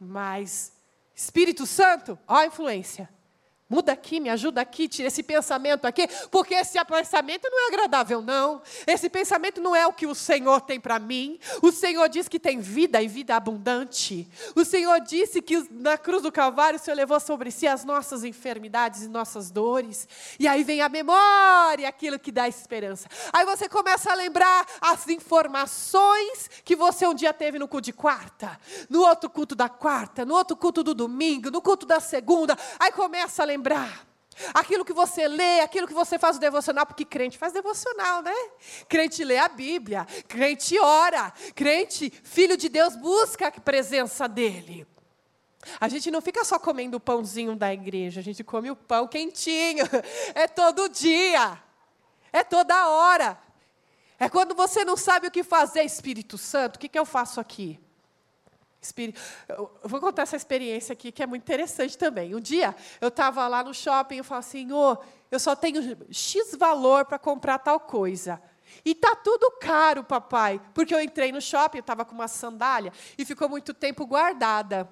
Mas, 0.00 0.72
Espírito 1.14 1.66
Santo, 1.66 2.18
ó 2.26 2.36
a 2.36 2.46
influência. 2.46 3.10
Muda 3.68 3.90
aqui, 3.90 4.20
me 4.20 4.28
ajuda 4.28 4.60
aqui, 4.60 4.86
tira 4.86 5.08
esse 5.08 5.24
pensamento 5.24 5.86
aqui, 5.86 6.06
porque 6.30 6.54
esse 6.54 6.78
pensamento 6.84 7.48
não 7.50 7.64
é 7.64 7.66
agradável, 7.66 8.22
não. 8.22 8.62
Esse 8.86 9.10
pensamento 9.10 9.60
não 9.60 9.74
é 9.74 9.84
o 9.84 9.92
que 9.92 10.06
o 10.06 10.14
Senhor 10.14 10.60
tem 10.60 10.78
para 10.78 11.00
mim. 11.00 11.36
O 11.60 11.72
Senhor 11.72 12.08
diz 12.08 12.28
que 12.28 12.38
tem 12.38 12.60
vida 12.60 13.02
e 13.02 13.08
vida 13.08 13.34
abundante. 13.34 14.28
O 14.54 14.64
Senhor 14.64 15.00
disse 15.00 15.42
que 15.42 15.66
na 15.68 15.98
cruz 15.98 16.22
do 16.22 16.30
Calvário 16.30 16.78
o 16.78 16.80
Senhor 16.80 16.96
levou 16.96 17.18
sobre 17.18 17.50
si 17.50 17.66
as 17.66 17.84
nossas 17.84 18.22
enfermidades 18.22 19.02
e 19.02 19.08
nossas 19.08 19.50
dores. 19.50 20.06
E 20.38 20.46
aí 20.46 20.62
vem 20.62 20.80
a 20.80 20.88
memória, 20.88 21.88
aquilo 21.88 22.20
que 22.20 22.30
dá 22.30 22.46
esperança. 22.46 23.08
Aí 23.32 23.44
você 23.44 23.68
começa 23.68 24.12
a 24.12 24.14
lembrar 24.14 24.64
as 24.80 25.08
informações 25.08 26.48
que 26.64 26.76
você 26.76 27.04
um 27.04 27.14
dia 27.14 27.34
teve 27.34 27.58
no 27.58 27.66
culto 27.66 27.86
de 27.86 27.92
quarta, 27.92 28.60
no 28.88 29.00
outro 29.00 29.28
culto 29.28 29.56
da 29.56 29.68
quarta, 29.68 30.24
no 30.24 30.34
outro 30.34 30.56
culto 30.56 30.84
do 30.84 30.94
domingo, 30.94 31.50
no 31.50 31.60
culto 31.60 31.84
da 31.84 31.98
segunda. 31.98 32.56
Aí 32.78 32.92
começa 32.92 33.42
a 33.42 33.44
lembrar 33.44 33.55
lembrar. 33.56 34.06
Aquilo 34.52 34.84
que 34.84 34.92
você 34.92 35.26
lê, 35.26 35.60
aquilo 35.60 35.88
que 35.88 35.94
você 35.94 36.18
faz 36.18 36.36
o 36.36 36.40
devocional, 36.40 36.84
porque 36.84 37.06
crente 37.06 37.38
faz 37.38 37.54
devocional, 37.54 38.20
né? 38.20 38.34
Crente 38.86 39.24
lê 39.24 39.38
a 39.38 39.48
Bíblia, 39.48 40.06
crente 40.28 40.78
ora, 40.78 41.32
crente, 41.54 42.10
filho 42.22 42.54
de 42.54 42.68
Deus, 42.68 42.94
busca 42.96 43.48
a 43.48 43.50
presença 43.50 44.28
dEle. 44.28 44.86
A 45.80 45.88
gente 45.88 46.10
não 46.10 46.20
fica 46.20 46.44
só 46.44 46.58
comendo 46.58 46.98
o 46.98 47.00
pãozinho 47.00 47.56
da 47.56 47.72
igreja, 47.72 48.20
a 48.20 48.22
gente 48.22 48.44
come 48.44 48.70
o 48.70 48.76
pão 48.76 49.08
quentinho. 49.08 49.86
É 50.34 50.46
todo 50.46 50.88
dia, 50.90 51.58
é 52.30 52.44
toda 52.44 52.88
hora. 52.88 53.38
É 54.18 54.28
quando 54.28 54.54
você 54.54 54.84
não 54.84 54.98
sabe 54.98 55.28
o 55.28 55.30
que 55.30 55.42
fazer, 55.42 55.82
Espírito 55.82 56.36
Santo, 56.36 56.76
o 56.76 56.78
que, 56.78 56.90
que 56.90 56.98
eu 56.98 57.06
faço 57.06 57.40
aqui? 57.40 57.80
Eu 59.48 59.70
vou 59.84 60.00
contar 60.00 60.22
essa 60.22 60.36
experiência 60.36 60.92
aqui, 60.92 61.10
que 61.10 61.22
é 61.22 61.26
muito 61.26 61.42
interessante 61.42 61.96
também. 61.96 62.34
Um 62.34 62.40
dia, 62.40 62.74
eu 63.00 63.08
estava 63.08 63.46
lá 63.48 63.62
no 63.62 63.74
shopping 63.74 64.18
e 64.18 64.22
falei 64.22 64.40
assim, 64.40 64.72
oh, 64.72 64.96
eu 65.30 65.40
só 65.40 65.56
tenho 65.56 65.96
X 66.10 66.54
valor 66.56 67.04
para 67.04 67.18
comprar 67.18 67.58
tal 67.58 67.80
coisa. 67.80 68.40
E 68.84 68.94
tá 68.94 69.14
tudo 69.16 69.50
caro, 69.60 70.04
papai, 70.04 70.60
porque 70.74 70.94
eu 70.94 71.00
entrei 71.00 71.32
no 71.32 71.40
shopping, 71.40 71.78
eu 71.78 71.80
estava 71.80 72.04
com 72.04 72.14
uma 72.14 72.28
sandália 72.28 72.92
e 73.16 73.24
ficou 73.24 73.48
muito 73.48 73.72
tempo 73.72 74.06
guardada. 74.06 74.88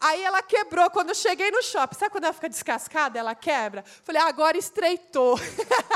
Aí 0.00 0.22
ela 0.22 0.42
quebrou 0.42 0.88
quando 0.90 1.08
eu 1.08 1.14
cheguei 1.14 1.50
no 1.50 1.62
shopping. 1.62 1.98
Sabe 1.98 2.10
quando 2.12 2.24
ela 2.24 2.32
fica 2.32 2.48
descascada, 2.48 3.18
ela 3.18 3.34
quebra? 3.34 3.84
Falei, 4.04 4.22
agora 4.22 4.56
estreitou. 4.56 5.38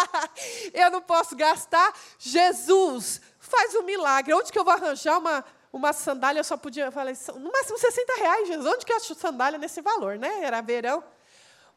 eu 0.75 0.91
não 0.91 1.01
posso 1.01 1.37
gastar. 1.37 1.93
Jesus, 2.19 3.21
faz 3.39 3.75
um 3.77 3.85
milagre. 3.85 4.35
Onde 4.35 4.51
que 4.51 4.59
eu 4.59 4.65
vou 4.65 4.75
arranjar 4.75 5.19
uma 5.19 5.45
uma 5.73 5.93
sandália 5.93 6.45
só 6.45 6.57
podia, 6.57 6.85
eu 6.85 6.93
falei, 6.93 7.15
no 7.35 7.51
máximo 7.51 7.79
60 7.79 8.15
reais, 8.19 8.49
Jesus. 8.49 8.67
Onde 8.67 8.85
que 8.85 8.93
eu 8.93 8.97
acho 8.97 9.15
sandália 9.15 9.59
nesse 9.59 9.81
valor, 9.81 10.19
né? 10.19 10.45
Era 10.45 10.61
verão. 10.61 11.03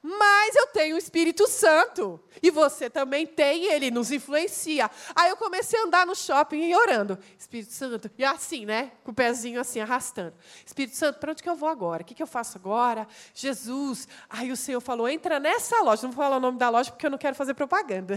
Mas 0.07 0.55
eu 0.55 0.67
tenho 0.67 0.95
o 0.95 0.99
Espírito 0.99 1.47
Santo. 1.47 2.19
E 2.43 2.51
você 2.51 2.91
também 2.91 3.25
tem, 3.25 3.65
ele 3.65 3.89
nos 3.89 4.11
influencia. 4.11 4.91
Aí 5.15 5.31
eu 5.31 5.37
comecei 5.37 5.79
a 5.79 5.83
andar 5.83 6.05
no 6.05 6.15
shopping 6.15 6.61
e 6.61 6.75
orando. 6.75 7.17
Espírito 7.39 7.73
Santo. 7.73 8.11
E 8.15 8.23
assim, 8.23 8.67
né? 8.67 8.91
Com 9.03 9.09
o 9.09 9.13
pezinho 9.15 9.59
assim, 9.59 9.79
arrastando. 9.79 10.35
Espírito 10.63 10.95
Santo, 10.95 11.17
para 11.17 11.31
onde 11.31 11.41
que 11.41 11.49
eu 11.49 11.55
vou 11.55 11.67
agora? 11.67 12.03
O 12.03 12.05
que, 12.05 12.13
que 12.13 12.21
eu 12.21 12.27
faço 12.27 12.55
agora? 12.55 13.07
Jesus. 13.33 14.07
Aí 14.29 14.51
o 14.51 14.55
Senhor 14.55 14.79
falou: 14.79 15.09
entra 15.09 15.39
nessa 15.39 15.81
loja. 15.81 16.03
Não 16.03 16.11
vou 16.11 16.23
falar 16.23 16.37
o 16.37 16.39
nome 16.39 16.59
da 16.59 16.69
loja 16.69 16.91
porque 16.91 17.07
eu 17.07 17.11
não 17.11 17.17
quero 17.17 17.35
fazer 17.35 17.55
propaganda. 17.55 18.15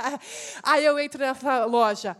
Aí 0.62 0.82
eu 0.82 0.98
entro 0.98 1.20
nessa 1.20 1.66
loja. 1.66 2.16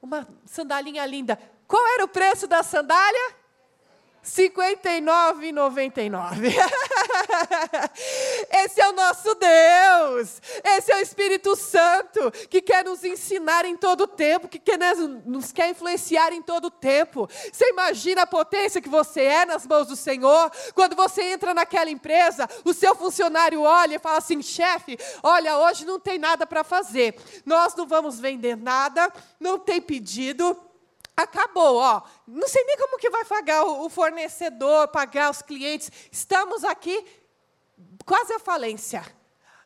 Uma 0.00 0.28
sandalinha 0.46 1.04
linda. 1.06 1.36
Qual 1.66 1.86
era 1.94 2.04
o 2.04 2.08
preço 2.08 2.46
da 2.46 2.62
sandália? 2.62 3.44
R$ 4.24 4.24
59,99. 4.24 6.48
Esse 8.64 8.80
é 8.80 8.88
o 8.88 8.94
nosso 8.94 9.34
Deus. 9.34 10.40
Esse 10.64 10.92
é 10.92 10.96
o 10.96 11.02
Espírito 11.02 11.54
Santo 11.54 12.30
que 12.48 12.62
quer 12.62 12.86
nos 12.86 13.04
ensinar 13.04 13.66
em 13.66 13.76
todo 13.76 14.06
tempo, 14.06 14.48
que 14.48 14.58
quer, 14.58 14.78
nos 15.26 15.52
quer 15.52 15.68
influenciar 15.68 16.32
em 16.32 16.40
todo 16.40 16.70
tempo. 16.70 17.28
Você 17.52 17.68
imagina 17.68 18.22
a 18.22 18.26
potência 18.26 18.80
que 18.80 18.88
você 18.88 19.20
é 19.20 19.44
nas 19.44 19.66
mãos 19.66 19.88
do 19.88 19.96
Senhor? 19.96 20.50
Quando 20.74 20.96
você 20.96 21.24
entra 21.24 21.52
naquela 21.52 21.90
empresa, 21.90 22.48
o 22.64 22.72
seu 22.72 22.94
funcionário 22.94 23.60
olha 23.60 23.96
e 23.96 23.98
fala 23.98 24.16
assim: 24.18 24.40
chefe, 24.40 24.98
olha, 25.22 25.58
hoje 25.58 25.84
não 25.84 26.00
tem 26.00 26.18
nada 26.18 26.46
para 26.46 26.64
fazer. 26.64 27.14
Nós 27.44 27.74
não 27.74 27.86
vamos 27.86 28.18
vender 28.18 28.56
nada, 28.56 29.12
não 29.38 29.58
tem 29.58 29.82
pedido 29.82 30.58
acabou, 31.16 31.76
ó. 31.76 32.02
Não 32.26 32.48
sei 32.48 32.64
nem 32.64 32.76
como 32.76 32.98
que 32.98 33.10
vai 33.10 33.24
pagar 33.24 33.64
o 33.64 33.88
fornecedor, 33.88 34.88
pagar 34.88 35.30
os 35.30 35.42
clientes. 35.42 35.90
Estamos 36.10 36.64
aqui 36.64 37.04
quase 38.04 38.32
à 38.32 38.38
falência. 38.38 39.04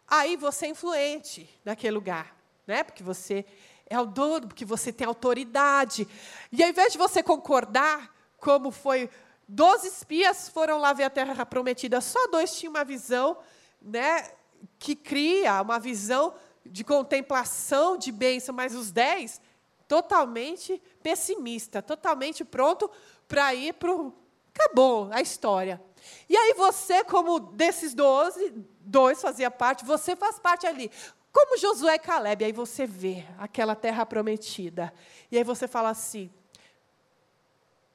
Aí 0.06 0.36
você 0.36 0.66
é 0.66 0.70
influente 0.70 1.48
naquele 1.64 1.94
lugar, 1.94 2.34
né? 2.66 2.82
Porque 2.82 3.02
você 3.02 3.44
é 3.86 3.98
o 3.98 4.06
dono, 4.06 4.48
porque 4.48 4.64
você 4.64 4.92
tem 4.92 5.06
autoridade. 5.06 6.06
E 6.52 6.62
ao 6.62 6.68
invés 6.68 6.92
de 6.92 6.98
você 6.98 7.22
concordar, 7.22 8.14
como 8.38 8.70
foi, 8.70 9.10
doze 9.46 9.88
espias 9.88 10.48
foram 10.48 10.78
lá 10.78 10.92
ver 10.92 11.04
a 11.04 11.10
terra 11.10 11.44
prometida, 11.44 12.00
só 12.00 12.26
dois 12.28 12.54
tinham 12.56 12.70
uma 12.70 12.84
visão, 12.84 13.38
né? 13.80 14.30
Que 14.78 14.94
cria 14.94 15.60
uma 15.62 15.78
visão 15.78 16.34
de 16.64 16.84
contemplação, 16.84 17.96
de 17.96 18.12
bênção, 18.12 18.54
mas 18.54 18.74
os 18.74 18.90
dez 18.90 19.40
totalmente 19.88 20.80
pessimista, 21.02 21.82
totalmente 21.82 22.44
pronto 22.44 22.88
para 23.26 23.54
ir 23.54 23.72
para 23.74 23.90
o. 23.90 24.14
Acabou 24.54 25.08
a 25.12 25.20
história. 25.20 25.80
E 26.28 26.36
aí 26.36 26.52
você, 26.54 27.04
como 27.04 27.38
desses 27.38 27.94
doze, 27.94 28.52
dois 28.80 29.20
fazia 29.20 29.50
parte, 29.50 29.84
você 29.84 30.16
faz 30.16 30.38
parte 30.38 30.66
ali. 30.66 30.90
Como 31.32 31.56
Josué 31.56 31.94
e 31.94 31.98
Caleb, 31.98 32.44
aí 32.44 32.52
você 32.52 32.84
vê 32.84 33.24
aquela 33.38 33.76
terra 33.76 34.04
prometida. 34.04 34.92
E 35.30 35.38
aí 35.38 35.44
você 35.44 35.68
fala 35.68 35.90
assim: 35.90 36.30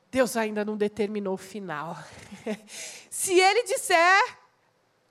Deus 0.10 0.38
ainda 0.38 0.64
não 0.64 0.78
determinou 0.78 1.34
o 1.34 1.38
final. 1.38 1.98
Se 3.10 3.38
ele 3.38 3.64
disser, 3.64 4.38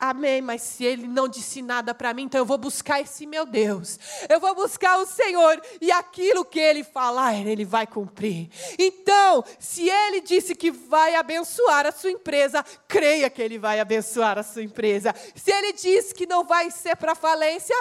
Amém, 0.04 0.42
mas 0.42 0.62
se 0.62 0.84
ele 0.84 1.06
não 1.06 1.28
disse 1.28 1.62
nada 1.62 1.94
para 1.94 2.12
mim, 2.12 2.24
então 2.24 2.40
eu 2.40 2.44
vou 2.44 2.58
buscar 2.58 3.00
esse 3.00 3.24
meu 3.24 3.46
Deus. 3.46 4.00
Eu 4.28 4.40
vou 4.40 4.52
buscar 4.52 4.98
o 4.98 5.06
Senhor 5.06 5.62
e 5.80 5.92
aquilo 5.92 6.44
que 6.44 6.58
ele 6.58 6.82
falar, 6.82 7.36
ele 7.36 7.64
vai 7.64 7.86
cumprir. 7.86 8.50
Então, 8.76 9.44
se 9.60 9.88
ele 9.88 10.20
disse 10.20 10.56
que 10.56 10.72
vai 10.72 11.14
abençoar 11.14 11.86
a 11.86 11.92
sua 11.92 12.10
empresa, 12.10 12.64
creia 12.88 13.30
que 13.30 13.40
ele 13.40 13.60
vai 13.60 13.78
abençoar 13.78 14.38
a 14.38 14.42
sua 14.42 14.64
empresa. 14.64 15.14
Se 15.36 15.52
ele 15.52 15.72
disse 15.72 16.12
que 16.12 16.26
não 16.26 16.42
vai 16.42 16.68
ser 16.72 16.96
para 16.96 17.14
falência, 17.14 17.76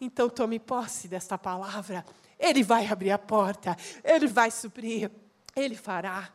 então 0.00 0.30
tome 0.30 0.58
posse 0.58 1.06
desta 1.08 1.36
palavra. 1.36 2.06
Ele 2.38 2.62
vai 2.62 2.86
abrir 2.86 3.10
a 3.10 3.18
porta, 3.18 3.76
ele 4.02 4.28
vai 4.28 4.50
suprir, 4.50 5.10
ele 5.54 5.76
fará. 5.76 6.30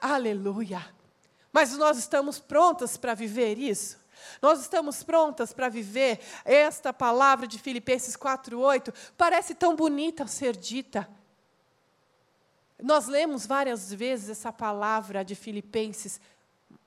Aleluia. 0.00 1.03
Mas 1.54 1.78
nós 1.78 1.96
estamos 1.98 2.40
prontas 2.40 2.96
para 2.96 3.14
viver 3.14 3.60
isso? 3.60 3.96
Nós 4.42 4.60
estamos 4.60 5.04
prontas 5.04 5.52
para 5.52 5.68
viver 5.68 6.18
esta 6.44 6.92
palavra 6.92 7.46
de 7.46 7.60
Filipenses 7.60 8.16
4:8? 8.16 8.92
Parece 9.16 9.54
tão 9.54 9.76
bonita 9.76 10.26
ser 10.26 10.56
dita. 10.56 11.08
Nós 12.82 13.06
lemos 13.06 13.46
várias 13.46 13.94
vezes 13.94 14.30
essa 14.30 14.52
palavra 14.52 15.24
de 15.24 15.36
Filipenses, 15.36 16.20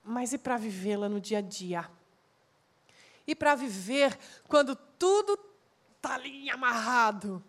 mas 0.03 0.34
e 0.34 0.38
para 0.38 0.57
vivê-la 0.57 1.07
no 1.07 1.22
dia 1.22 1.38
a 1.38 1.41
dia? 1.41 1.89
E 3.26 3.34
para 3.34 3.55
viver 3.55 4.20
quando 4.49 4.76
tudo 4.76 5.39
está 5.95 6.15
ali 6.15 6.49
amarrado? 6.49 7.41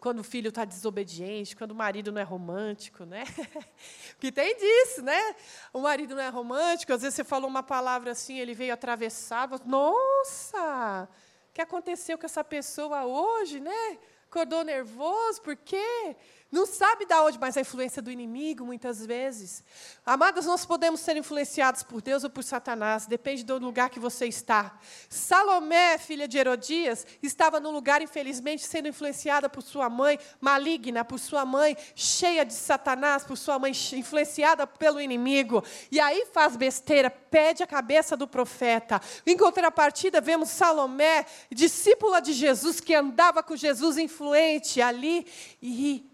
Quando 0.00 0.20
o 0.20 0.24
filho 0.24 0.48
está 0.48 0.64
desobediente, 0.64 1.54
quando 1.54 1.72
o 1.72 1.74
marido 1.74 2.10
não 2.10 2.20
é 2.20 2.24
romântico, 2.24 3.04
né? 3.04 3.24
que 4.18 4.32
tem 4.32 4.56
disso, 4.56 5.02
né? 5.02 5.36
O 5.72 5.80
marido 5.80 6.14
não 6.14 6.22
é 6.22 6.28
romântico, 6.28 6.92
às 6.92 7.02
vezes 7.02 7.14
você 7.16 7.24
falou 7.24 7.48
uma 7.48 7.62
palavra 7.62 8.12
assim, 8.12 8.38
ele 8.38 8.54
veio 8.54 8.72
atravessado. 8.72 9.60
Nossa! 9.66 11.08
O 11.50 11.52
que 11.52 11.60
aconteceu 11.60 12.16
com 12.16 12.24
essa 12.24 12.42
pessoa 12.42 13.04
hoje, 13.04 13.60
né? 13.60 13.98
Acordou 14.30 14.64
nervoso, 14.64 15.42
por 15.42 15.56
quê? 15.56 16.16
Não 16.50 16.66
sabe 16.66 17.06
de 17.06 17.14
onde, 17.14 17.38
mas 17.38 17.56
a 17.56 17.60
influência 17.60 18.02
do 18.02 18.10
inimigo, 18.10 18.64
muitas 18.64 19.06
vezes. 19.06 19.62
Amadas, 20.04 20.46
nós 20.46 20.66
podemos 20.66 20.98
ser 20.98 21.16
influenciados 21.16 21.84
por 21.84 22.02
Deus 22.02 22.24
ou 22.24 22.30
por 22.30 22.42
Satanás, 22.42 23.06
depende 23.06 23.44
do 23.44 23.56
lugar 23.58 23.88
que 23.88 24.00
você 24.00 24.26
está. 24.26 24.76
Salomé, 25.08 25.96
filha 25.96 26.26
de 26.26 26.38
Herodias, 26.38 27.06
estava 27.22 27.60
num 27.60 27.70
lugar, 27.70 28.02
infelizmente, 28.02 28.66
sendo 28.66 28.88
influenciada 28.88 29.48
por 29.48 29.62
sua 29.62 29.88
mãe, 29.88 30.18
maligna, 30.40 31.04
por 31.04 31.20
sua 31.20 31.44
mãe, 31.44 31.76
cheia 31.94 32.44
de 32.44 32.52
Satanás, 32.52 33.22
por 33.22 33.36
sua 33.36 33.56
mãe, 33.56 33.70
influenciada 33.92 34.66
pelo 34.66 35.00
inimigo. 35.00 35.62
E 35.88 36.00
aí 36.00 36.26
faz 36.32 36.56
besteira, 36.56 37.10
pede 37.10 37.62
a 37.62 37.66
cabeça 37.66 38.16
do 38.16 38.26
profeta. 38.26 39.00
Em 39.24 39.36
contrapartida, 39.36 40.20
vemos 40.20 40.48
Salomé, 40.48 41.24
discípula 41.48 42.20
de 42.20 42.32
Jesus, 42.32 42.80
que 42.80 42.92
andava 42.92 43.40
com 43.40 43.54
Jesus 43.54 43.96
influente 43.98 44.82
ali, 44.82 45.24
e 45.62 46.09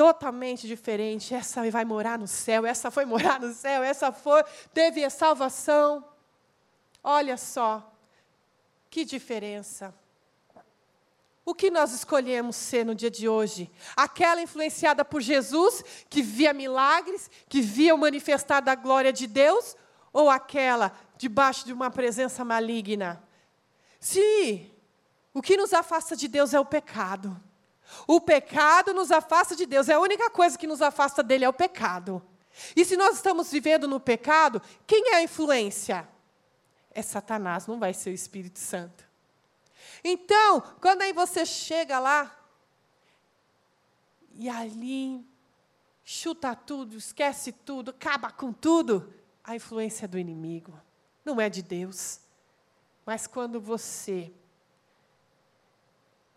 totalmente 0.00 0.66
diferente. 0.66 1.34
Essa 1.34 1.70
vai 1.70 1.84
morar 1.84 2.18
no 2.18 2.26
céu, 2.26 2.64
essa 2.64 2.90
foi 2.90 3.04
morar 3.04 3.38
no 3.38 3.52
céu, 3.52 3.82
essa 3.82 4.10
foi, 4.10 4.42
teve 4.72 5.04
a 5.04 5.10
salvação. 5.10 6.02
Olha 7.04 7.36
só, 7.36 7.92
que 8.88 9.04
diferença. 9.04 9.94
O 11.44 11.54
que 11.54 11.70
nós 11.70 11.92
escolhemos 11.92 12.56
ser 12.56 12.86
no 12.86 12.94
dia 12.94 13.10
de 13.10 13.28
hoje? 13.28 13.70
Aquela 13.94 14.40
influenciada 14.40 15.04
por 15.04 15.20
Jesus, 15.20 15.84
que 16.08 16.22
via 16.22 16.54
milagres, 16.54 17.30
que 17.46 17.60
via 17.60 17.94
o 17.94 17.98
manifestar 17.98 18.60
da 18.60 18.74
glória 18.74 19.12
de 19.12 19.26
Deus, 19.26 19.76
ou 20.14 20.30
aquela 20.30 20.96
debaixo 21.18 21.66
de 21.66 21.74
uma 21.74 21.90
presença 21.90 22.42
maligna? 22.42 23.22
Se 23.98 24.72
o 25.34 25.42
que 25.42 25.58
nos 25.58 25.74
afasta 25.74 26.16
de 26.16 26.26
Deus 26.26 26.54
é 26.54 26.60
o 26.60 26.64
pecado. 26.64 27.38
O 28.06 28.20
pecado 28.20 28.94
nos 28.94 29.10
afasta 29.10 29.54
de 29.56 29.66
Deus. 29.66 29.88
É 29.88 29.94
a 29.94 30.00
única 30.00 30.30
coisa 30.30 30.58
que 30.58 30.66
nos 30.66 30.82
afasta 30.82 31.22
dele 31.22 31.44
é 31.44 31.48
o 31.48 31.52
pecado. 31.52 32.22
E 32.74 32.84
se 32.84 32.96
nós 32.96 33.16
estamos 33.16 33.50
vivendo 33.50 33.86
no 33.86 34.00
pecado, 34.00 34.60
quem 34.86 35.12
é 35.12 35.16
a 35.16 35.22
influência? 35.22 36.08
É 36.90 37.02
Satanás, 37.02 37.66
não 37.66 37.78
vai 37.78 37.94
ser 37.94 38.10
o 38.10 38.14
Espírito 38.14 38.58
Santo. 38.58 39.08
Então, 40.02 40.60
quando 40.80 41.02
aí 41.02 41.12
você 41.12 41.44
chega 41.46 41.98
lá, 41.98 42.36
e 44.34 44.48
ali 44.48 45.24
chuta 46.04 46.54
tudo, 46.54 46.96
esquece 46.96 47.52
tudo, 47.52 47.90
acaba 47.90 48.30
com 48.30 48.52
tudo, 48.52 49.12
a 49.44 49.54
influência 49.54 50.06
é 50.06 50.08
do 50.08 50.18
inimigo, 50.18 50.78
não 51.24 51.40
é 51.40 51.48
de 51.48 51.62
Deus. 51.62 52.20
Mas 53.04 53.26
quando 53.26 53.60
você 53.60 54.32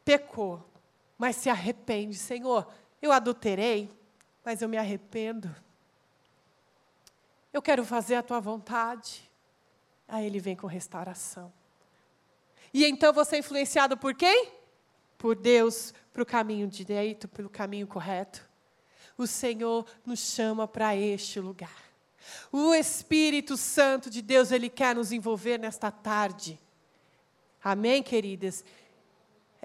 pecou, 0.04 0.64
mas 1.18 1.36
se 1.36 1.50
arrepende. 1.50 2.16
Senhor, 2.16 2.72
eu 3.02 3.12
adulterei, 3.12 3.90
mas 4.44 4.62
eu 4.62 4.70
me 4.70 4.78
arrependo. 4.78 5.54
Eu 7.52 7.62
quero 7.62 7.86
fazer 7.86 8.16
a 8.16 8.24
tua 8.24 8.40
vontade. 8.40 9.30
Aí 10.08 10.26
ele 10.26 10.40
vem 10.40 10.56
com 10.56 10.68
restauração. 10.68 11.52
E 12.74 12.86
então 12.86 13.14
você 13.14 13.36
é 13.36 13.40
influenciado 13.40 13.96
por 13.96 14.16
quem? 14.16 14.52
Por 15.18 15.36
Deus, 15.36 15.94
para 16.12 16.24
o 16.24 16.26
caminho 16.26 16.68
direito, 16.68 17.28
pelo 17.28 17.50
caminho 17.50 17.88
correto. 17.88 18.48
O 19.18 19.28
Senhor 19.28 19.86
nos 20.06 20.20
chama 20.20 20.68
para 20.68 20.96
este 20.96 21.40
lugar. 21.40 21.84
O 22.52 22.74
Espírito 22.74 23.56
Santo 23.56 24.10
de 24.10 24.22
Deus, 24.22 24.52
Ele 24.52 24.70
quer 24.70 24.96
nos 24.96 25.12
envolver 25.12 25.60
nesta 25.60 25.92
tarde. 25.92 26.60
Amém, 27.64 28.02
queridas? 28.02 28.64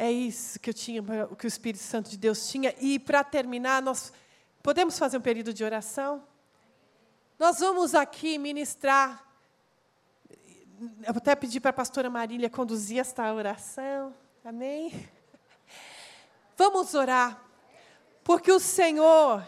É 0.01 0.12
isso 0.12 0.61
que 0.61 0.70
eu 0.70 0.74
tinha, 0.74 1.03
o 1.28 1.34
que 1.34 1.44
o 1.44 1.49
Espírito 1.49 1.82
Santo 1.82 2.09
de 2.09 2.16
Deus 2.16 2.49
tinha. 2.49 2.72
E 2.78 3.01
para 3.01 3.24
terminar, 3.24 3.82
nós 3.82 4.12
podemos 4.62 4.96
fazer 4.96 5.18
um 5.18 5.20
período 5.20 5.53
de 5.53 5.64
oração? 5.64 6.22
Nós 7.36 7.59
vamos 7.59 7.96
aqui 7.96 8.38
ministrar. 8.38 9.28
Eu 11.03 11.14
até 11.16 11.34
pedir 11.34 11.59
para 11.59 11.70
a 11.70 11.72
pastora 11.72 12.09
Marília 12.09 12.49
conduzir 12.49 13.01
esta 13.01 13.34
oração. 13.34 14.14
Amém? 14.44 15.09
Vamos 16.57 16.94
orar. 16.94 17.42
Porque 18.22 18.53
o 18.53 18.61
Senhor, 18.61 19.44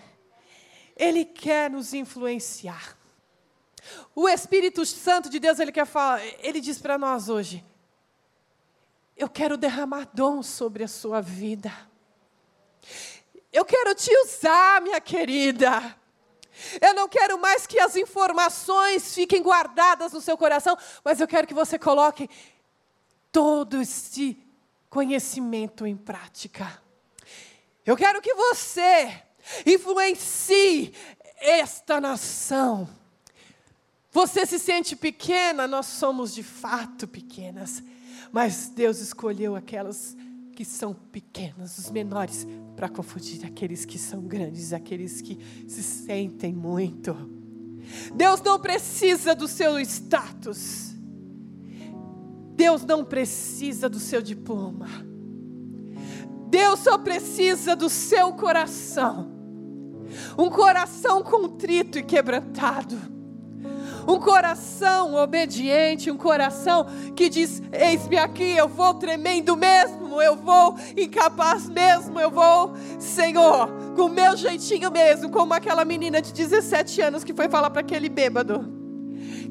Ele 0.97 1.25
quer 1.25 1.71
nos 1.71 1.95
influenciar. 1.95 2.99
O 4.17 4.29
Espírito 4.29 4.85
Santo 4.85 5.31
de 5.31 5.39
Deus, 5.39 5.61
Ele 5.61 5.71
quer 5.71 5.87
falar, 5.87 6.21
Ele 6.41 6.61
diz 6.61 6.81
para 6.81 6.99
nós 6.99 7.29
hoje: 7.29 7.65
eu 9.21 9.29
quero 9.29 9.59
derramar 9.59 10.09
dom 10.15 10.43
sobre 10.43 10.83
a 10.83 10.89
sua 10.89 11.21
vida. 11.21 11.71
Eu 13.53 13.67
quero 13.67 13.95
te 13.95 14.11
usar, 14.25 14.81
minha 14.81 14.99
querida. 14.99 15.95
Eu 16.81 16.95
não 16.95 17.07
quero 17.07 17.39
mais 17.39 17.67
que 17.67 17.79
as 17.79 17.97
informações 17.97 19.15
fiquem 19.15 19.43
guardadas 19.43 20.15
no 20.15 20.23
seu 20.23 20.39
coração, 20.39 20.77
mas 21.05 21.21
eu 21.21 21.29
quero 21.29 21.47
que 21.47 21.53
você 21.53 21.79
coloque 21.79 22.31
todo 23.31 23.83
esse 23.83 24.43
conhecimento 24.89 25.87
em 25.87 25.97
prática. 25.97 26.83
Eu 27.85 27.99
quero 27.99 28.23
que 28.23 28.33
você 28.33 29.23
influencie 29.67 30.95
esta 31.37 32.01
nação. 32.01 32.89
Você 34.11 34.47
se 34.47 34.59
sente 34.59 34.97
pequena, 34.97 35.69
nós 35.69 35.87
somos 35.87 36.35
de 36.35 36.43
fato 36.43 37.07
pequenas. 37.07 37.83
Mas 38.33 38.71
Deus 38.75 39.01
escolheu 39.01 39.57
aquelas 39.57 40.17
que 40.53 40.65
são 40.65 40.95
pequenas, 40.95 41.79
os 41.79 41.91
menores, 41.91 42.47
para 42.77 42.89
confundir 42.89 43.45
aqueles 43.45 43.85
que 43.85 43.99
são 43.99 44.23
grandes, 44.23 44.73
aqueles 44.73 45.21
que 45.21 45.39
se 45.67 45.83
sentem 45.83 46.53
muito. 46.53 47.17
Deus 48.15 48.41
não 48.43 48.61
precisa 48.61 49.35
do 49.35 49.49
seu 49.49 49.79
status. 49.81 50.95
Deus 52.55 52.85
não 52.85 53.05
precisa 53.05 53.89
do 53.89 53.99
seu 53.99 54.21
diploma. 54.21 54.87
Deus 56.49 56.81
só 56.81 56.99
precisa 56.99 57.75
do 57.75 57.89
seu 57.89 58.33
coração. 58.35 59.31
Um 60.37 60.51
coração 60.51 61.23
contrito 61.23 61.99
e 61.99 62.03
quebrantado 62.03 63.20
um 64.07 64.19
coração 64.19 65.15
obediente, 65.15 66.11
um 66.11 66.17
coração 66.17 66.87
que 67.15 67.29
diz: 67.29 67.63
Eis-me 67.73 68.19
aqui, 68.19 68.57
eu 68.57 68.69
vou 68.69 68.95
tremendo 68.95 69.57
mesmo, 69.57 70.21
eu 70.23 70.37
vou 70.37 70.77
incapaz 70.97 71.69
mesmo, 71.69 72.19
eu 72.19 72.31
vou, 72.31 72.73
Senhor, 72.99 73.69
com 73.95 74.03
o 74.03 74.09
meu 74.09 74.37
jeitinho 74.37 74.91
mesmo, 74.91 75.31
como 75.31 75.55
aquela 75.55 75.85
menina 75.85 76.21
de 76.21 76.33
17 76.33 77.01
anos 77.03 77.25
que 77.25 77.35
foi 77.35 77.49
falar 77.49 77.71
para 77.71 77.81
aquele 77.81 78.09
bêbado. 78.09 78.79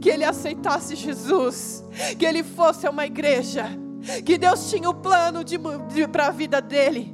Que 0.01 0.09
ele 0.09 0.23
aceitasse 0.23 0.95
Jesus, 0.95 1.83
que 2.17 2.25
ele 2.25 2.41
fosse 2.41 2.87
a 2.87 2.89
uma 2.89 3.05
igreja, 3.05 3.65
que 4.25 4.37
Deus 4.37 4.69
tinha 4.69 4.89
um 4.89 4.93
plano 4.93 5.43
de, 5.43 5.57
de 5.93 6.07
para 6.07 6.27
a 6.27 6.31
vida 6.31 6.61
dele, 6.61 7.13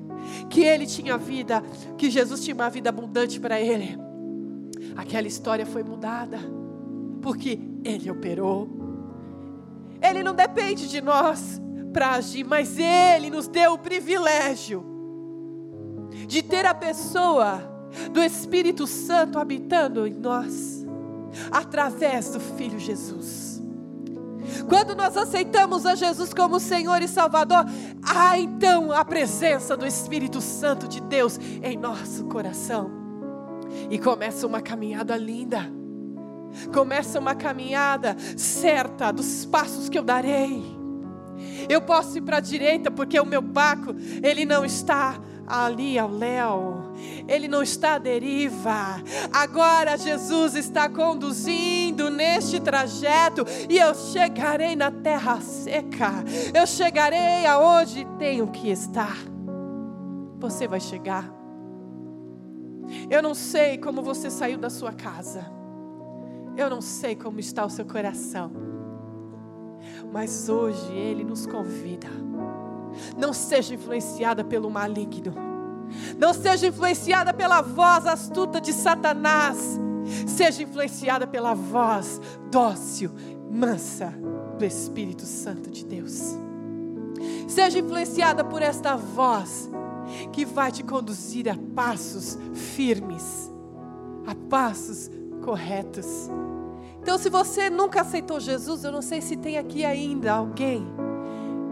que 0.50 0.62
ele 0.62 0.86
tinha 0.86 1.18
vida, 1.18 1.64
que 1.98 2.12
Jesus 2.12 2.44
tinha 2.44 2.54
uma 2.54 2.70
vida 2.70 2.90
abundante 2.90 3.40
para 3.40 3.60
ele. 3.60 3.98
Aquela 4.96 5.28
história 5.28 5.66
foi 5.66 5.84
mudada 5.84 6.40
porque 7.26 7.60
Ele 7.84 8.12
operou. 8.12 8.70
Ele 10.00 10.22
não 10.22 10.36
depende 10.36 10.88
de 10.88 11.02
nós 11.02 11.60
para 11.92 12.12
agir, 12.12 12.44
mas 12.44 12.78
Ele 12.78 13.32
nos 13.32 13.48
deu 13.48 13.74
o 13.74 13.80
privilégio 13.80 14.86
de 16.28 16.44
ter 16.44 16.68
a 16.68 16.74
pessoa 16.76 17.64
do 18.12 18.22
Espírito 18.22 18.86
Santo 18.86 19.40
habitando 19.40 20.06
em 20.06 20.14
nós, 20.14 20.86
através 21.52 22.30
do 22.30 22.40
Filho 22.40 22.78
Jesus. 22.78 23.60
Quando 24.70 24.96
nós 24.96 25.18
aceitamos 25.18 25.88
a 25.88 25.96
Jesus 25.96 26.32
como 26.32 26.60
Senhor 26.60 27.02
e 27.02 27.08
Salvador, 27.08 27.66
há 28.04 28.38
então 28.38 28.92
a 28.92 29.04
presença 29.04 29.76
do 29.76 29.88
Espírito 29.88 30.40
Santo 30.40 30.88
de 30.88 31.02
Deus 31.02 31.40
em 31.64 31.76
nosso 31.76 32.26
coração. 32.26 32.92
E 33.90 33.98
começa 33.98 34.46
uma 34.46 34.62
caminhada 34.62 35.18
linda 35.18 35.74
Começa 36.74 37.20
uma 37.20 37.36
caminhada 37.36 38.16
certa 38.38 39.12
dos 39.12 39.45
passos 39.45 39.89
que 39.89 39.97
eu 39.97 40.03
darei. 40.03 40.64
Eu 41.70 41.82
posso 41.82 42.18
ir 42.18 42.22
para 42.22 42.38
a 42.38 42.41
direita 42.41 42.89
porque 42.91 43.20
o 43.20 43.26
meu 43.26 43.41
barco, 43.41 43.95
ele 44.24 44.45
não 44.45 44.64
está 44.64 45.20
ali 45.47 45.97
ao 45.97 46.10
Léo. 46.10 46.93
Ele 47.28 47.47
não 47.47 47.62
está 47.62 47.95
à 47.95 47.97
deriva. 47.97 49.01
Agora 49.32 49.97
Jesus 49.97 50.56
está 50.56 50.89
conduzindo 50.89 52.10
neste 52.10 52.60
trajeto 52.60 53.45
e 53.70 53.78
eu 53.78 53.93
chegarei 53.93 54.76
na 54.76 54.91
terra 54.91 55.39
seca. 55.41 56.24
Eu 56.53 56.66
chegarei 56.66 57.45
aonde 57.45 58.06
tenho 58.18 58.47
que 58.47 58.70
estar. 58.70 59.18
Você 60.39 60.68
vai 60.68 60.80
chegar. 60.80 61.34
Eu 63.10 63.22
não 63.22 63.34
sei 63.34 63.78
como 63.78 64.01
você 64.01 64.30
saiu 64.30 64.58
da 64.58 64.70
sua 64.70 64.93
casa. 64.93 65.55
Eu 66.58 66.70
não 66.70 66.82
sei 66.82 67.16
como 67.16 67.39
está 67.39 67.66
o 67.66 67.70
seu 67.70 67.86
coração. 67.86 68.51
Mas 70.12 70.49
hoje 70.49 70.91
ele 70.93 71.24
nos 71.24 71.45
convida 71.45 72.08
não 73.18 73.34
seja 73.34 73.74
influenciada 73.74 74.43
pelo 74.43 74.70
maligno. 74.70 75.34
Não 76.18 76.34
seja 76.34 76.68
influenciada 76.68 77.34
pela 77.34 77.62
voz 77.62 78.06
astuta 78.06 78.60
de 78.60 78.74
Satanás. 78.74 79.80
Seja 80.28 80.64
influenciada 80.64 81.26
pela 81.26 81.53
voz 81.53 82.22
dócil, 82.51 83.12
mansa 83.49 84.14
do 84.58 84.66
Espírito 84.66 85.26
Santo 85.26 85.70
de 85.70 85.86
Deus. 85.86 86.36
Seja 87.47 87.80
influenciada 87.80 88.43
por 88.43 88.62
esta 88.62 88.95
voz 88.95 89.70
que 90.32 90.45
vai 90.45 90.72
te 90.72 90.84
conduzir 90.84 91.49
a 91.49 91.58
passos 91.76 92.38
firmes, 92.53 93.51
a 94.28 94.36
passos 94.49 95.10
corretos. 95.46 96.30
Então, 97.02 97.18
se 97.18 97.30
você 97.30 97.70
nunca 97.70 98.02
aceitou 98.02 98.39
Jesus, 98.39 98.84
eu 98.84 98.91
não 98.91 99.02
sei 99.02 99.22
se 99.22 99.38
tem 99.38 99.58
aqui 99.58 99.86
ainda 99.86 100.34
alguém 100.34 100.86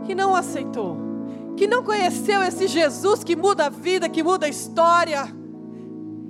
que 0.06 0.14
não 0.14 0.36
aceitou 0.36 1.14
que 1.56 1.68
não 1.68 1.84
conheceu 1.84 2.42
esse 2.42 2.68
Jesus 2.68 3.24
que 3.24 3.36
muda 3.36 3.68
a 3.68 3.70
vida, 3.70 4.10
que 4.10 4.24
muda 4.24 4.46
a 4.46 4.50
história, 4.50 5.24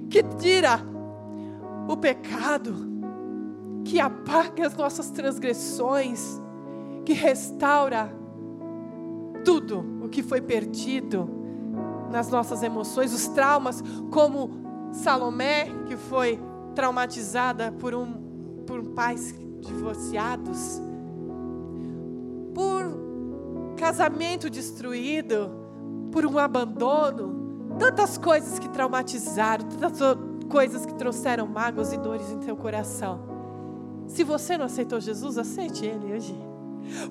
que 0.10 0.22
tira 0.22 0.80
o 1.88 1.96
pecado, 1.96 2.76
que 3.86 4.00
apaga 4.00 4.68
as 4.68 4.76
nossas 4.76 5.10
transgressões, 5.10 6.42
que 7.06 7.14
restaura 7.14 8.14
tudo 9.46 9.86
o 10.04 10.10
que 10.10 10.22
foi 10.22 10.42
perdido 10.42 11.30
nas 12.12 12.30
nossas 12.30 12.62
emoções, 12.62 13.14
os 13.14 13.28
traumas, 13.28 13.82
como 14.12 14.52
Salomé, 14.92 15.68
que 15.88 15.96
foi 15.96 16.40
traumatizada 16.74 17.72
por 17.72 17.94
um 17.94 18.24
por 18.66 18.84
pais 18.92 19.36
divorciados 19.60 20.82
casamento 23.84 24.50
destruído 24.50 25.52
por 26.10 26.26
um 26.26 26.40
abandono, 26.40 27.76
tantas 27.78 28.18
coisas 28.18 28.58
que 28.58 28.70
traumatizaram, 28.70 29.68
tantas 29.68 30.18
coisas 30.50 30.86
que 30.86 30.94
trouxeram 30.94 31.46
mágoas 31.46 31.92
e 31.92 31.98
dores 31.98 32.32
em 32.32 32.40
teu 32.40 32.56
coração. 32.56 33.20
Se 34.08 34.24
você 34.24 34.58
não 34.58 34.68
aceitou 34.68 35.02
Jesus, 35.02 35.38
aceite 35.38 35.86
Ele 35.86 36.14
hoje, 36.14 36.34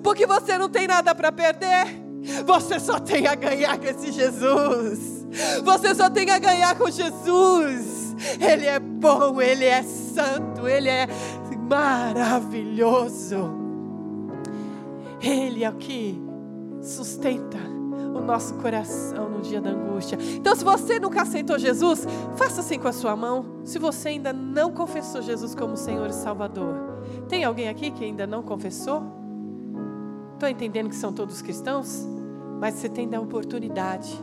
porque 0.01 0.25
você 0.25 0.57
não 0.57 0.67
tem 0.67 0.87
nada 0.87 1.13
para 1.13 1.31
perder. 1.31 2.01
Você 2.43 2.79
só 2.79 2.99
tem 2.99 3.27
a 3.27 3.35
ganhar 3.35 3.77
com 3.77 3.85
esse 3.85 4.11
Jesus. 4.11 5.27
Você 5.63 5.93
só 5.93 6.09
tem 6.09 6.29
a 6.31 6.39
ganhar 6.39 6.75
com 6.75 6.89
Jesus. 6.89 7.92
Ele 8.39 8.65
é 8.65 8.79
bom, 8.79 9.41
ele 9.41 9.65
é 9.65 9.83
santo, 9.83 10.67
ele 10.67 10.89
é 10.89 11.07
maravilhoso. 11.69 13.51
Ele 15.21 15.63
é 15.63 15.69
o 15.69 15.75
que 15.75 16.21
sustenta 16.81 17.57
o 17.57 18.21
nosso 18.21 18.55
coração 18.55 19.29
no 19.29 19.41
dia 19.41 19.59
da 19.61 19.71
angústia. 19.71 20.17
Então, 20.35 20.55
se 20.55 20.63
você 20.63 20.99
nunca 20.99 21.21
aceitou 21.21 21.57
Jesus, 21.57 22.05
faça 22.35 22.61
assim 22.61 22.77
com 22.77 22.87
a 22.87 22.93
sua 22.93 23.15
mão. 23.15 23.61
Se 23.63 23.79
você 23.79 24.09
ainda 24.09 24.31
não 24.31 24.71
confessou 24.71 25.21
Jesus 25.21 25.55
como 25.55 25.75
Senhor 25.75 26.07
e 26.07 26.13
Salvador, 26.13 26.75
tem 27.27 27.43
alguém 27.43 27.69
aqui 27.69 27.89
que 27.91 28.03
ainda 28.03 28.27
não 28.27 28.43
confessou? 28.43 29.01
Estou 30.33 30.49
entendendo 30.49 30.89
que 30.89 30.95
são 30.95 31.13
todos 31.13 31.41
cristãos, 31.41 32.05
mas 32.59 32.75
você 32.75 32.89
tem 32.89 33.07
da 33.07 33.19
oportunidade. 33.19 34.13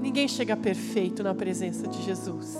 Ninguém 0.00 0.28
chega 0.28 0.56
perfeito 0.56 1.22
na 1.22 1.34
presença 1.34 1.86
de 1.88 2.02
Jesus. 2.02 2.56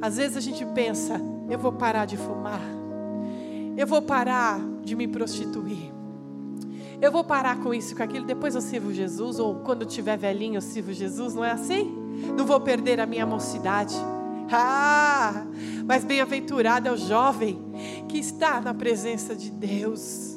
Às 0.00 0.16
vezes 0.16 0.36
a 0.36 0.40
gente 0.40 0.64
pensa, 0.66 1.20
eu 1.48 1.58
vou 1.58 1.72
parar 1.72 2.04
de 2.04 2.16
fumar, 2.16 2.60
eu 3.76 3.86
vou 3.86 4.02
parar 4.02 4.60
de 4.82 4.94
me 4.94 5.08
prostituir, 5.08 5.92
eu 7.00 7.10
vou 7.10 7.24
parar 7.24 7.58
com 7.60 7.72
isso, 7.72 7.96
com 7.96 8.02
aquilo, 8.02 8.26
depois 8.26 8.54
eu 8.54 8.60
sirvo 8.60 8.92
Jesus, 8.92 9.38
ou 9.38 9.56
quando 9.56 9.84
tiver 9.84 10.16
velhinho 10.16 10.56
eu 10.56 10.60
sirvo 10.60 10.92
Jesus, 10.92 11.34
não 11.34 11.44
é 11.44 11.52
assim? 11.52 11.94
Não 12.36 12.44
vou 12.44 12.60
perder 12.60 13.00
a 13.00 13.06
minha 13.06 13.26
mocidade. 13.26 13.94
Ah, 14.50 15.44
mas 15.84 16.04
bem-aventurado 16.04 16.88
é 16.88 16.92
o 16.92 16.96
jovem 16.96 17.58
que 18.08 18.18
está 18.18 18.60
na 18.60 18.72
presença 18.72 19.34
de 19.34 19.50
Deus. 19.50 20.36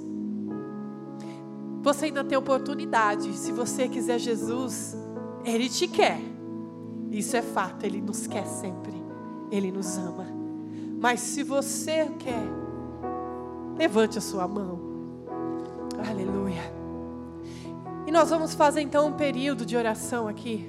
Você 1.81 2.05
ainda 2.05 2.23
tem 2.23 2.37
oportunidade, 2.37 3.37
se 3.37 3.51
você 3.51 3.87
quiser 3.87 4.19
Jesus, 4.19 4.97
Ele 5.43 5.69
te 5.69 5.87
quer. 5.87 6.19
Isso 7.11 7.35
é 7.35 7.41
fato, 7.41 7.85
Ele 7.85 8.01
nos 8.01 8.27
quer 8.27 8.45
sempre, 8.45 8.93
Ele 9.51 9.71
nos 9.71 9.97
ama. 9.97 10.27
Mas 10.99 11.21
se 11.21 11.43
você 11.43 12.11
quer, 12.19 12.43
levante 13.77 14.17
a 14.17 14.21
sua 14.21 14.47
mão. 14.47 14.79
Aleluia. 16.07 16.79
E 18.05 18.11
nós 18.11 18.29
vamos 18.29 18.53
fazer 18.53 18.81
então 18.81 19.07
um 19.07 19.13
período 19.13 19.65
de 19.65 19.77
oração 19.77 20.27
aqui. 20.27 20.67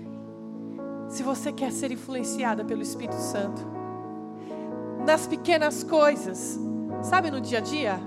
Se 1.08 1.22
você 1.22 1.50
quer 1.50 1.72
ser 1.72 1.90
influenciada 1.90 2.64
pelo 2.64 2.82
Espírito 2.82 3.16
Santo, 3.16 3.60
nas 5.04 5.26
pequenas 5.26 5.82
coisas, 5.82 6.58
sabe 7.02 7.30
no 7.30 7.40
dia 7.40 7.58
a 7.58 7.60
dia, 7.60 8.00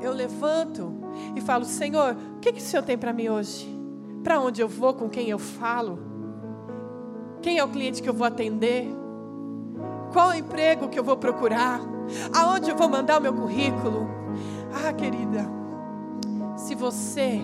eu 0.00 0.12
levanto 0.12 0.92
e 1.36 1.40
falo: 1.40 1.64
Senhor, 1.64 2.16
o 2.36 2.40
que, 2.40 2.52
que 2.52 2.60
o 2.60 2.62
Senhor 2.62 2.82
tem 2.82 2.96
para 2.96 3.12
mim 3.12 3.28
hoje? 3.28 3.81
Para 4.22 4.40
onde 4.40 4.60
eu 4.60 4.68
vou, 4.68 4.94
com 4.94 5.08
quem 5.08 5.28
eu 5.28 5.38
falo? 5.38 5.98
Quem 7.40 7.58
é 7.58 7.64
o 7.64 7.68
cliente 7.68 8.02
que 8.02 8.08
eu 8.08 8.14
vou 8.14 8.26
atender? 8.26 8.88
Qual 10.12 10.34
emprego 10.34 10.88
que 10.88 10.98
eu 10.98 11.04
vou 11.04 11.16
procurar? 11.16 11.80
Aonde 12.32 12.70
eu 12.70 12.76
vou 12.76 12.88
mandar 12.88 13.18
o 13.18 13.22
meu 13.22 13.32
currículo? 13.32 14.06
Ah, 14.72 14.92
querida, 14.92 15.48
se 16.56 16.74
você 16.74 17.40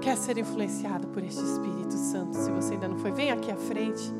quer 0.00 0.16
ser 0.16 0.36
influenciado 0.36 1.06
por 1.08 1.22
este 1.22 1.42
Espírito 1.42 1.94
Santo, 1.94 2.36
se 2.36 2.50
você 2.50 2.74
ainda 2.74 2.88
não 2.88 2.98
foi, 2.98 3.12
vem 3.12 3.30
aqui 3.30 3.50
à 3.50 3.56
frente. 3.56 4.12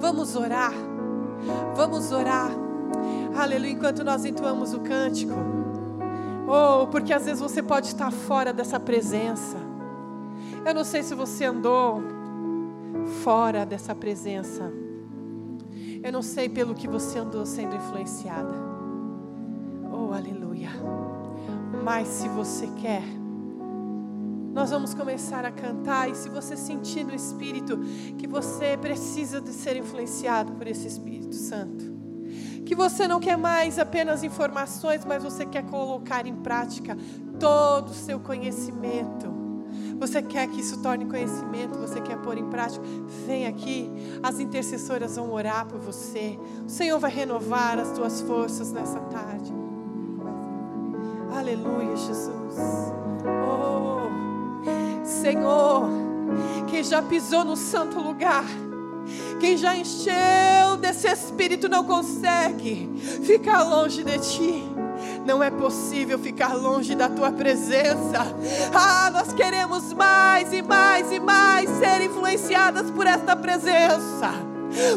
Vamos 0.00 0.34
orar. 0.34 0.72
Vamos 1.74 2.10
orar. 2.10 2.50
Aleluia, 3.38 3.72
enquanto 3.72 4.02
nós 4.02 4.24
entoamos 4.24 4.72
o 4.72 4.80
cântico. 4.80 5.34
Oh, 6.48 6.86
porque 6.86 7.12
às 7.12 7.24
vezes 7.24 7.40
você 7.40 7.62
pode 7.62 7.88
estar 7.88 8.10
fora 8.10 8.52
dessa 8.52 8.80
presença. 8.80 9.65
Eu 10.66 10.74
não 10.74 10.82
sei 10.82 11.00
se 11.04 11.14
você 11.14 11.44
andou 11.44 12.02
fora 13.22 13.64
dessa 13.64 13.94
presença. 13.94 14.68
Eu 16.02 16.12
não 16.12 16.22
sei 16.22 16.48
pelo 16.48 16.74
que 16.74 16.88
você 16.88 17.20
andou 17.20 17.46
sendo 17.46 17.76
influenciada. 17.76 18.52
Oh, 19.92 20.12
aleluia. 20.12 20.70
Mas 21.84 22.08
se 22.08 22.28
você 22.28 22.66
quer, 22.82 23.04
nós 24.52 24.72
vamos 24.72 24.92
começar 24.92 25.44
a 25.44 25.52
cantar. 25.52 26.10
E 26.10 26.16
se 26.16 26.28
você 26.28 26.56
sentir 26.56 27.04
no 27.04 27.14
Espírito 27.14 27.78
que 28.18 28.26
você 28.26 28.76
precisa 28.76 29.40
de 29.40 29.50
ser 29.50 29.76
influenciado 29.76 30.50
por 30.54 30.66
esse 30.66 30.88
Espírito 30.88 31.36
Santo, 31.36 31.94
que 32.64 32.74
você 32.74 33.06
não 33.06 33.20
quer 33.20 33.38
mais 33.38 33.78
apenas 33.78 34.24
informações, 34.24 35.04
mas 35.04 35.22
você 35.22 35.46
quer 35.46 35.62
colocar 35.66 36.26
em 36.26 36.34
prática 36.34 36.98
todo 37.38 37.90
o 37.90 37.94
seu 37.94 38.18
conhecimento. 38.18 39.45
Você 39.98 40.20
quer 40.20 40.46
que 40.48 40.60
isso 40.60 40.78
torne 40.82 41.06
conhecimento, 41.06 41.78
você 41.78 42.00
quer 42.00 42.18
pôr 42.18 42.36
em 42.36 42.44
prática, 42.48 42.84
vem 43.26 43.46
aqui, 43.46 43.90
as 44.22 44.38
intercessoras 44.38 45.16
vão 45.16 45.32
orar 45.32 45.66
por 45.66 45.78
você. 45.80 46.38
O 46.66 46.68
Senhor 46.68 46.98
vai 46.98 47.10
renovar 47.10 47.78
as 47.78 47.92
tuas 47.92 48.20
forças 48.20 48.72
nessa 48.72 49.00
tarde. 49.00 49.52
Aleluia, 51.34 51.96
Jesus. 51.96 52.56
Oh, 53.24 55.04
Senhor, 55.04 55.88
quem 56.68 56.84
já 56.84 57.02
pisou 57.02 57.44
no 57.44 57.56
santo 57.56 58.00
lugar, 58.00 58.44
quem 59.40 59.56
já 59.56 59.76
encheu 59.76 60.76
desse 60.80 61.08
espírito 61.08 61.68
não 61.68 61.84
consegue 61.84 62.90
ficar 63.22 63.62
longe 63.62 64.02
de 64.02 64.18
ti. 64.18 64.75
Não 65.26 65.42
é 65.42 65.50
possível 65.50 66.18
ficar 66.18 66.54
longe 66.54 66.94
da 66.94 67.08
tua 67.08 67.32
presença. 67.32 68.32
Ah, 68.72 69.10
nós 69.10 69.32
queremos 69.32 69.92
mais 69.92 70.52
e 70.52 70.62
mais 70.62 71.10
e 71.10 71.18
mais 71.18 71.68
ser 71.68 72.00
influenciadas 72.02 72.90
por 72.92 73.06
esta 73.06 73.34
presença 73.34 74.46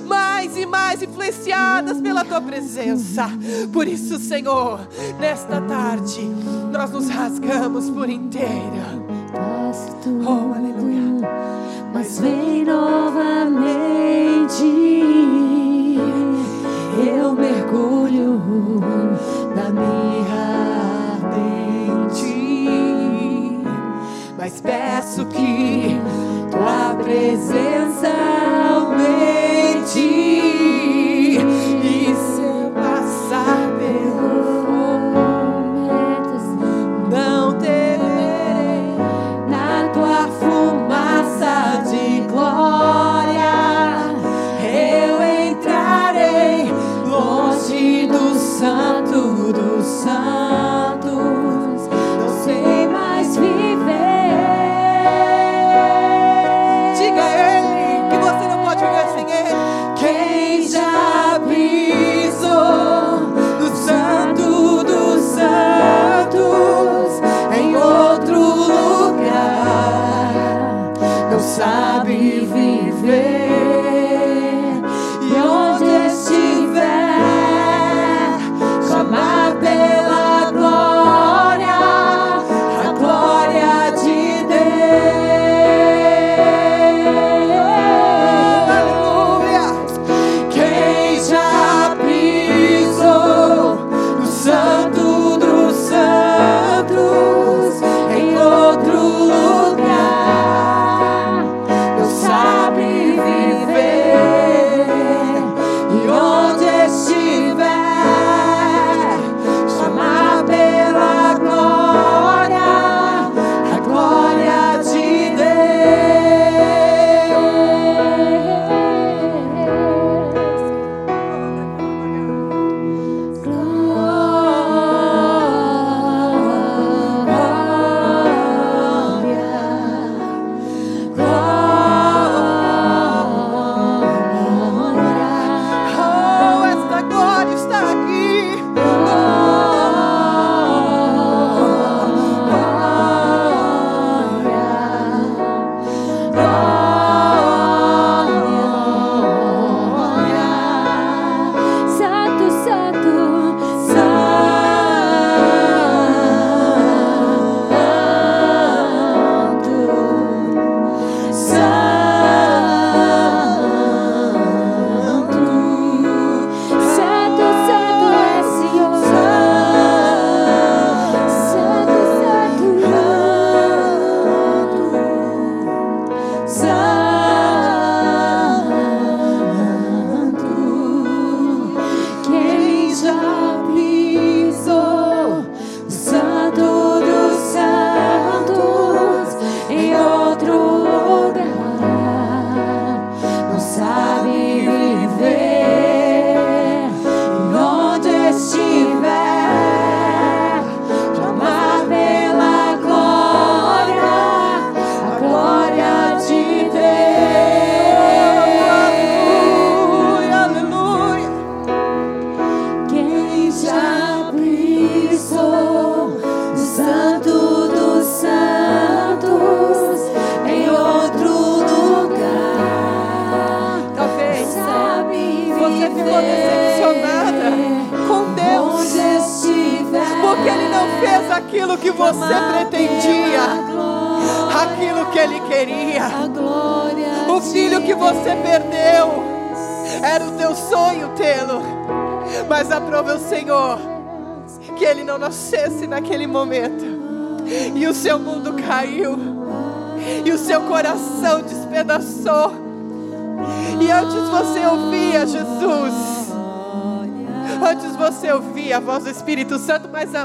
mais 0.05 0.57
e 0.57 0.65
mais 0.65 1.01
influenciadas 1.01 2.01
pela 2.01 2.25
tua 2.25 2.41
presença. 2.41 3.30
Por 3.71 3.88
isso, 3.88 4.19
Senhor, 4.19 4.80
nesta 5.19 5.61
tarde 5.61 6.21
nós 6.71 6.91
nos 6.91 7.07
rasgamos 7.09 7.89
por 7.89 8.09
inteira. 8.09 8.99
Oh, 10.25 10.53
aleluia. 10.53 11.30
Mas 11.93 12.19
vem 12.19 12.65
novamente, 12.65 14.63
eu 16.97 17.34
mergulho. 17.34 19.09
mas 24.50 24.62
peço 24.62 25.26
que 25.28 26.28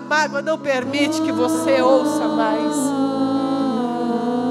mágoa 0.05 0.42
não 0.42 0.59
permite 0.59 1.20
que 1.22 1.32
você 1.32 1.80
ouça 1.80 2.28
mais. 2.28 2.76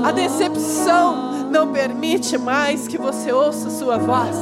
A 0.04 0.12
decepção 0.12 1.48
não 1.50 1.72
permite 1.72 2.38
mais 2.38 2.88
que 2.88 2.98
você 2.98 3.32
ouça 3.32 3.70
sua 3.70 3.98
voz. 3.98 4.36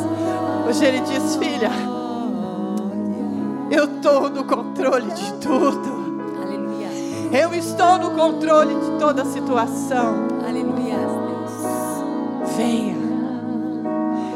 Hoje 0.68 0.86
ele 0.86 1.02
diz: 1.02 1.36
Filha, 1.36 1.70
eu 3.70 3.86
estou 3.86 4.30
no 4.30 4.44
controle 4.46 5.12
de 5.12 5.34
tudo. 5.34 6.02
Aleluia. 6.42 6.88
Eu 7.32 7.54
estou 7.54 8.00
no 8.00 8.12
controle 8.12 8.74
de 8.74 8.92
toda 8.98 9.22
a 9.22 9.26
situação. 9.26 10.28
Aleluia, 10.48 10.98
Deus. 10.98 12.56
Venha. 12.56 13.02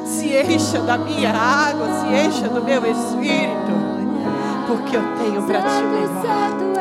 Se 0.05 0.27
encha 0.53 0.79
da 0.79 0.97
minha 0.97 1.31
água, 1.31 1.87
se 1.99 2.07
encha 2.07 2.49
do 2.49 2.63
meu 2.63 2.85
espírito 2.85 3.94
porque 4.67 4.95
eu 4.95 5.01
tenho 5.17 5.43
para 5.43 5.61
ti 5.61 5.83
o 5.83 5.89
melhor. 5.89 6.74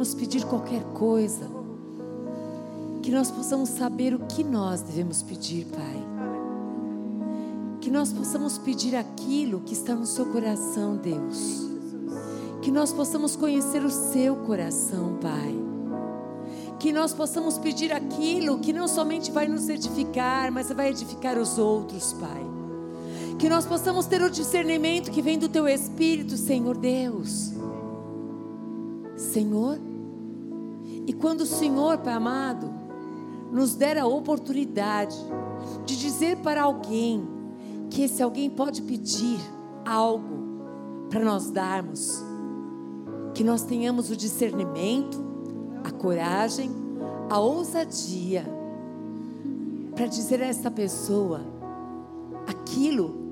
Podermos 0.00 0.14
pedir 0.14 0.44
qualquer 0.46 0.82
coisa, 0.94 1.46
que 3.02 3.10
nós 3.10 3.30
possamos 3.30 3.68
saber 3.68 4.14
o 4.14 4.20
que 4.20 4.42
nós 4.42 4.80
devemos 4.80 5.22
pedir, 5.22 5.66
Pai. 5.66 6.06
Que 7.80 7.90
nós 7.90 8.12
possamos 8.12 8.56
pedir 8.56 8.96
aquilo 8.96 9.60
que 9.60 9.74
está 9.74 9.94
no 9.94 10.06
seu 10.06 10.26
coração, 10.26 10.96
Deus. 10.96 11.66
Que 12.62 12.70
nós 12.70 12.92
possamos 12.92 13.36
conhecer 13.36 13.84
o 13.84 13.90
seu 13.90 14.36
coração, 14.36 15.18
Pai. 15.20 15.54
Que 16.78 16.92
nós 16.92 17.12
possamos 17.12 17.58
pedir 17.58 17.92
aquilo 17.92 18.58
que 18.58 18.72
não 18.72 18.88
somente 18.88 19.30
vai 19.30 19.46
nos 19.48 19.68
edificar, 19.68 20.50
mas 20.50 20.70
vai 20.72 20.88
edificar 20.88 21.36
os 21.38 21.58
outros, 21.58 22.14
Pai. 22.14 22.46
Que 23.38 23.50
nós 23.50 23.66
possamos 23.66 24.06
ter 24.06 24.22
o 24.22 24.30
discernimento 24.30 25.10
que 25.10 25.20
vem 25.20 25.38
do 25.38 25.48
Teu 25.48 25.68
Espírito, 25.68 26.38
Senhor 26.38 26.76
Deus. 26.76 27.52
Senhor, 29.16 29.78
e 31.10 31.12
quando 31.12 31.40
o 31.40 31.46
Senhor, 31.46 31.98
Pai 31.98 32.12
amado, 32.12 32.72
nos 33.50 33.74
der 33.74 33.98
a 33.98 34.06
oportunidade 34.06 35.16
de 35.84 35.96
dizer 35.96 36.36
para 36.36 36.62
alguém 36.62 37.28
que 37.90 38.02
esse 38.02 38.22
alguém 38.22 38.48
pode 38.48 38.80
pedir 38.82 39.40
algo 39.84 41.08
para 41.10 41.24
nós 41.24 41.50
darmos, 41.50 42.22
que 43.34 43.42
nós 43.42 43.64
tenhamos 43.64 44.08
o 44.08 44.16
discernimento, 44.16 45.20
a 45.82 45.90
coragem, 45.90 46.70
a 47.28 47.40
ousadia 47.40 48.44
para 49.96 50.06
dizer 50.06 50.40
a 50.40 50.46
essa 50.46 50.70
pessoa 50.70 51.40
aquilo 52.46 53.29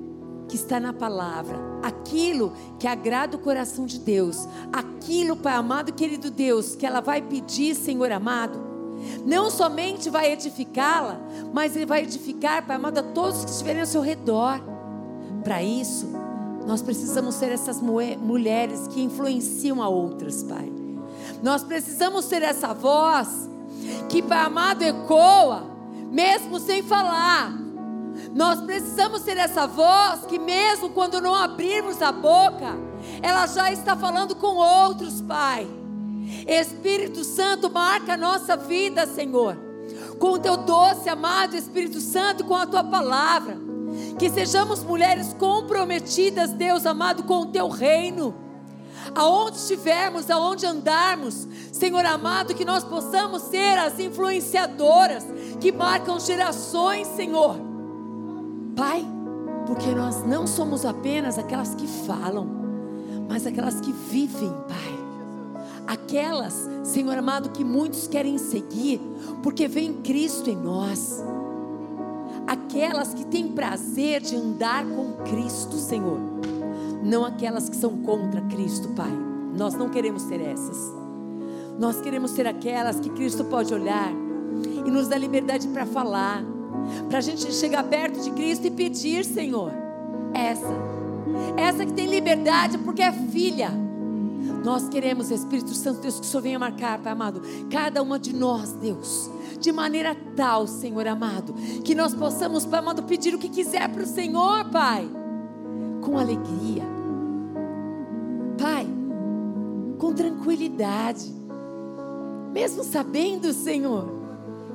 que 0.49 0.55
está 0.55 0.79
na 0.79 0.91
palavra, 0.91 1.57
aquilo 1.83 2.51
que 2.79 2.87
agrada 2.87 3.37
o 3.37 3.39
coração 3.39 3.85
de 3.85 3.99
Deus, 3.99 4.47
aquilo, 4.73 5.35
Pai 5.35 5.53
amado 5.53 5.89
e 5.89 5.93
querido 5.93 6.31
Deus, 6.31 6.75
que 6.75 6.85
ela 6.85 6.99
vai 6.99 7.21
pedir, 7.21 7.75
Senhor 7.75 8.11
amado, 8.11 8.59
não 9.25 9.49
somente 9.49 10.09
vai 10.09 10.31
edificá-la, 10.33 11.21
mas 11.53 11.75
Ele 11.75 11.85
vai 11.85 12.01
edificar, 12.01 12.65
Pai 12.65 12.75
amado, 12.75 12.97
a 12.97 13.03
todos 13.03 13.45
que 13.45 13.51
estiverem 13.51 13.81
ao 13.81 13.87
seu 13.87 14.01
redor. 14.01 14.59
Para 15.43 15.63
isso, 15.63 16.07
nós 16.65 16.81
precisamos 16.81 17.35
ser 17.35 17.51
essas 17.51 17.79
mulheres 17.79 18.87
que 18.87 19.01
influenciam 19.01 19.81
a 19.81 19.87
outras, 19.87 20.43
Pai. 20.43 20.71
Nós 21.41 21.63
precisamos 21.63 22.25
ser 22.25 22.41
essa 22.41 22.73
voz 22.73 23.49
que, 24.09 24.21
Pai 24.21 24.39
amado, 24.39 24.81
ecoa, 24.81 25.63
mesmo 26.11 26.59
sem 26.59 26.81
falar. 26.81 27.58
Nós 28.33 28.61
precisamos 28.61 29.21
ser 29.21 29.37
essa 29.37 29.65
voz 29.65 30.25
que, 30.27 30.37
mesmo 30.37 30.89
quando 30.89 31.19
não 31.19 31.33
abrirmos 31.33 32.01
a 32.01 32.11
boca, 32.11 32.77
ela 33.21 33.47
já 33.47 33.71
está 33.71 33.95
falando 33.95 34.35
com 34.35 34.55
outros, 34.55 35.21
Pai. 35.21 35.67
Espírito 36.47 37.23
Santo, 37.23 37.69
marca 37.71 38.13
a 38.13 38.17
nossa 38.17 38.55
vida, 38.55 39.07
Senhor, 39.07 39.57
com 40.19 40.33
o 40.33 40.39
teu 40.39 40.57
doce, 40.57 41.09
amado 41.09 41.55
Espírito 41.55 41.99
Santo, 41.99 42.45
com 42.45 42.55
a 42.55 42.67
tua 42.67 42.83
palavra. 42.83 43.57
Que 44.19 44.29
sejamos 44.29 44.83
mulheres 44.83 45.33
comprometidas, 45.33 46.51
Deus 46.51 46.85
amado, 46.85 47.23
com 47.23 47.41
o 47.41 47.45
teu 47.47 47.67
reino. 47.67 48.35
Aonde 49.15 49.57
estivermos, 49.57 50.29
aonde 50.29 50.67
andarmos, 50.67 51.47
Senhor 51.71 52.05
amado, 52.05 52.53
que 52.53 52.63
nós 52.63 52.83
possamos 52.83 53.41
ser 53.43 53.79
as 53.79 53.97
influenciadoras 53.99 55.25
que 55.59 55.71
marcam 55.71 56.19
gerações, 56.19 57.07
Senhor. 57.07 57.68
Pai, 58.75 59.05
porque 59.65 59.91
nós 59.91 60.25
não 60.25 60.47
somos 60.47 60.85
apenas 60.85 61.37
aquelas 61.37 61.75
que 61.75 61.87
falam, 61.87 62.47
mas 63.27 63.45
aquelas 63.45 63.79
que 63.81 63.91
vivem, 63.91 64.51
Pai 64.67 64.99
aquelas, 65.89 66.69
Senhor 66.83 67.17
amado, 67.17 67.49
que 67.49 67.63
muitos 67.63 68.07
querem 68.07 68.37
seguir, 68.37 69.01
porque 69.41 69.67
vem 69.67 69.93
Cristo 69.93 70.47
em 70.47 70.55
nós. 70.55 71.23
Aquelas 72.45 73.11
que 73.11 73.25
têm 73.25 73.47
prazer 73.47 74.21
de 74.21 74.35
andar 74.35 74.85
com 74.85 75.13
Cristo, 75.23 75.75
Senhor. 75.77 76.19
Não 77.03 77.25
aquelas 77.25 77.69
que 77.69 77.75
são 77.75 78.03
contra 78.03 78.41
Cristo, 78.41 78.89
Pai. 78.89 79.11
Nós 79.57 79.73
não 79.73 79.89
queremos 79.89 80.21
ser 80.23 80.41
essas. 80.41 80.77
Nós 81.79 81.99
queremos 82.01 82.31
ser 82.31 82.45
aquelas 82.45 82.99
que 82.99 83.09
Cristo 83.09 83.43
pode 83.45 83.73
olhar 83.73 84.11
e 84.85 84.91
nos 84.91 85.07
dá 85.07 85.17
liberdade 85.17 85.67
para 85.69 85.87
falar, 85.87 86.43
para 87.07 87.19
a 87.19 87.21
gente 87.21 87.51
chegar 87.53 87.83
perto 87.83 88.21
de 88.21 88.31
Cristo 88.31 88.67
e 88.67 88.71
pedir, 88.71 89.25
Senhor. 89.25 89.71
Essa, 90.33 90.73
essa 91.57 91.85
que 91.85 91.93
tem 91.93 92.07
liberdade 92.07 92.77
porque 92.77 93.01
é 93.01 93.11
filha. 93.11 93.71
Nós 94.63 94.89
queremos, 94.89 95.31
Espírito 95.31 95.73
Santo, 95.73 96.01
Deus, 96.01 96.19
que 96.19 96.25
o 96.25 96.29
Senhor 96.29 96.41
venha 96.41 96.59
marcar, 96.59 96.99
Pai 96.99 97.13
amado, 97.13 97.41
cada 97.69 98.01
uma 98.01 98.19
de 98.19 98.33
nós, 98.33 98.73
Deus, 98.73 99.29
de 99.59 99.71
maneira 99.71 100.15
tal, 100.35 100.67
Senhor 100.67 101.07
amado, 101.07 101.53
que 101.83 101.95
nós 101.95 102.13
possamos, 102.13 102.65
Pai 102.65 102.79
amado, 102.79 103.03
pedir 103.03 103.33
o 103.33 103.37
que 103.37 103.49
quiser 103.49 103.89
para 103.89 104.03
o 104.03 104.07
Senhor, 104.07 104.65
Pai, 104.69 105.07
com 106.01 106.17
alegria, 106.17 106.83
Pai, 108.57 108.87
com 109.97 110.13
tranquilidade, 110.13 111.33
mesmo 112.53 112.83
sabendo, 112.83 113.53
Senhor, 113.53 114.09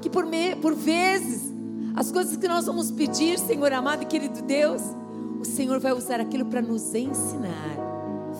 que 0.00 0.08
por, 0.08 0.24
me, 0.24 0.54
por 0.56 0.74
vezes, 0.74 1.53
as 1.94 2.10
coisas 2.10 2.36
que 2.36 2.48
nós 2.48 2.66
vamos 2.66 2.90
pedir, 2.90 3.38
Senhor 3.38 3.72
amado 3.72 4.02
e 4.02 4.06
querido 4.06 4.42
Deus, 4.42 4.82
o 5.40 5.44
Senhor 5.44 5.78
vai 5.80 5.92
usar 5.92 6.20
aquilo 6.20 6.46
para 6.46 6.60
nos 6.60 6.94
ensinar, 6.94 7.76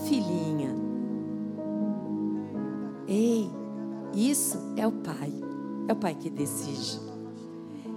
filhinha 0.06 0.84
Ei, 3.06 3.50
isso 4.14 4.58
é 4.76 4.86
o 4.86 4.92
Pai. 4.92 5.32
É 5.86 5.92
o 5.92 5.96
Pai 5.96 6.14
que 6.14 6.30
decide. 6.30 7.00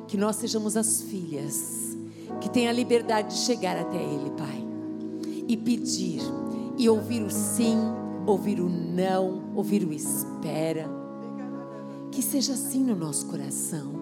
Que 0.08 0.18
nós 0.18 0.36
sejamos 0.36 0.76
as 0.76 1.02
filhas 1.02 1.98
que 2.42 2.50
têm 2.50 2.68
a 2.68 2.72
liberdade 2.72 3.30
de 3.30 3.42
chegar 3.42 3.78
até 3.78 3.98
Ele, 3.98 4.30
Pai, 4.32 4.68
e 5.48 5.56
pedir, 5.58 6.22
e 6.78 6.88
ouvir 6.90 7.24
o 7.24 7.32
sim, 7.32 7.78
ouvir 8.26 8.60
o 8.60 8.70
não, 8.70 9.52
ouvir 9.56 9.86
o 9.86 9.94
espera. 9.94 10.88
Que 12.12 12.22
seja 12.22 12.54
assim 12.54 12.84
no 12.84 12.96
nosso 12.96 13.26
coração. 13.28 13.97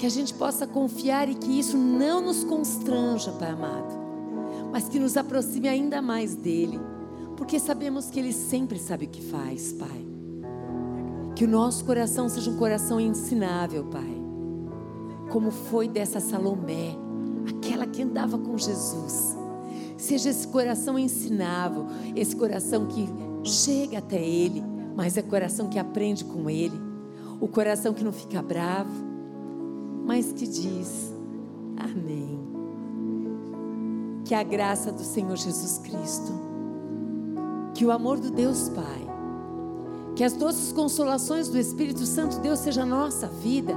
Que 0.00 0.06
a 0.06 0.10
gente 0.10 0.32
possa 0.32 0.66
confiar 0.66 1.28
e 1.28 1.34
que 1.34 1.58
isso 1.58 1.76
não 1.76 2.22
nos 2.22 2.42
constranja, 2.42 3.32
Pai 3.32 3.50
amado, 3.50 3.94
mas 4.72 4.88
que 4.88 4.98
nos 4.98 5.14
aproxime 5.14 5.68
ainda 5.68 6.00
mais 6.00 6.34
dEle, 6.34 6.80
porque 7.36 7.58
sabemos 7.58 8.08
que 8.08 8.18
Ele 8.18 8.32
sempre 8.32 8.78
sabe 8.78 9.04
o 9.04 9.08
que 9.10 9.20
faz, 9.20 9.74
Pai. 9.74 10.06
Que 11.36 11.44
o 11.44 11.48
nosso 11.48 11.84
coração 11.84 12.30
seja 12.30 12.50
um 12.50 12.56
coração 12.56 12.98
ensinável, 12.98 13.84
Pai. 13.84 14.16
Como 15.30 15.50
foi 15.50 15.86
dessa 15.86 16.18
Salomé, 16.18 16.96
aquela 17.46 17.84
que 17.84 18.02
andava 18.02 18.38
com 18.38 18.56
Jesus. 18.56 19.36
Seja 19.98 20.30
esse 20.30 20.48
coração 20.48 20.98
ensinável, 20.98 21.84
esse 22.16 22.34
coração 22.34 22.86
que 22.86 23.06
chega 23.44 23.98
até 23.98 24.18
Ele, 24.18 24.64
mas 24.96 25.18
é 25.18 25.22
coração 25.22 25.68
que 25.68 25.78
aprende 25.78 26.24
com 26.24 26.48
Ele. 26.48 26.80
O 27.38 27.46
coração 27.46 27.92
que 27.92 28.02
não 28.02 28.12
fica 28.12 28.40
bravo, 28.40 29.09
mas 30.10 30.32
que 30.32 30.44
diz: 30.44 31.14
Amém. 31.76 32.40
Que 34.24 34.34
a 34.34 34.42
graça 34.42 34.90
do 34.90 35.04
Senhor 35.04 35.36
Jesus 35.36 35.78
Cristo, 35.78 36.32
que 37.72 37.86
o 37.86 37.92
amor 37.92 38.18
do 38.18 38.28
Deus 38.28 38.68
Pai 38.70 39.08
que 40.16 40.24
as 40.24 40.32
doces 40.32 40.72
consolações 40.72 41.48
do 41.48 41.56
Espírito 41.56 42.04
Santo 42.04 42.40
Deus 42.40 42.58
seja 42.58 42.82
a 42.82 42.84
nossa 42.84 43.28
vida 43.28 43.72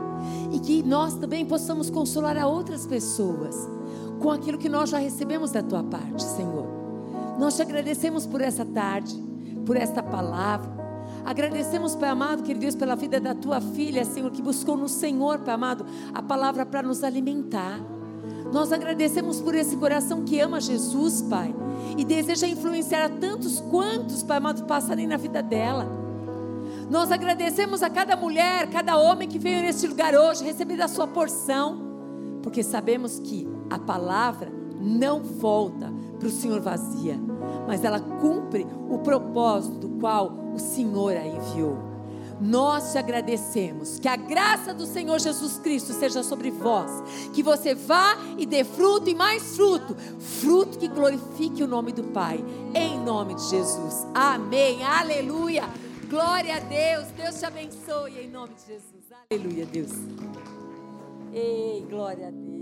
e 0.51 0.59
que 0.59 0.81
nós 0.81 1.13
também 1.13 1.45
possamos 1.45 1.91
consolar 1.91 2.36
a 2.36 2.47
outras 2.47 2.88
pessoas 2.88 3.55
com 4.19 4.31
aquilo 4.31 4.57
que 4.57 4.67
nós 4.67 4.89
já 4.89 4.97
recebemos 4.97 5.51
da 5.51 5.61
tua 5.61 5.84
parte, 5.84 6.23
Senhor. 6.23 6.65
Nós 7.39 7.55
te 7.55 7.61
agradecemos 7.61 8.25
por 8.25 8.41
essa 8.41 8.65
tarde, 8.65 9.15
por 9.65 9.77
esta 9.77 10.01
palavra. 10.01 10.82
Agradecemos, 11.26 11.95
Pai 11.95 12.09
amado, 12.09 12.43
querido 12.43 12.61
Deus, 12.61 12.76
pela 12.76 12.95
vida 12.95 13.19
da 13.19 13.34
tua 13.34 13.61
filha, 13.61 14.03
Senhor, 14.03 14.30
que 14.32 14.41
buscou 14.41 14.76
no 14.76 14.89
Senhor, 14.89 15.39
Pai 15.39 15.53
amado, 15.55 15.86
a 16.13 16.21
palavra 16.21 16.65
para 16.65 16.84
nos 16.84 17.03
alimentar. 17.03 17.80
Nós 18.51 18.71
agradecemos 18.71 19.41
por 19.41 19.55
esse 19.55 19.78
coração 19.78 20.24
que 20.24 20.39
ama 20.39 20.59
Jesus, 20.59 21.21
Pai, 21.21 21.55
e 21.97 22.03
deseja 22.03 22.45
influenciar 22.47 23.05
a 23.05 23.09
tantos 23.09 23.59
quantos, 23.61 24.21
Pai 24.21 24.38
amado, 24.38 24.65
passarem 24.65 25.07
na 25.07 25.17
vida 25.17 25.41
dela. 25.41 25.88
Nós 26.89 27.11
agradecemos 27.11 27.82
a 27.82 27.89
cada 27.89 28.15
mulher, 28.15 28.69
cada 28.69 28.97
homem 28.97 29.28
que 29.28 29.39
veio 29.39 29.61
neste 29.61 29.88
lugar 29.88 30.13
hoje, 30.13 30.43
receber 30.43 30.82
a 30.82 30.88
sua 30.88 31.07
porção, 31.07 31.82
porque 32.43 32.61
sabemos 32.61 33.17
que 33.19 33.47
a 33.69 33.80
palavra 33.80 34.51
não 34.80 35.24
volta 35.24 35.91
para 36.19 36.28
o 36.28 36.32
Senhor 36.32 36.59
vazia, 36.59 37.17
mas 37.67 37.83
ela 37.83 37.99
cumpre 37.99 38.65
o 38.89 38.99
propósito 38.99 39.75
do 39.79 39.89
qual 39.99 40.31
o 40.53 40.59
Senhor 40.59 41.15
a 41.15 41.25
enviou. 41.25 41.93
Nós 42.39 42.91
te 42.91 42.97
agradecemos. 42.97 43.99
Que 43.99 44.07
a 44.07 44.15
graça 44.15 44.73
do 44.73 44.85
Senhor 44.85 45.19
Jesus 45.19 45.57
Cristo 45.59 45.93
seja 45.93 46.23
sobre 46.23 46.51
vós. 46.51 46.91
Que 47.33 47.41
você 47.41 47.73
vá 47.73 48.17
e 48.37 48.45
dê 48.45 48.63
fruto 48.63 49.09
e 49.09 49.15
mais 49.15 49.55
fruto. 49.55 49.95
Fruto 50.19 50.77
que 50.77 50.87
glorifique 50.87 51.63
o 51.63 51.67
nome 51.67 51.93
do 51.93 52.03
Pai. 52.03 52.43
Em 52.75 52.99
nome 52.99 53.35
de 53.35 53.43
Jesus. 53.49 54.05
Amém. 54.13 54.83
Aleluia. 54.83 55.63
Glória 56.09 56.57
a 56.57 56.59
Deus. 56.59 57.07
Deus 57.15 57.39
te 57.39 57.45
abençoe 57.45 58.19
em 58.19 58.29
nome 58.29 58.53
de 58.55 58.73
Jesus. 58.73 59.03
Aleluia, 59.31 59.65
Deus. 59.65 59.91
Ei, 61.31 61.85
glória 61.89 62.27
a 62.27 62.31
Deus. 62.31 62.53